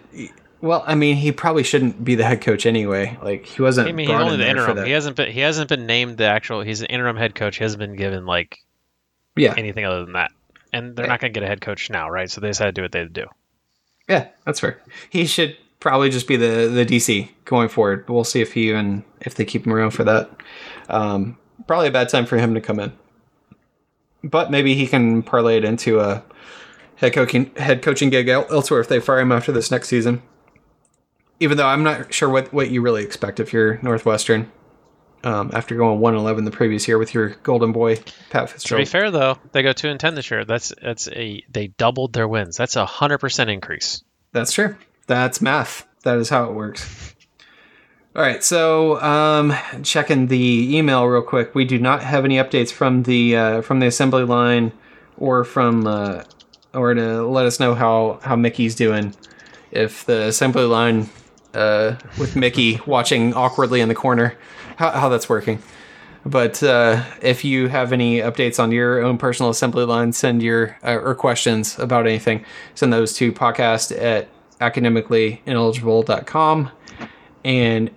Well, 0.61 0.83
I 0.85 0.95
mean, 0.95 1.15
he 1.15 1.31
probably 1.31 1.63
shouldn't 1.63 2.03
be 2.03 2.15
the 2.15 2.23
head 2.23 2.41
coach 2.41 2.65
anyway. 2.65 3.17
Like 3.21 3.45
he 3.45 3.61
wasn't 3.61 3.89
I 3.89 3.91
mean, 3.91 4.07
he's 4.07 4.15
only 4.15 4.37
the 4.37 4.47
interim. 4.47 4.85
He 4.85 4.91
hasn't 4.91 5.15
been 5.15 5.31
he 5.31 5.39
hasn't 5.39 5.69
been 5.69 5.85
named 5.85 6.17
the 6.17 6.25
actual. 6.25 6.61
He's 6.61 6.81
an 6.81 6.87
interim 6.87 7.15
head 7.15 7.35
coach. 7.35 7.57
He 7.57 7.63
hasn't 7.63 7.79
been 7.79 7.95
given 7.95 8.25
like 8.25 8.59
yeah, 9.35 9.53
anything 9.57 9.85
other 9.85 10.03
than 10.03 10.13
that. 10.13 10.31
And 10.73 10.95
they're 10.95 11.05
Yeah. 11.05 11.09
not 11.11 11.19
going 11.21 11.33
to 11.33 11.39
get 11.39 11.43
a 11.43 11.47
head 11.47 11.61
coach 11.61 11.89
now, 11.89 12.09
right? 12.09 12.29
So 12.29 12.41
they 12.41 12.49
just 12.49 12.59
had 12.59 12.65
to 12.67 12.71
do 12.71 12.81
what 12.81 12.91
they 12.91 12.99
had 12.99 13.13
to 13.13 13.21
do. 13.21 13.27
Yeah, 14.07 14.27
that's 14.45 14.59
fair. 14.59 14.81
He 15.09 15.25
should 15.25 15.57
probably 15.79 16.09
just 16.09 16.27
be 16.27 16.37
the 16.37 16.67
the 16.67 16.85
DC 16.85 17.29
going 17.45 17.69
forward. 17.69 18.05
But 18.05 18.13
we'll 18.13 18.23
see 18.23 18.41
if 18.41 18.53
he 18.53 18.69
even 18.69 19.03
if 19.21 19.35
they 19.35 19.45
keep 19.45 19.65
him 19.65 19.73
around 19.73 19.91
for 19.91 20.03
that. 20.03 20.29
Um, 20.89 21.37
probably 21.67 21.87
a 21.87 21.91
bad 21.91 22.09
time 22.09 22.25
for 22.25 22.37
him 22.37 22.53
to 22.53 22.61
come 22.61 22.79
in. 22.79 22.93
But 24.23 24.51
maybe 24.51 24.75
he 24.75 24.87
can 24.87 25.23
parlay 25.23 25.57
it 25.57 25.65
into 25.65 25.99
a 25.99 26.23
head 26.95 27.13
coaching 27.13 27.51
head 27.55 27.81
coaching 27.81 28.09
gig 28.09 28.27
elsewhere 28.27 28.79
if 28.79 28.87
they 28.87 28.99
fire 28.99 29.19
him 29.19 29.31
after 29.31 29.51
this 29.51 29.71
next 29.71 29.89
season. 29.89 30.21
Even 31.39 31.57
though 31.57 31.67
I'm 31.67 31.83
not 31.83 32.13
sure 32.13 32.29
what, 32.29 32.51
what 32.51 32.71
you 32.71 32.81
really 32.81 33.03
expect 33.03 33.39
if 33.39 33.53
you're 33.53 33.79
Northwestern 33.83 34.51
um, 35.23 35.51
after 35.53 35.75
going 35.75 35.99
one 35.99 36.15
eleven 36.15 36.45
the 36.45 36.51
previous 36.51 36.87
year 36.87 36.97
with 36.97 37.13
your 37.13 37.29
golden 37.43 37.71
boy 37.71 37.97
Pat 38.29 38.49
Fitzgerald. 38.49 38.85
To 38.85 38.89
be 38.89 38.89
fair, 38.89 39.11
though, 39.11 39.37
they 39.51 39.63
go 39.63 39.73
two 39.73 39.89
and 39.89 39.99
ten 39.99 40.15
this 40.15 40.29
year. 40.29 40.45
That's 40.45 40.73
that's 40.81 41.07
a 41.09 41.43
they 41.49 41.67
doubled 41.67 42.13
their 42.13 42.27
wins. 42.27 42.57
That's 42.57 42.75
a 42.75 42.85
hundred 42.85 43.19
percent 43.19 43.49
increase. 43.49 44.03
That's 44.31 44.51
true. 44.51 44.75
That's 45.07 45.41
math. 45.41 45.87
That 46.03 46.17
is 46.17 46.29
how 46.29 46.45
it 46.45 46.53
works. 46.53 47.15
All 48.15 48.23
right, 48.23 48.43
so 48.43 48.99
um, 49.01 49.53
checking 49.83 50.25
the 50.25 50.75
email 50.75 51.05
real 51.05 51.21
quick. 51.21 51.53
We 51.53 51.65
do 51.65 51.77
not 51.77 52.01
have 52.01 52.25
any 52.25 52.37
updates 52.37 52.71
from 52.71 53.03
the 53.03 53.35
uh, 53.35 53.61
from 53.61 53.79
the 53.79 53.85
assembly 53.85 54.23
line, 54.23 54.71
or 55.17 55.43
from 55.43 55.85
uh, 55.85 56.23
or 56.73 56.95
to 56.95 57.21
let 57.27 57.45
us 57.45 57.59
know 57.59 57.75
how 57.75 58.19
how 58.23 58.35
Mickey's 58.35 58.73
doing. 58.73 59.15
If 59.69 60.05
the 60.05 60.23
assembly 60.23 60.63
line 60.63 61.09
uh, 61.53 61.97
with 62.17 62.35
Mickey 62.35 62.79
watching 62.87 63.35
awkwardly 63.35 63.81
in 63.81 63.87
the 63.87 63.95
corner, 63.95 64.35
how, 64.77 64.91
how 64.91 65.09
that's 65.09 65.27
working. 65.27 65.61
But 66.25 66.63
uh, 66.63 67.03
if 67.21 67.43
you 67.45 67.67
have 67.67 67.93
any 67.93 68.19
updates 68.19 68.61
on 68.61 68.71
your 68.71 69.01
own 69.01 69.17
personal 69.17 69.49
assembly 69.49 69.85
line, 69.85 70.11
send 70.13 70.41
your 70.41 70.77
uh, 70.83 70.99
or 70.99 71.15
questions 71.15 71.77
about 71.79 72.05
anything, 72.07 72.43
send 72.75 72.91
those 72.91 73.13
to 73.13 73.31
podcast 73.31 73.97
at 73.97 74.27
academicallyineligible.com. 74.59 76.71
And 77.43 77.91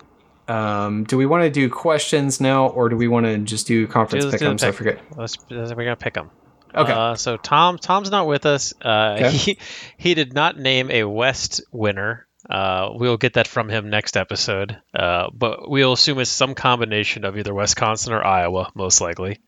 um, 0.48 1.04
do 1.04 1.16
we 1.16 1.26
want 1.26 1.44
to 1.44 1.50
do 1.50 1.68
questions 1.68 2.40
now, 2.40 2.68
or 2.68 2.88
do 2.88 2.96
we 2.96 3.08
want 3.08 3.26
to 3.26 3.38
just 3.38 3.66
do 3.66 3.86
conference 3.86 4.24
Let's 4.26 4.38
do 4.38 4.46
pick'ems? 4.46 4.62
I 4.62 4.72
forget. 4.72 5.00
Let's, 5.16 5.36
we're 5.48 5.66
gonna 5.66 5.96
pick 5.96 6.14
them. 6.14 6.30
Okay. 6.74 6.92
Uh, 6.92 7.14
so 7.16 7.36
Tom 7.36 7.78
Tom's 7.78 8.10
not 8.10 8.26
with 8.28 8.46
us. 8.46 8.74
Uh, 8.80 9.16
Okay. 9.18 9.30
He 9.36 9.58
he 9.96 10.14
did 10.14 10.34
not 10.34 10.58
name 10.58 10.90
a 10.90 11.04
West 11.04 11.62
winner. 11.72 12.26
Uh, 12.50 12.90
we'll 12.94 13.16
get 13.16 13.34
that 13.34 13.46
from 13.46 13.68
him 13.68 13.90
next 13.90 14.16
episode. 14.16 14.76
Uh, 14.92 15.28
but 15.32 15.70
we'll 15.70 15.92
assume 15.92 16.18
it's 16.18 16.30
some 16.30 16.54
combination 16.54 17.24
of 17.24 17.38
either 17.38 17.54
Wisconsin 17.54 18.12
or 18.12 18.24
Iowa, 18.24 18.70
most 18.74 19.00
likely. 19.00 19.38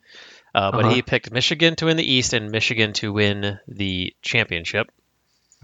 Uh, 0.55 0.71
but 0.71 0.85
Uh-huh. 0.85 0.95
he 0.95 1.03
picked 1.03 1.33
Michigan 1.33 1.75
to 1.77 1.87
win 1.87 1.97
the 1.97 2.13
East 2.13 2.33
and 2.33 2.51
Michigan 2.51 2.93
to 2.95 3.13
win 3.13 3.59
the 3.67 4.15
championship. 4.23 4.91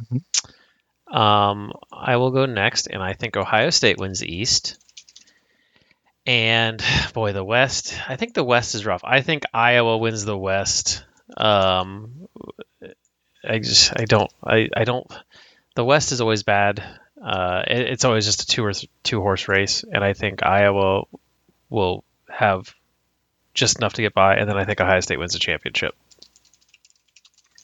Mm-hmm. 0.03 1.17
Um, 1.17 1.73
I 1.93 2.17
will 2.17 2.31
go 2.33 2.47
next, 2.47 2.87
and 2.89 3.03
I 3.03 3.13
think 3.15 3.37
Ohio 3.37 3.71
State 3.71 3.99
wins 3.99 4.21
the 4.21 4.35
East. 4.35 4.77
And 6.27 6.83
boy, 7.15 7.33
the 7.33 7.45
West. 7.45 7.99
I 8.09 8.17
think 8.17 8.35
the 8.35 8.45
West 8.45 8.75
is 8.75 8.85
rough. 8.85 9.03
I 9.05 9.23
think 9.23 9.45
Iowa 9.55 9.97
wins 9.97 10.25
the 10.25 10.37
West. 10.37 11.05
Um, 11.37 12.29
I 13.43 13.59
just 13.59 13.93
I 13.99 14.05
don't 14.05 14.31
I, 14.45 14.69
I 14.77 14.85
don't. 14.85 15.07
The 15.75 15.85
West 15.85 16.13
is 16.13 16.21
always 16.21 16.43
bad. 16.43 16.83
Uh, 17.23 17.63
it, 17.67 17.81
it's 17.91 18.05
always 18.05 18.25
just 18.25 18.43
a 18.43 18.47
two 18.47 18.65
or 18.65 18.73
th- 18.73 18.91
two 19.03 19.21
horse 19.21 19.49
race, 19.49 19.85
and 19.85 20.05
I 20.05 20.13
think 20.13 20.45
Iowa 20.45 21.05
will 21.69 22.05
have 22.29 22.75
just 23.55 23.79
enough 23.79 23.95
to 23.95 24.03
get 24.03 24.15
by, 24.15 24.37
and 24.37 24.49
then 24.49 24.57
I 24.57 24.65
think 24.65 24.81
Ohio 24.81 25.01
State 25.01 25.19
wins 25.19 25.33
the 25.33 25.39
championship. 25.39 25.95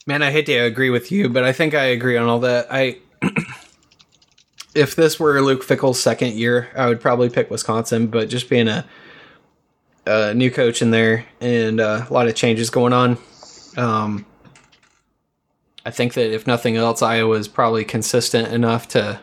Man, 0.07 0.23
I 0.23 0.31
hate 0.31 0.47
to 0.47 0.57
agree 0.59 0.91
with 0.91 1.13
you, 1.13 1.29
but 1.29 1.45
I 1.45 1.53
think 1.53 1.75
I 1.75 1.85
agree 1.85 2.17
on 2.17 2.29
all 2.29 2.41
that. 2.41 2.67
I 2.71 2.99
if 4.75 4.97
this 4.97 5.19
were 5.19 5.41
Luke 5.41 5.63
Fickell's 5.63 6.01
second 6.01 6.35
year, 6.35 6.69
I 6.77 6.89
would 6.89 7.01
probably 7.01 7.31
pick 7.31 7.51
Wisconsin, 7.51 8.09
but 8.09 8.29
just 8.29 8.51
being 8.51 8.69
a, 8.69 8.85
a 10.05 10.35
new 10.35 10.51
coach 10.51 10.83
in 10.83 10.91
there 10.91 11.27
and 11.41 11.81
uh, 11.81 12.05
a 12.09 12.13
lot 12.13 12.29
of 12.29 12.35
changes 12.35 12.71
going 12.71 12.93
on, 12.93 13.19
um, 13.77 14.27
I 15.87 15.91
think 15.91 16.15
that 16.15 16.35
if 16.35 16.47
nothing 16.47 16.77
else, 16.77 17.03
Iowa 17.03 17.37
is 17.37 17.49
probably 17.49 17.85
consistent 17.85 18.53
enough 18.53 18.89
to 18.89 19.21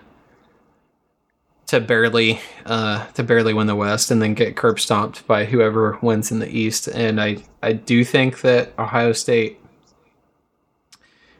to 1.72 1.80
barely 1.80 2.38
uh, 2.65 3.05
to 3.13 3.24
barely 3.24 3.53
win 3.53 3.65
the 3.65 3.76
West 3.78 4.11
and 4.11 4.22
then 4.22 4.34
get 4.34 4.57
curb 4.57 4.78
stomped 4.78 5.26
by 5.26 5.45
whoever 5.45 5.97
wins 6.01 6.30
in 6.30 6.39
the 6.39 6.49
East. 6.49 6.88
And 6.88 7.19
I 7.22 7.38
I 7.63 7.72
do 7.72 8.03
think 8.03 8.41
that 8.41 8.74
Ohio 8.78 9.13
State 9.13 9.57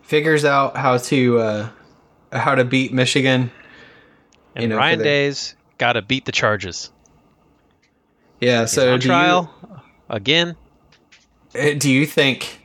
figures 0.02 0.46
out 0.46 0.78
how 0.78 0.98
to 0.98 1.40
uh, 1.40 1.70
how 2.32 2.56
to 2.56 2.64
beat 2.64 2.94
Michigan. 2.94 3.52
And 4.56 4.64
You 4.64 4.70
know, 4.70 4.78
Ryan 4.78 5.00
the- 5.00 5.04
Days 5.04 5.56
got 5.78 5.94
to 5.94 6.02
beat 6.02 6.24
the 6.24 6.32
charges. 6.32 6.92
Yeah. 8.40 8.62
He's 8.62 8.72
So 8.72 8.98
trial 8.98 9.54
again. 10.10 10.56
You, 11.54 11.62
uh, 11.62 11.74
do 11.78 11.92
you 11.92 12.06
think 12.06 12.62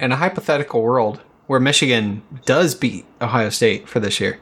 in 0.00 0.10
a 0.10 0.16
hypothetical 0.16 0.82
world 0.82 1.20
where 1.46 1.60
Michigan 1.60 2.22
does 2.44 2.74
beat 2.74 3.04
Ohio 3.20 3.50
State 3.50 3.88
for 3.88 4.00
this 4.00 4.18
year, 4.18 4.40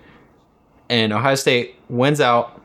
and 0.91 1.11
Ohio 1.15 1.37
State 1.37 1.77
wins 1.89 2.21
out, 2.21 2.61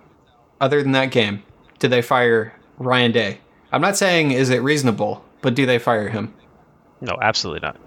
other 0.60 0.84
than 0.84 0.92
that 0.92 1.12
game, 1.12 1.44
do 1.80 1.88
they 1.88 2.02
fire 2.02 2.54
Ryan 2.78 3.12
Day? 3.14 3.38
I'm 3.72 3.82
not 3.82 3.96
saying 3.96 4.32
is 4.32 4.50
it 4.50 4.62
reasonable, 4.62 5.24
but 5.42 5.56
do 5.56 5.66
they 5.66 5.80
fire 5.80 6.10
him? 6.10 6.34
No, 7.02 7.18
absolutely 7.22 7.62
not. 7.66 7.78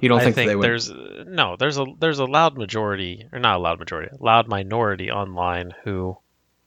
You 0.00 0.08
don't 0.08 0.20
think, 0.20 0.34
think 0.34 0.48
they 0.48 0.56
would? 0.56 0.64
there's 0.64 0.90
no 1.26 1.56
there's 1.58 1.76
a 1.76 1.84
there's 1.98 2.18
a 2.20 2.24
loud 2.24 2.56
majority 2.56 3.26
or 3.32 3.38
not 3.38 3.56
a 3.58 3.60
loud 3.60 3.78
majority, 3.78 4.14
a 4.18 4.24
loud 4.24 4.48
minority 4.48 5.10
online 5.10 5.74
who 5.84 6.16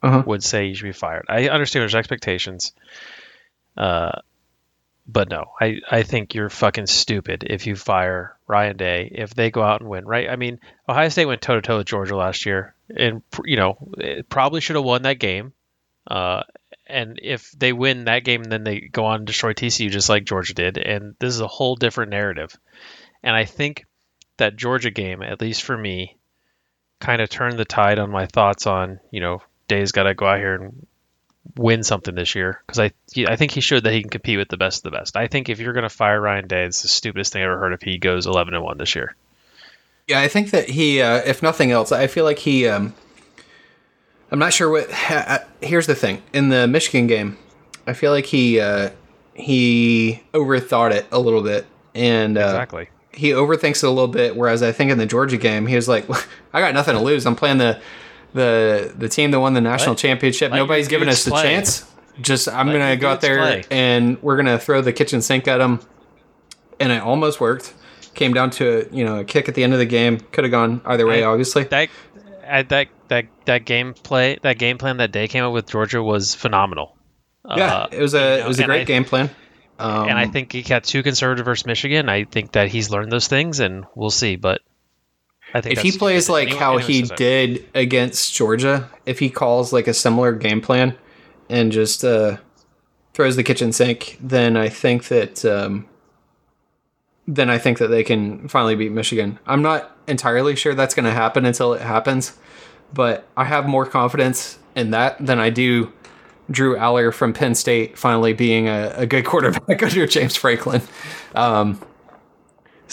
Uh-huh. 0.04 0.22
would 0.28 0.44
say 0.44 0.66
you 0.68 0.76
should 0.76 0.84
be 0.86 0.92
fired. 0.92 1.26
I 1.30 1.48
understand 1.50 1.82
there's 1.82 1.96
expectations, 1.96 2.74
uh, 3.78 4.12
but 5.06 5.30
no, 5.30 5.52
I 5.60 5.80
I 5.90 6.04
think 6.04 6.34
you're 6.34 6.50
fucking 6.50 6.88
stupid 6.88 7.44
if 7.46 7.68
you 7.68 7.76
fire 7.76 8.38
Ryan 8.48 8.78
Day 8.78 9.12
if 9.14 9.34
they 9.34 9.52
go 9.52 9.62
out 9.62 9.82
and 9.82 9.90
win. 9.90 10.06
Right? 10.06 10.30
I 10.30 10.36
mean, 10.36 10.60
Ohio 10.88 11.10
State 11.10 11.26
went 11.26 11.42
toe 11.42 11.56
to 11.56 11.62
toe 11.62 11.78
with 11.78 11.88
Georgia 11.88 12.16
last 12.16 12.46
year, 12.46 12.74
and 12.96 13.22
you 13.44 13.58
know 13.58 13.78
probably 14.30 14.62
should 14.62 14.76
have 14.76 14.86
won 14.86 15.04
that 15.04 15.20
game. 15.20 15.54
Uh, 16.08 16.44
and 16.88 17.20
if 17.22 17.52
they 17.52 17.74
win 17.74 18.06
that 18.06 18.26
game, 18.26 18.44
then 18.44 18.64
they 18.64 18.82
go 18.82 19.06
on 19.06 19.18
and 19.18 19.28
destroy 19.28 19.54
TCU 19.54 19.90
just 19.90 20.10
like 20.10 20.26
Georgia 20.26 20.54
did, 20.54 20.78
and 20.78 21.16
this 21.20 21.34
is 21.34 21.42
a 21.42 21.48
whole 21.48 21.76
different 21.76 22.12
narrative. 22.12 22.56
And 23.22 23.36
I 23.36 23.46
think 23.46 23.86
that 24.38 24.56
Georgia 24.56 24.92
game, 24.92 25.22
at 25.22 25.42
least 25.42 25.64
for 25.64 25.78
me, 25.78 26.18
kind 27.00 27.22
of 27.22 27.30
turned 27.30 27.58
the 27.58 27.66
tide 27.66 28.00
on 28.00 28.10
my 28.10 28.26
thoughts 28.26 28.68
on 28.68 29.00
you 29.12 29.20
know 29.20 29.42
Day's 29.68 29.92
got 29.92 30.04
to 30.04 30.14
go 30.14 30.28
out 30.28 30.40
here 30.40 30.56
and 30.56 30.88
win 31.58 31.84
something 31.84 32.16
this 32.16 32.36
year 32.36 32.62
because 32.66 32.80
I 32.80 32.92
he- 33.14 33.28
I 33.28 33.36
think 33.36 33.52
he 33.52 33.62
showed 33.62 33.84
that 33.84 33.94
he 33.94 34.02
can 34.02 34.10
compete 34.10 34.38
with 34.38 34.48
the 34.50 34.58
best 34.58 34.86
of 34.86 34.92
the 34.92 34.98
best. 34.98 35.18
I 35.18 35.28
think 35.28 35.50
if 35.50 35.60
you're 35.60 35.74
going 35.74 35.84
to 35.84 35.90
fire 35.90 36.20
Ryan 36.22 36.48
Day, 36.48 36.64
it's 36.66 36.82
the 36.82 36.88
stupidest 36.88 37.34
thing 37.34 37.42
I 37.42 37.46
ever 37.46 37.58
heard 37.60 37.74
if 37.74 37.82
he 37.82 37.98
goes 37.98 38.26
11 38.26 38.54
and 38.54 38.64
one 38.64 38.78
this 38.78 38.96
year. 38.96 39.16
Yeah, 40.08 40.20
I 40.22 40.28
think 40.28 40.52
that 40.52 40.70
he, 40.70 41.02
uh, 41.02 41.18
if 41.26 41.42
nothing 41.44 41.72
else, 41.72 41.92
I 41.92 42.08
feel 42.08 42.26
like 42.26 42.40
he. 42.40 42.68
Um, 42.68 42.94
I'm 44.32 44.40
not 44.40 44.52
sure 44.54 44.70
what. 44.70 44.90
Uh, 45.10 45.40
here's 45.62 45.88
the 45.88 45.96
thing: 45.96 46.22
in 46.34 46.50
the 46.50 46.68
Michigan 46.68 47.08
game, 47.08 47.38
I 47.88 47.94
feel 47.94 48.12
like 48.12 48.26
he 48.26 48.60
uh, 48.60 48.90
he 49.34 50.22
overthought 50.34 50.92
it 50.92 51.06
a 51.12 51.20
little 51.20 51.42
bit, 51.44 51.66
and 51.94 52.38
uh, 52.38 52.42
Exactly. 52.42 52.90
he 53.14 53.30
overthinks 53.30 53.78
it 53.78 53.84
a 53.84 53.90
little 53.90 54.08
bit. 54.08 54.36
Whereas 54.36 54.64
I 54.64 54.72
think 54.72 54.92
in 54.92 54.98
the 54.98 55.06
Georgia 55.06 55.38
game, 55.38 55.68
he 55.68 55.76
was 55.76 55.88
like, 55.88 56.06
"I 56.54 56.60
got 56.60 56.74
nothing 56.74 56.96
to 56.96 57.02
lose. 57.02 57.26
I'm 57.26 57.36
playing 57.36 57.60
the 57.60 57.80
the 58.34 58.94
the 58.98 59.10
team 59.10 59.32
that 59.32 59.40
won 59.40 59.54
the 59.54 59.62
national 59.62 59.92
Let- 59.92 60.00
championship. 60.00 60.52
let 60.52 60.58
Nobody's 60.58 60.88
giving 60.88 61.10
us 61.10 61.24
the 61.26 61.32
play. 61.32 61.44
chance. 61.44 61.86
Just 62.22 62.48
I'm 62.48 62.68
Let 62.68 62.74
gonna 62.74 62.96
go 62.98 63.10
out 63.10 63.22
there 63.22 63.38
play. 63.38 63.64
and 63.72 64.22
we're 64.22 64.36
gonna 64.36 64.60
throw 64.60 64.82
the 64.82 64.94
kitchen 64.94 65.22
sink 65.22 65.48
at 65.48 65.58
them." 65.58 65.80
And 66.80 66.92
it 66.92 67.02
almost 67.02 67.40
worked. 67.40 67.74
Came 68.14 68.34
down 68.34 68.52
to 68.52 68.88
you 68.92 69.04
know 69.06 69.20
a 69.20 69.24
kick 69.24 69.50
at 69.50 69.56
the 69.56 69.64
end 69.64 69.74
of 69.74 69.80
the 69.80 69.86
game. 69.86 70.20
Could 70.20 70.44
have 70.44 70.52
gone 70.52 70.82
either 70.86 71.06
way, 71.08 71.24
I- 71.24 71.28
obviously. 71.28 71.64
That 71.64 71.90
I, 72.48 72.62
that 72.64 72.88
that 73.08 73.26
that 73.46 73.66
game 73.66 73.94
play 73.96 74.38
that 74.44 74.58
game 74.60 74.78
plan 74.78 74.98
that 74.98 75.12
Day 75.12 75.28
came 75.28 75.44
up 75.44 75.54
with 75.54 75.68
Georgia 75.70 76.04
was 76.04 76.36
phenomenal. 76.36 76.96
yeah, 77.56 77.74
Uh, 77.74 77.88
it 77.92 78.00
was 78.02 78.14
a 78.14 78.18
you 78.18 78.24
know, 78.24 78.46
it 78.46 78.48
was 78.48 78.60
a 78.60 78.64
great 78.66 78.82
I- 78.82 78.86
game 78.86 79.06
plan. 79.06 79.30
Um, 79.80 80.08
and 80.10 80.18
I 80.20 80.28
think 80.28 80.52
he 80.54 80.62
got 80.62 80.84
too 80.84 81.02
conservative 81.02 81.46
versus 81.46 81.66
Michigan. 81.66 82.08
I 82.08 82.26
think 82.26 82.52
that 82.52 82.68
he's 82.68 82.92
learned 82.92 83.12
those 83.12 83.28
things, 83.28 83.60
and 83.60 83.86
we'll 83.96 84.12
see. 84.12 84.36
But 84.36 84.62
I 85.54 85.62
think 85.62 85.78
if 85.78 85.84
he 85.84 85.92
plays 85.92 86.30
like 86.30 86.48
Anyone- 86.50 86.60
how 86.64 86.78
he 86.78 87.04
did 87.04 87.68
against 87.76 88.34
Georgia, 88.34 88.90
if 89.06 89.20
he 89.20 89.30
calls 89.30 89.72
like 89.72 89.88
a 89.88 89.94
similar 89.94 90.32
game 90.34 90.62
plan 90.62 90.96
and 91.50 91.72
just 91.72 92.04
uh, 92.04 92.38
throws 93.14 93.36
the 93.36 93.44
kitchen 93.44 93.72
sink, 93.72 94.18
then 94.20 94.58
I 94.58 94.70
think 94.70 95.10
that 95.10 95.46
um, 95.46 95.88
then 97.28 97.50
I 97.50 97.58
think 97.58 97.78
that 97.78 97.88
they 97.88 98.04
can 98.04 98.48
finally 98.48 98.76
beat 98.76 98.92
Michigan. 98.92 99.40
I'm 99.46 99.62
not 99.62 99.96
entirely 100.08 100.56
sure 100.56 100.74
that's 100.74 100.96
going 100.96 101.06
to 101.06 101.12
happen 101.12 101.46
until 101.46 101.74
it 101.74 101.82
happens, 101.82 102.38
but 102.94 103.28
I 103.38 103.46
have 103.46 103.68
more 103.68 103.86
confidence 103.86 104.58
in 104.76 104.92
that 104.92 105.24
than 105.24 105.40
I 105.40 105.50
do 105.50 105.92
Drew 106.52 106.76
Allar 106.76 107.14
from 107.14 107.32
Penn 107.32 107.56
State 107.56 107.98
finally 107.98 108.34
being 108.34 108.68
a, 108.68 108.92
a 108.98 109.06
good 109.06 109.24
quarterback 109.26 109.84
under 109.84 110.08
James 110.08 110.36
Franklin. 110.36 110.82
Um, 111.36 111.80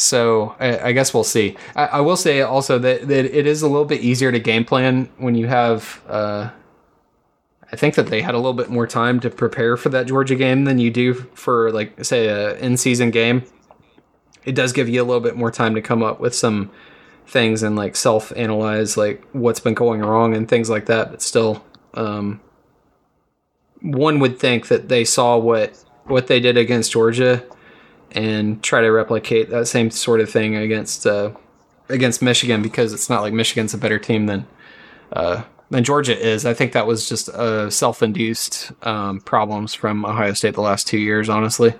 so 0.01 0.55
I, 0.59 0.79
I 0.89 0.93
guess 0.93 1.13
we'll 1.13 1.25
see. 1.25 1.57
I, 1.77 1.87
I 1.87 2.01
will 2.01 2.17
say 2.17 2.41
also 2.41 2.79
that, 2.79 3.09
that 3.09 3.25
it 3.25 3.47
is 3.47 3.63
a 3.63 3.69
little 3.69 3.85
bit 3.85 4.01
easier 4.01 4.33
to 4.33 4.39
game 4.39 4.65
plan 4.65 5.09
when 5.19 5.35
you 5.35 5.47
have. 5.47 6.03
Uh, 6.09 6.51
I 7.73 7.77
think 7.77 7.95
that 7.95 8.09
they 8.09 8.21
had 8.21 8.35
a 8.35 8.39
little 8.39 8.55
bit 8.55 8.69
more 8.69 8.87
time 8.87 9.21
to 9.21 9.31
prepare 9.31 9.77
for 9.77 9.91
that 9.91 10.07
Georgia 10.07 10.35
game 10.35 10.65
than 10.65 10.79
you 10.79 10.91
do 10.91 11.15
for 11.15 11.71
like 11.71 12.05
say 12.05 12.27
a 12.27 12.57
in 12.59 12.77
season 12.77 13.11
game. 13.11 13.45
It 14.45 14.55
does 14.55 14.73
give 14.73 14.89
you 14.89 15.03
a 15.03 15.05
little 15.05 15.21
bit 15.21 15.37
more 15.37 15.51
time 15.51 15.75
to 15.75 15.83
come 15.83 16.03
up 16.03 16.19
with 16.19 16.35
some 16.35 16.71
things 17.27 17.63
and 17.63 17.77
like 17.77 17.95
self 17.95 18.33
analyze 18.35 18.97
like 18.97 19.23
what's 19.33 19.61
been 19.61 19.75
going 19.75 20.01
wrong 20.01 20.35
and 20.35 20.49
things 20.49 20.69
like 20.69 20.87
that. 20.87 21.11
But 21.11 21.23
still, 21.23 21.65
um, 21.95 22.41
one 23.83 24.19
would 24.19 24.39
think 24.39 24.69
that 24.69 24.89
they 24.89 25.05
saw 25.05 25.37
what 25.37 25.77
what 26.05 26.27
they 26.27 26.41
did 26.41 26.57
against 26.57 26.91
Georgia 26.91 27.45
and 28.13 28.63
try 28.63 28.81
to 28.81 28.89
replicate 28.89 29.51
that 29.51 29.67
same 29.67 29.91
sort 29.91 30.21
of 30.21 30.31
thing 30.31 30.57
against 30.57 31.07
uh, 31.07 31.33
against 31.89 32.23
Michigan 32.23 32.63
because 32.63 32.93
it's 32.93 33.11
not 33.11 33.23
like 33.23 33.33
Michigan's 33.33 33.75
a 33.75 33.79
better 33.79 33.99
team 33.99 34.27
than 34.27 34.47
uh, 35.13 35.43
than 35.71 35.85
Georgia 35.85 36.19
is. 36.19 36.47
I 36.47 36.55
think 36.55 36.73
that 36.73 36.87
was 36.87 37.09
just 37.09 37.29
uh, 37.29 37.71
self 37.71 38.03
induced 38.03 38.73
um, 38.83 39.21
problems 39.21 39.75
from 39.75 40.05
Ohio 40.05 40.33
State 40.33 40.55
the 40.55 40.61
last 40.61 40.87
two 40.87 40.99
years, 40.99 41.29
honestly. 41.29 41.75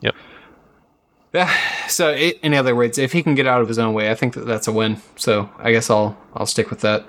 Yep. 0.00 0.14
Yeah. 1.34 1.52
So, 1.88 2.10
it, 2.10 2.38
in 2.42 2.54
other 2.54 2.74
words, 2.74 2.98
if 2.98 3.12
he 3.12 3.22
can 3.22 3.34
get 3.34 3.46
out 3.46 3.60
of 3.60 3.68
his 3.68 3.78
own 3.78 3.92
way, 3.94 4.10
I 4.10 4.14
think 4.14 4.34
that 4.34 4.46
that's 4.46 4.68
a 4.68 4.72
win. 4.72 5.00
So, 5.16 5.50
I 5.58 5.72
guess 5.72 5.90
I'll 5.90 6.16
I'll 6.34 6.46
stick 6.46 6.70
with 6.70 6.80
that. 6.80 7.06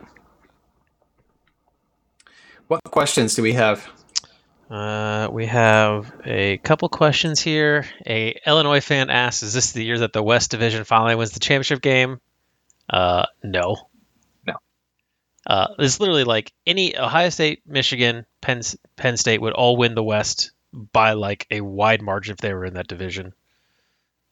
What 2.67 2.81
questions 2.85 3.33
do 3.35 3.41
we 3.41 3.53
have? 3.53 3.89
Uh, 4.69 5.27
we 5.31 5.47
have 5.47 6.13
a 6.25 6.57
couple 6.57 6.89
questions 6.89 7.39
here. 7.39 7.85
A 8.05 8.39
Illinois 8.45 8.81
fan 8.81 9.09
asks, 9.09 9.41
"Is 9.41 9.53
this 9.53 9.71
the 9.71 9.83
year 9.83 9.99
that 9.99 10.13
the 10.13 10.21
West 10.21 10.51
Division 10.51 10.83
finally 10.83 11.15
wins 11.15 11.31
the 11.31 11.39
championship 11.39 11.81
game?" 11.81 12.21
Uh, 12.87 13.25
no. 13.43 13.89
No. 14.45 14.53
Uh, 15.45 15.67
it's 15.79 15.99
literally 15.99 16.23
like 16.23 16.53
any 16.67 16.97
Ohio 16.97 17.29
State, 17.29 17.63
Michigan, 17.65 18.25
Penn, 18.41 18.61
Penn 18.95 19.17
State 19.17 19.41
would 19.41 19.53
all 19.53 19.75
win 19.75 19.95
the 19.95 20.03
West 20.03 20.51
by 20.71 21.13
like 21.13 21.47
a 21.49 21.61
wide 21.61 22.01
margin 22.03 22.33
if 22.33 22.37
they 22.37 22.53
were 22.53 22.65
in 22.65 22.75
that 22.75 22.87
division. 22.87 23.33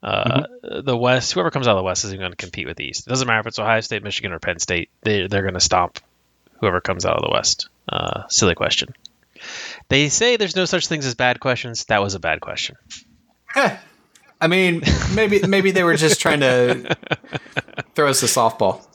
Uh, 0.04 0.44
The 0.62 0.96
West, 0.96 1.34
whoever 1.34 1.50
comes 1.50 1.68
out 1.68 1.72
of 1.72 1.80
the 1.80 1.84
West 1.84 2.06
isn't 2.06 2.20
going 2.20 2.32
to 2.32 2.38
compete 2.38 2.68
with 2.68 2.78
the 2.78 2.86
East. 2.86 3.08
It 3.08 3.10
doesn't 3.10 3.28
matter 3.28 3.40
if 3.40 3.48
it's 3.48 3.60
Ohio 3.60 3.82
State, 3.82 4.04
Michigan, 4.04 4.32
or 4.32 4.40
Penn 4.40 4.60
State. 4.60 4.90
They 5.02 5.26
they're 5.26 5.42
going 5.42 5.56
to 5.56 5.60
stomp 5.60 6.00
whoever 6.60 6.82
comes 6.82 7.06
out 7.06 7.18
of 7.18 7.24
the 7.24 7.32
West. 7.32 7.70
Uh, 7.90 8.28
silly 8.30 8.54
question. 8.54 8.94
They 9.90 10.10
say 10.10 10.38
there's 10.38 10.56
no 10.56 10.66
such 10.66 10.88
things 10.88 11.06
as 11.06 11.16
bad 11.16 11.40
questions. 11.40 11.86
That 11.86 12.02
was 12.02 12.16
a 12.16 12.20
bad 12.20 12.42
question. 12.42 12.76
Heh. 13.48 13.78
I 14.40 14.48
mean, 14.48 14.84
maybe 15.14 15.42
maybe 15.48 15.72
they 15.72 15.84
were 15.84 15.96
just 15.96 16.22
trying 16.22 16.42
to 16.42 16.96
throw 17.96 18.10
us 18.10 18.24
a 18.24 18.28
softball. 18.28 18.86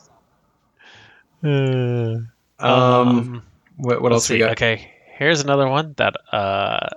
Um, 2.59 3.43
what, 3.75 4.01
what 4.01 4.13
Let's 4.13 4.23
else 4.23 4.29
we 4.29 4.37
got? 4.37 4.51
Okay, 4.51 4.93
here's 5.17 5.41
another 5.41 5.67
one 5.67 5.93
that 5.97 6.13
uh, 6.31 6.87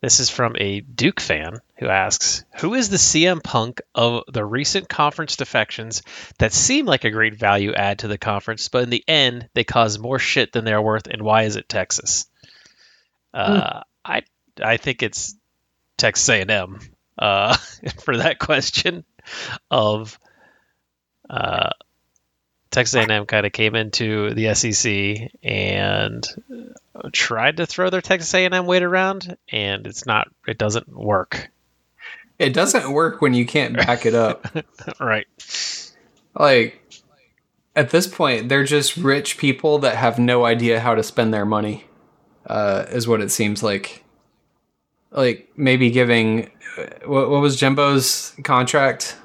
this 0.00 0.18
is 0.18 0.30
from 0.30 0.56
a 0.58 0.80
Duke 0.80 1.20
fan 1.20 1.58
who 1.78 1.86
asks, 1.86 2.44
"Who 2.58 2.74
is 2.74 2.88
the 2.88 2.96
CM 2.96 3.40
Punk 3.42 3.82
of 3.94 4.24
the 4.26 4.44
recent 4.44 4.88
conference 4.88 5.36
defections 5.36 6.02
that 6.38 6.52
seem 6.52 6.86
like 6.86 7.04
a 7.04 7.10
great 7.10 7.38
value 7.38 7.72
add 7.74 8.00
to 8.00 8.08
the 8.08 8.18
conference, 8.18 8.68
but 8.68 8.82
in 8.82 8.90
the 8.90 9.04
end 9.06 9.48
they 9.54 9.62
cause 9.62 9.98
more 9.98 10.18
shit 10.18 10.52
than 10.52 10.64
they're 10.64 10.82
worth, 10.82 11.06
and 11.06 11.22
why 11.22 11.42
is 11.44 11.54
it 11.54 11.68
Texas?" 11.68 12.26
Uh, 13.36 13.82
I 14.04 14.22
I 14.62 14.78
think 14.78 15.02
it's 15.02 15.34
Texas 15.98 16.28
A&M 16.28 16.80
uh, 17.18 17.56
for 18.02 18.16
that 18.16 18.38
question 18.38 19.04
of 19.70 20.18
uh, 21.28 21.70
Texas 22.70 22.94
A&M 22.94 23.26
kind 23.26 23.46
of 23.46 23.52
came 23.52 23.74
into 23.74 24.32
the 24.32 24.54
SEC 24.54 25.30
and 25.42 26.26
tried 27.12 27.58
to 27.58 27.66
throw 27.66 27.90
their 27.90 28.00
Texas 28.00 28.32
A&M 28.34 28.66
weight 28.66 28.82
around, 28.82 29.36
and 29.50 29.86
it's 29.86 30.06
not. 30.06 30.28
It 30.46 30.58
doesn't 30.58 30.88
work. 30.88 31.50
It 32.38 32.52
doesn't 32.52 32.90
work 32.90 33.20
when 33.20 33.34
you 33.34 33.46
can't 33.46 33.76
back 33.76 34.06
it 34.06 34.14
up. 34.14 34.46
right. 35.00 35.26
like 36.34 36.82
at 37.74 37.90
this 37.90 38.06
point, 38.06 38.48
they're 38.48 38.64
just 38.64 38.96
rich 38.96 39.36
people 39.36 39.78
that 39.80 39.96
have 39.96 40.18
no 40.18 40.44
idea 40.44 40.80
how 40.80 40.94
to 40.94 41.02
spend 41.02 41.32
their 41.32 41.46
money. 41.46 41.84
Uh, 42.46 42.84
is 42.90 43.08
what 43.08 43.20
it 43.20 43.30
seems 43.30 43.62
like. 43.62 44.04
Like 45.10 45.50
maybe 45.56 45.90
giving 45.90 46.50
what, 47.04 47.28
what 47.30 47.40
was 47.40 47.56
Jimbo's 47.60 48.34
contract? 48.44 49.16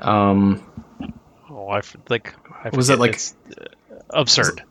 Um, 0.00 0.62
Oh, 1.50 1.68
I 1.68 1.80
like. 2.08 2.34
I 2.64 2.68
Was 2.70 2.90
it 2.90 2.98
like- 2.98 3.14
It's, 3.14 3.34
uh, 3.58 3.64
absurd? 4.10 4.62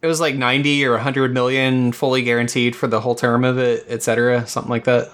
it 0.00 0.06
was 0.06 0.20
like 0.20 0.34
90 0.36 0.84
or 0.86 0.92
100 0.92 1.34
million 1.34 1.90
fully 1.92 2.22
guaranteed 2.22 2.76
for 2.76 2.86
the 2.86 3.00
whole 3.00 3.14
term 3.16 3.44
of 3.44 3.58
it 3.58 3.84
etc 3.88 4.46
something 4.46 4.70
like 4.70 4.84
that 4.84 5.10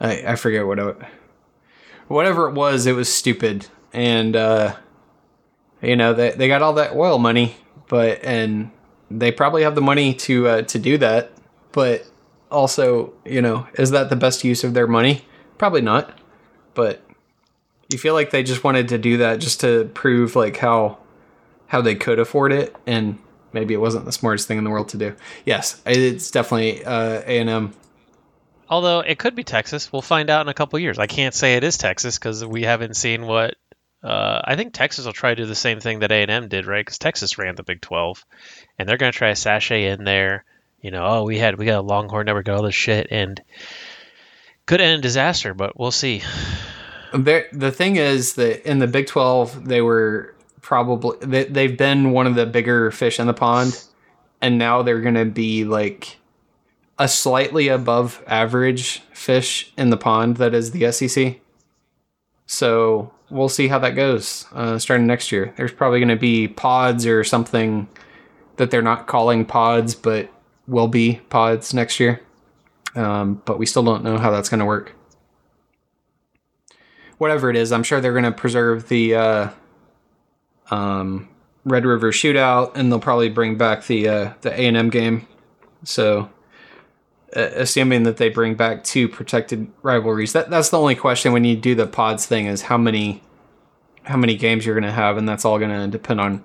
i, 0.00 0.22
I 0.32 0.34
forget 0.34 0.66
what 0.66 0.80
it 0.80 0.96
whatever 2.08 2.48
it 2.48 2.54
was 2.54 2.86
it 2.86 2.92
was 2.96 3.10
stupid 3.12 3.68
and 3.92 4.34
uh 4.34 4.74
you 5.80 5.94
know 5.94 6.12
they, 6.12 6.32
they 6.32 6.48
got 6.48 6.60
all 6.60 6.72
that 6.74 6.92
oil 6.96 7.18
money 7.18 7.54
but 7.88 8.22
and 8.24 8.70
they 9.10 9.32
probably 9.32 9.62
have 9.62 9.74
the 9.74 9.80
money 9.80 10.14
to 10.14 10.46
uh, 10.48 10.62
to 10.62 10.78
do 10.78 10.98
that 10.98 11.30
but 11.72 12.06
also 12.50 13.12
you 13.24 13.42
know 13.42 13.66
is 13.74 13.90
that 13.90 14.10
the 14.10 14.16
best 14.16 14.44
use 14.44 14.64
of 14.64 14.74
their 14.74 14.86
money 14.86 15.24
probably 15.58 15.80
not 15.80 16.18
but 16.74 17.02
you 17.88 17.98
feel 17.98 18.14
like 18.14 18.30
they 18.30 18.42
just 18.42 18.62
wanted 18.62 18.88
to 18.88 18.98
do 18.98 19.16
that 19.16 19.40
just 19.40 19.60
to 19.60 19.90
prove 19.94 20.36
like 20.36 20.56
how 20.58 20.98
how 21.66 21.80
they 21.80 21.94
could 21.94 22.18
afford 22.18 22.52
it 22.52 22.74
and 22.86 23.18
maybe 23.52 23.74
it 23.74 23.78
wasn't 23.78 24.04
the 24.04 24.12
smartest 24.12 24.48
thing 24.48 24.58
in 24.58 24.64
the 24.64 24.70
world 24.70 24.88
to 24.90 24.96
do. 24.96 25.14
Yes, 25.44 25.80
it's 25.86 26.30
definitely 26.30 26.84
uh, 26.84 27.22
A 27.26 27.40
and 27.40 27.50
M. 27.50 27.72
Although 28.68 29.00
it 29.00 29.18
could 29.18 29.34
be 29.34 29.42
Texas, 29.42 29.92
we'll 29.92 30.02
find 30.02 30.30
out 30.30 30.42
in 30.42 30.48
a 30.48 30.54
couple 30.54 30.78
years. 30.78 30.98
I 30.98 31.06
can't 31.06 31.34
say 31.34 31.56
it 31.56 31.64
is 31.64 31.76
Texas 31.76 32.18
because 32.18 32.44
we 32.44 32.62
haven't 32.62 32.94
seen 32.94 33.26
what. 33.26 33.56
Uh, 34.02 34.40
I 34.44 34.56
think 34.56 34.72
Texas 34.72 35.04
will 35.04 35.12
try 35.12 35.30
to 35.30 35.42
do 35.42 35.46
the 35.46 35.54
same 35.54 35.80
thing 35.80 35.98
that 35.98 36.12
A 36.12 36.22
and 36.22 36.30
M 36.30 36.48
did, 36.48 36.66
right? 36.66 36.84
Because 36.84 36.98
Texas 36.98 37.36
ran 37.36 37.54
the 37.54 37.62
Big 37.62 37.80
Twelve, 37.80 38.24
and 38.78 38.88
they're 38.88 38.96
going 38.96 39.12
to 39.12 39.18
try 39.18 39.28
a 39.28 39.36
sachet 39.36 39.86
in 39.86 40.04
there. 40.04 40.44
You 40.80 40.90
know, 40.90 41.04
oh, 41.06 41.24
we 41.24 41.38
had 41.38 41.58
we 41.58 41.66
got 41.66 41.80
a 41.80 41.82
Longhorn 41.82 42.26
network, 42.26 42.46
got 42.46 42.56
all 42.56 42.62
this 42.62 42.74
shit, 42.74 43.08
and 43.10 43.42
could 44.64 44.80
end 44.80 44.94
in 44.94 45.00
disaster, 45.00 45.52
but 45.54 45.78
we'll 45.78 45.90
see. 45.90 46.22
The 47.12 47.72
thing 47.74 47.96
is 47.96 48.34
that 48.34 48.64
in 48.64 48.78
the 48.78 48.86
Big 48.86 49.08
Twelve, 49.08 49.64
they 49.66 49.80
were 49.80 50.32
probably 50.62 51.16
they, 51.26 51.42
they've 51.42 51.76
been 51.76 52.12
one 52.12 52.28
of 52.28 52.36
the 52.36 52.46
bigger 52.46 52.92
fish 52.92 53.18
in 53.18 53.26
the 53.26 53.34
pond, 53.34 53.82
and 54.40 54.58
now 54.58 54.82
they're 54.82 55.00
going 55.00 55.16
to 55.16 55.24
be 55.24 55.64
like 55.64 56.18
a 57.00 57.08
slightly 57.08 57.66
above 57.66 58.22
average 58.28 59.00
fish 59.12 59.72
in 59.76 59.90
the 59.90 59.96
pond 59.96 60.36
that 60.36 60.54
is 60.54 60.70
the 60.70 60.92
SEC. 60.92 61.40
So 62.46 63.12
we'll 63.30 63.48
see 63.48 63.68
how 63.68 63.78
that 63.78 63.90
goes 63.90 64.46
uh, 64.52 64.78
starting 64.78 65.06
next 65.06 65.32
year. 65.32 65.52
There's 65.56 65.72
probably 65.72 66.00
going 66.00 66.08
to 66.08 66.16
be 66.16 66.48
pods 66.48 67.06
or 67.06 67.24
something 67.24 67.88
that 68.56 68.70
they're 68.70 68.82
not 68.82 69.06
calling 69.06 69.44
pods, 69.44 69.94
but 69.94 70.30
will 70.66 70.88
be 70.88 71.20
pods 71.30 71.72
next 71.72 71.98
year. 72.00 72.20
Um, 72.94 73.40
but 73.44 73.58
we 73.58 73.66
still 73.66 73.82
don't 73.82 74.04
know 74.04 74.18
how 74.18 74.30
that's 74.30 74.48
going 74.48 74.60
to 74.60 74.66
work. 74.66 74.94
Whatever 77.18 77.50
it 77.50 77.56
is, 77.56 77.70
I'm 77.72 77.82
sure 77.82 78.00
they're 78.00 78.12
going 78.12 78.24
to 78.24 78.32
preserve 78.32 78.88
the 78.88 79.14
uh, 79.14 79.50
um, 80.70 81.28
Red 81.64 81.84
River 81.84 82.10
Shootout, 82.12 82.72
and 82.74 82.90
they'll 82.90 82.98
probably 82.98 83.28
bring 83.28 83.56
back 83.56 83.86
the 83.86 84.08
uh, 84.08 84.32
the 84.40 84.50
A 84.58 84.66
and 84.66 84.76
M 84.76 84.90
game. 84.90 85.26
So, 85.84 86.30
assuming 87.32 88.02
that 88.04 88.16
they 88.16 88.28
bring 88.28 88.54
back 88.54 88.84
two 88.84 89.08
protected 89.08 89.70
rivalries, 89.82 90.32
that 90.32 90.50
that's 90.50 90.70
the 90.70 90.78
only 90.78 90.94
question 90.94 91.32
when 91.32 91.44
you 91.44 91.56
do 91.56 91.74
the 91.74 91.86
pods 91.86 92.26
thing 92.26 92.46
is 92.46 92.62
how 92.62 92.78
many 92.78 93.22
how 94.04 94.16
many 94.16 94.36
games 94.36 94.64
you're 94.64 94.74
going 94.74 94.84
to 94.84 94.92
have, 94.92 95.16
and 95.16 95.28
that's 95.28 95.44
all 95.44 95.58
going 95.58 95.70
to 95.70 95.86
depend 95.88 96.20
on 96.20 96.44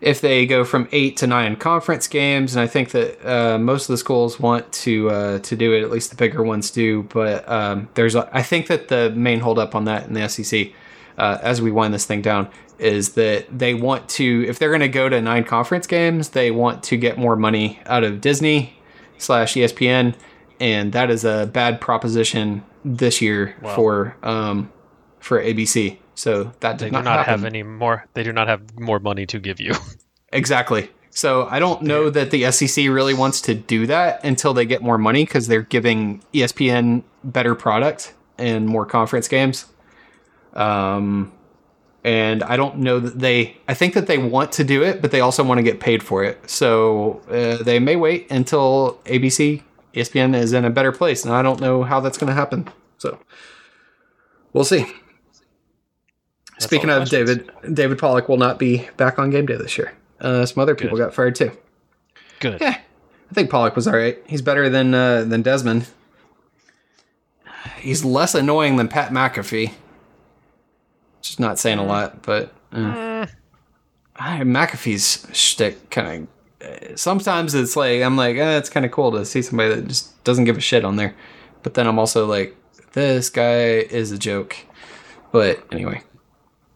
if 0.00 0.20
they 0.20 0.46
go 0.46 0.64
from 0.64 0.88
eight 0.92 1.16
to 1.18 1.26
nine 1.26 1.56
conference 1.56 2.08
games, 2.08 2.54
and 2.54 2.62
I 2.62 2.66
think 2.66 2.90
that 2.90 3.28
uh, 3.28 3.58
most 3.58 3.88
of 3.88 3.92
the 3.92 3.98
schools 3.98 4.40
want 4.40 4.70
to 4.72 5.10
uh, 5.10 5.38
to 5.40 5.56
do 5.56 5.74
it. 5.74 5.82
At 5.82 5.90
least 5.90 6.10
the 6.10 6.16
bigger 6.16 6.42
ones 6.42 6.70
do. 6.70 7.02
But 7.04 7.48
um, 7.48 7.88
there's, 7.94 8.14
a, 8.14 8.28
I 8.32 8.42
think 8.42 8.68
that 8.68 8.88
the 8.88 9.10
main 9.10 9.40
holdup 9.40 9.74
on 9.74 9.84
that 9.84 10.06
in 10.06 10.14
the 10.14 10.28
SEC, 10.28 10.68
uh, 11.18 11.38
as 11.42 11.60
we 11.60 11.70
wind 11.70 11.92
this 11.92 12.06
thing 12.06 12.22
down, 12.22 12.48
is 12.78 13.12
that 13.12 13.46
they 13.56 13.74
want 13.74 14.08
to, 14.10 14.46
if 14.48 14.58
they're 14.58 14.70
going 14.70 14.80
to 14.80 14.88
go 14.88 15.08
to 15.08 15.20
nine 15.20 15.44
conference 15.44 15.86
games, 15.86 16.30
they 16.30 16.50
want 16.50 16.82
to 16.84 16.96
get 16.96 17.18
more 17.18 17.36
money 17.36 17.78
out 17.84 18.04
of 18.04 18.20
Disney 18.20 18.79
slash 19.20 19.54
ESPN, 19.54 20.14
and 20.58 20.92
that 20.92 21.10
is 21.10 21.24
a 21.24 21.48
bad 21.52 21.80
proposition 21.80 22.64
this 22.84 23.20
year 23.20 23.54
wow. 23.62 23.74
for 23.74 24.16
um, 24.22 24.72
for 25.20 25.42
ABC. 25.42 25.98
So 26.14 26.52
that 26.60 26.78
did 26.78 26.86
they 26.86 26.90
not, 26.90 27.00
do 27.00 27.04
not 27.04 27.26
have 27.26 27.44
any 27.44 27.62
more. 27.62 28.06
They 28.14 28.22
do 28.22 28.32
not 28.32 28.48
have 28.48 28.78
more 28.78 28.98
money 28.98 29.26
to 29.26 29.38
give 29.38 29.60
you. 29.60 29.74
exactly. 30.32 30.90
So 31.10 31.46
I 31.50 31.58
don't 31.58 31.82
know 31.82 32.08
that 32.10 32.30
the 32.30 32.50
SEC 32.52 32.86
really 32.86 33.14
wants 33.14 33.40
to 33.42 33.54
do 33.54 33.86
that 33.86 34.24
until 34.24 34.54
they 34.54 34.64
get 34.64 34.82
more 34.82 34.98
money 34.98 35.24
because 35.24 35.48
they're 35.48 35.62
giving 35.62 36.22
ESPN 36.32 37.02
better 37.24 37.54
product 37.54 38.14
and 38.38 38.66
more 38.66 38.86
conference 38.86 39.26
games. 39.26 39.66
Um, 40.52 41.32
and 42.04 42.42
I 42.42 42.56
don't 42.56 42.78
know 42.78 42.98
that 42.98 43.18
they. 43.18 43.56
I 43.68 43.74
think 43.74 43.94
that 43.94 44.06
they 44.06 44.18
want 44.18 44.52
to 44.52 44.64
do 44.64 44.82
it, 44.82 45.02
but 45.02 45.10
they 45.10 45.20
also 45.20 45.44
want 45.44 45.58
to 45.58 45.62
get 45.62 45.80
paid 45.80 46.02
for 46.02 46.24
it. 46.24 46.48
So 46.48 47.20
uh, 47.28 47.62
they 47.62 47.78
may 47.78 47.96
wait 47.96 48.30
until 48.30 49.00
ABC, 49.04 49.62
ESPN 49.94 50.34
is 50.34 50.52
in 50.52 50.64
a 50.64 50.70
better 50.70 50.92
place, 50.92 51.24
and 51.24 51.34
I 51.34 51.42
don't 51.42 51.60
know 51.60 51.82
how 51.82 52.00
that's 52.00 52.16
going 52.16 52.28
to 52.28 52.34
happen. 52.34 52.68
So 52.98 53.18
we'll 54.52 54.64
see. 54.64 54.86
That's 56.52 56.64
Speaking 56.64 56.90
of 56.90 57.08
David, 57.08 57.50
David 57.72 57.98
Pollack 57.98 58.28
will 58.28 58.36
not 58.36 58.58
be 58.58 58.88
back 58.96 59.18
on 59.18 59.30
game 59.30 59.46
day 59.46 59.56
this 59.56 59.76
year. 59.76 59.94
Uh, 60.20 60.44
some 60.46 60.60
other 60.60 60.74
people 60.74 60.96
Good. 60.96 61.04
got 61.04 61.14
fired 61.14 61.34
too. 61.34 61.52
Good. 62.40 62.60
Yeah, 62.60 62.78
I 63.30 63.34
think 63.34 63.50
Pollack 63.50 63.76
was 63.76 63.86
all 63.86 63.96
right. 63.96 64.18
He's 64.26 64.42
better 64.42 64.68
than 64.68 64.94
uh, 64.94 65.24
than 65.24 65.42
Desmond. 65.42 65.88
He's 67.78 68.04
less 68.04 68.34
annoying 68.34 68.76
than 68.76 68.88
Pat 68.88 69.10
McAfee. 69.10 69.72
Just 71.22 71.40
not 71.40 71.58
saying 71.58 71.78
a 71.78 71.84
lot, 71.84 72.22
but 72.22 72.52
uh, 72.72 73.26
McAfee's 74.18 75.26
shtick 75.32 75.90
kind 75.90 76.28
of. 76.60 76.98
Sometimes 76.98 77.54
it's 77.54 77.76
like 77.76 78.02
I'm 78.02 78.16
like, 78.16 78.36
eh, 78.36 78.58
it's 78.58 78.70
kind 78.70 78.86
of 78.86 78.92
cool 78.92 79.12
to 79.12 79.24
see 79.24 79.42
somebody 79.42 79.74
that 79.74 79.88
just 79.88 80.22
doesn't 80.24 80.44
give 80.44 80.56
a 80.56 80.60
shit 80.60 80.84
on 80.84 80.96
there, 80.96 81.14
but 81.62 81.74
then 81.74 81.86
I'm 81.86 81.98
also 81.98 82.26
like, 82.26 82.56
this 82.92 83.30
guy 83.30 83.62
is 83.78 84.12
a 84.12 84.18
joke. 84.18 84.56
But 85.32 85.64
anyway, 85.72 86.02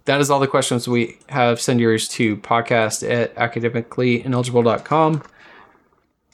that 0.05 0.21
is 0.21 0.31
all 0.31 0.41
the 0.41 0.47
questions 0.47 0.87
we 0.87 1.19
have. 1.29 1.61
Send 1.61 1.81
yours 1.81 2.09
to 2.09 2.37
podcast 2.37 3.09
at 3.09 3.35
academicallyineligible.com. 3.37 5.23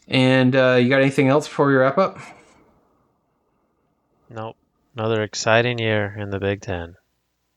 And 0.09 0.57
uh, 0.57 0.79
you 0.81 0.89
got 0.89 1.01
anything 1.01 1.29
else 1.29 1.47
before 1.47 1.67
we 1.67 1.75
wrap 1.75 1.97
up? 1.97 2.19
Nope. 4.29 4.57
Another 4.97 5.23
exciting 5.23 5.79
year 5.79 6.17
in 6.19 6.31
the 6.31 6.41
Big 6.41 6.61
Ten. 6.61 6.97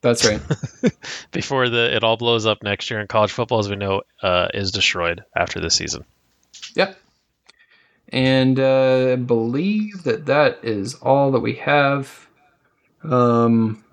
That's 0.03 0.25
right. 0.25 0.41
before 1.31 1.69
the 1.69 1.95
it 1.95 2.03
all 2.03 2.17
blows 2.17 2.45
up 2.45 2.61
next 2.61 2.91
year 2.91 2.99
in 2.99 3.07
college 3.07 3.31
football, 3.31 3.59
as 3.59 3.69
we 3.69 3.77
know, 3.77 4.01
uh, 4.21 4.49
is 4.53 4.71
destroyed 4.71 5.23
after 5.35 5.61
this 5.61 5.75
season. 5.75 6.03
Yep. 6.75 6.99
And 8.09 8.59
uh, 8.59 9.13
I 9.13 9.15
believe 9.15 10.03
that 10.03 10.25
that 10.25 10.59
is 10.61 10.95
all 10.95 11.31
that 11.31 11.39
we 11.39 11.55
have. 11.55 12.27
Um, 13.01 13.83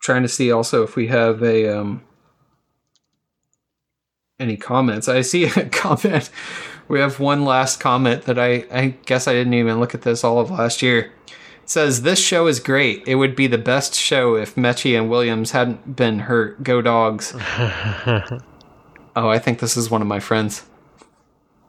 trying 0.00 0.22
to 0.22 0.28
see 0.28 0.52
also 0.52 0.82
if 0.82 0.96
we 0.96 1.06
have 1.06 1.42
a 1.42 1.66
um, 1.74 2.02
any 4.38 4.58
comments. 4.58 5.08
I 5.08 5.22
see 5.22 5.44
a 5.46 5.68
comment. 5.70 6.28
We 6.88 7.00
have 7.00 7.20
one 7.20 7.46
last 7.46 7.80
comment 7.80 8.24
that 8.24 8.38
I 8.38 8.66
I 8.70 8.94
guess 9.06 9.26
I 9.26 9.32
didn't 9.32 9.54
even 9.54 9.80
look 9.80 9.94
at 9.94 10.02
this 10.02 10.24
all 10.24 10.38
of 10.40 10.50
last 10.50 10.82
year. 10.82 11.10
Says 11.66 12.02
this 12.02 12.18
show 12.18 12.46
is 12.46 12.60
great. 12.60 13.06
It 13.06 13.14
would 13.14 13.34
be 13.34 13.46
the 13.46 13.58
best 13.58 13.94
show 13.94 14.36
if 14.36 14.54
Metchie 14.54 14.98
and 14.98 15.08
Williams 15.08 15.52
hadn't 15.52 15.96
been 15.96 16.20
hurt. 16.20 16.62
Go 16.62 16.82
dogs. 16.82 17.34
oh, 17.36 18.40
I 19.16 19.38
think 19.38 19.60
this 19.60 19.76
is 19.76 19.90
one 19.90 20.02
of 20.02 20.08
my 20.08 20.20
friends. 20.20 20.64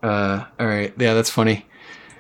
Uh, 0.03 0.45
all 0.59 0.67
right, 0.67 0.93
yeah, 0.97 1.13
that's 1.13 1.29
funny. 1.29 1.65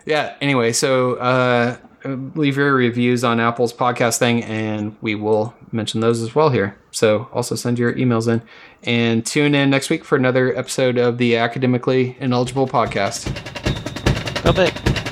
Yeah. 0.05 0.35
Anyway, 0.39 0.71
so 0.71 1.15
uh, 1.15 1.77
leave 2.05 2.57
your 2.57 2.73
reviews 2.73 3.23
on 3.23 3.39
Apple's 3.39 3.73
podcast 3.73 4.19
thing, 4.19 4.43
and 4.43 4.95
we 5.01 5.15
will 5.15 5.53
mention 5.71 5.99
those 5.99 6.21
as 6.21 6.33
well 6.33 6.49
here. 6.49 6.77
So 6.91 7.27
also 7.33 7.55
send 7.55 7.77
your 7.77 7.93
emails 7.93 8.31
in, 8.31 8.41
and 8.83 9.25
tune 9.25 9.53
in 9.53 9.69
next 9.69 9.89
week 9.89 10.05
for 10.05 10.15
another 10.15 10.55
episode 10.57 10.97
of 10.97 11.17
the 11.17 11.35
Academically 11.35 12.15
Ineligible 12.19 12.67
podcast. 12.67 13.33
Big. 14.55 15.04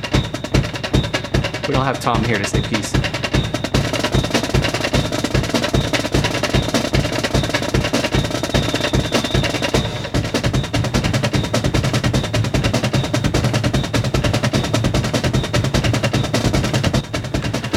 We 1.67 1.73
don't 1.73 1.85
have 1.85 1.99
Tom 2.01 2.21
here 2.25 2.37
to 2.37 2.43
say 2.45 2.61
peace. 2.61 2.93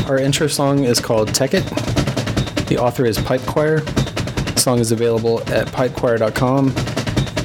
Our 0.08 0.18
intro 0.18 0.48
song 0.48 0.84
is 0.84 0.98
called 0.98 1.32
Tech 1.32 1.54
It. 1.54 1.64
The 2.66 2.78
author 2.78 3.06
is 3.06 3.18
Pipe 3.18 3.42
Choir. 3.42 3.80
The 3.80 4.60
song 4.60 4.80
is 4.80 4.90
available 4.90 5.40
at 5.52 5.68
pipechoir.com, 5.68 6.68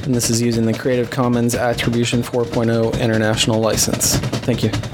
and 0.04 0.14
this 0.14 0.28
is 0.28 0.42
using 0.42 0.66
the 0.66 0.74
Creative 0.74 1.08
Commons 1.08 1.54
Attribution 1.54 2.22
4.0 2.22 3.00
International 3.00 3.60
License. 3.60 4.16
Thank 4.16 4.64
you. 4.64 4.91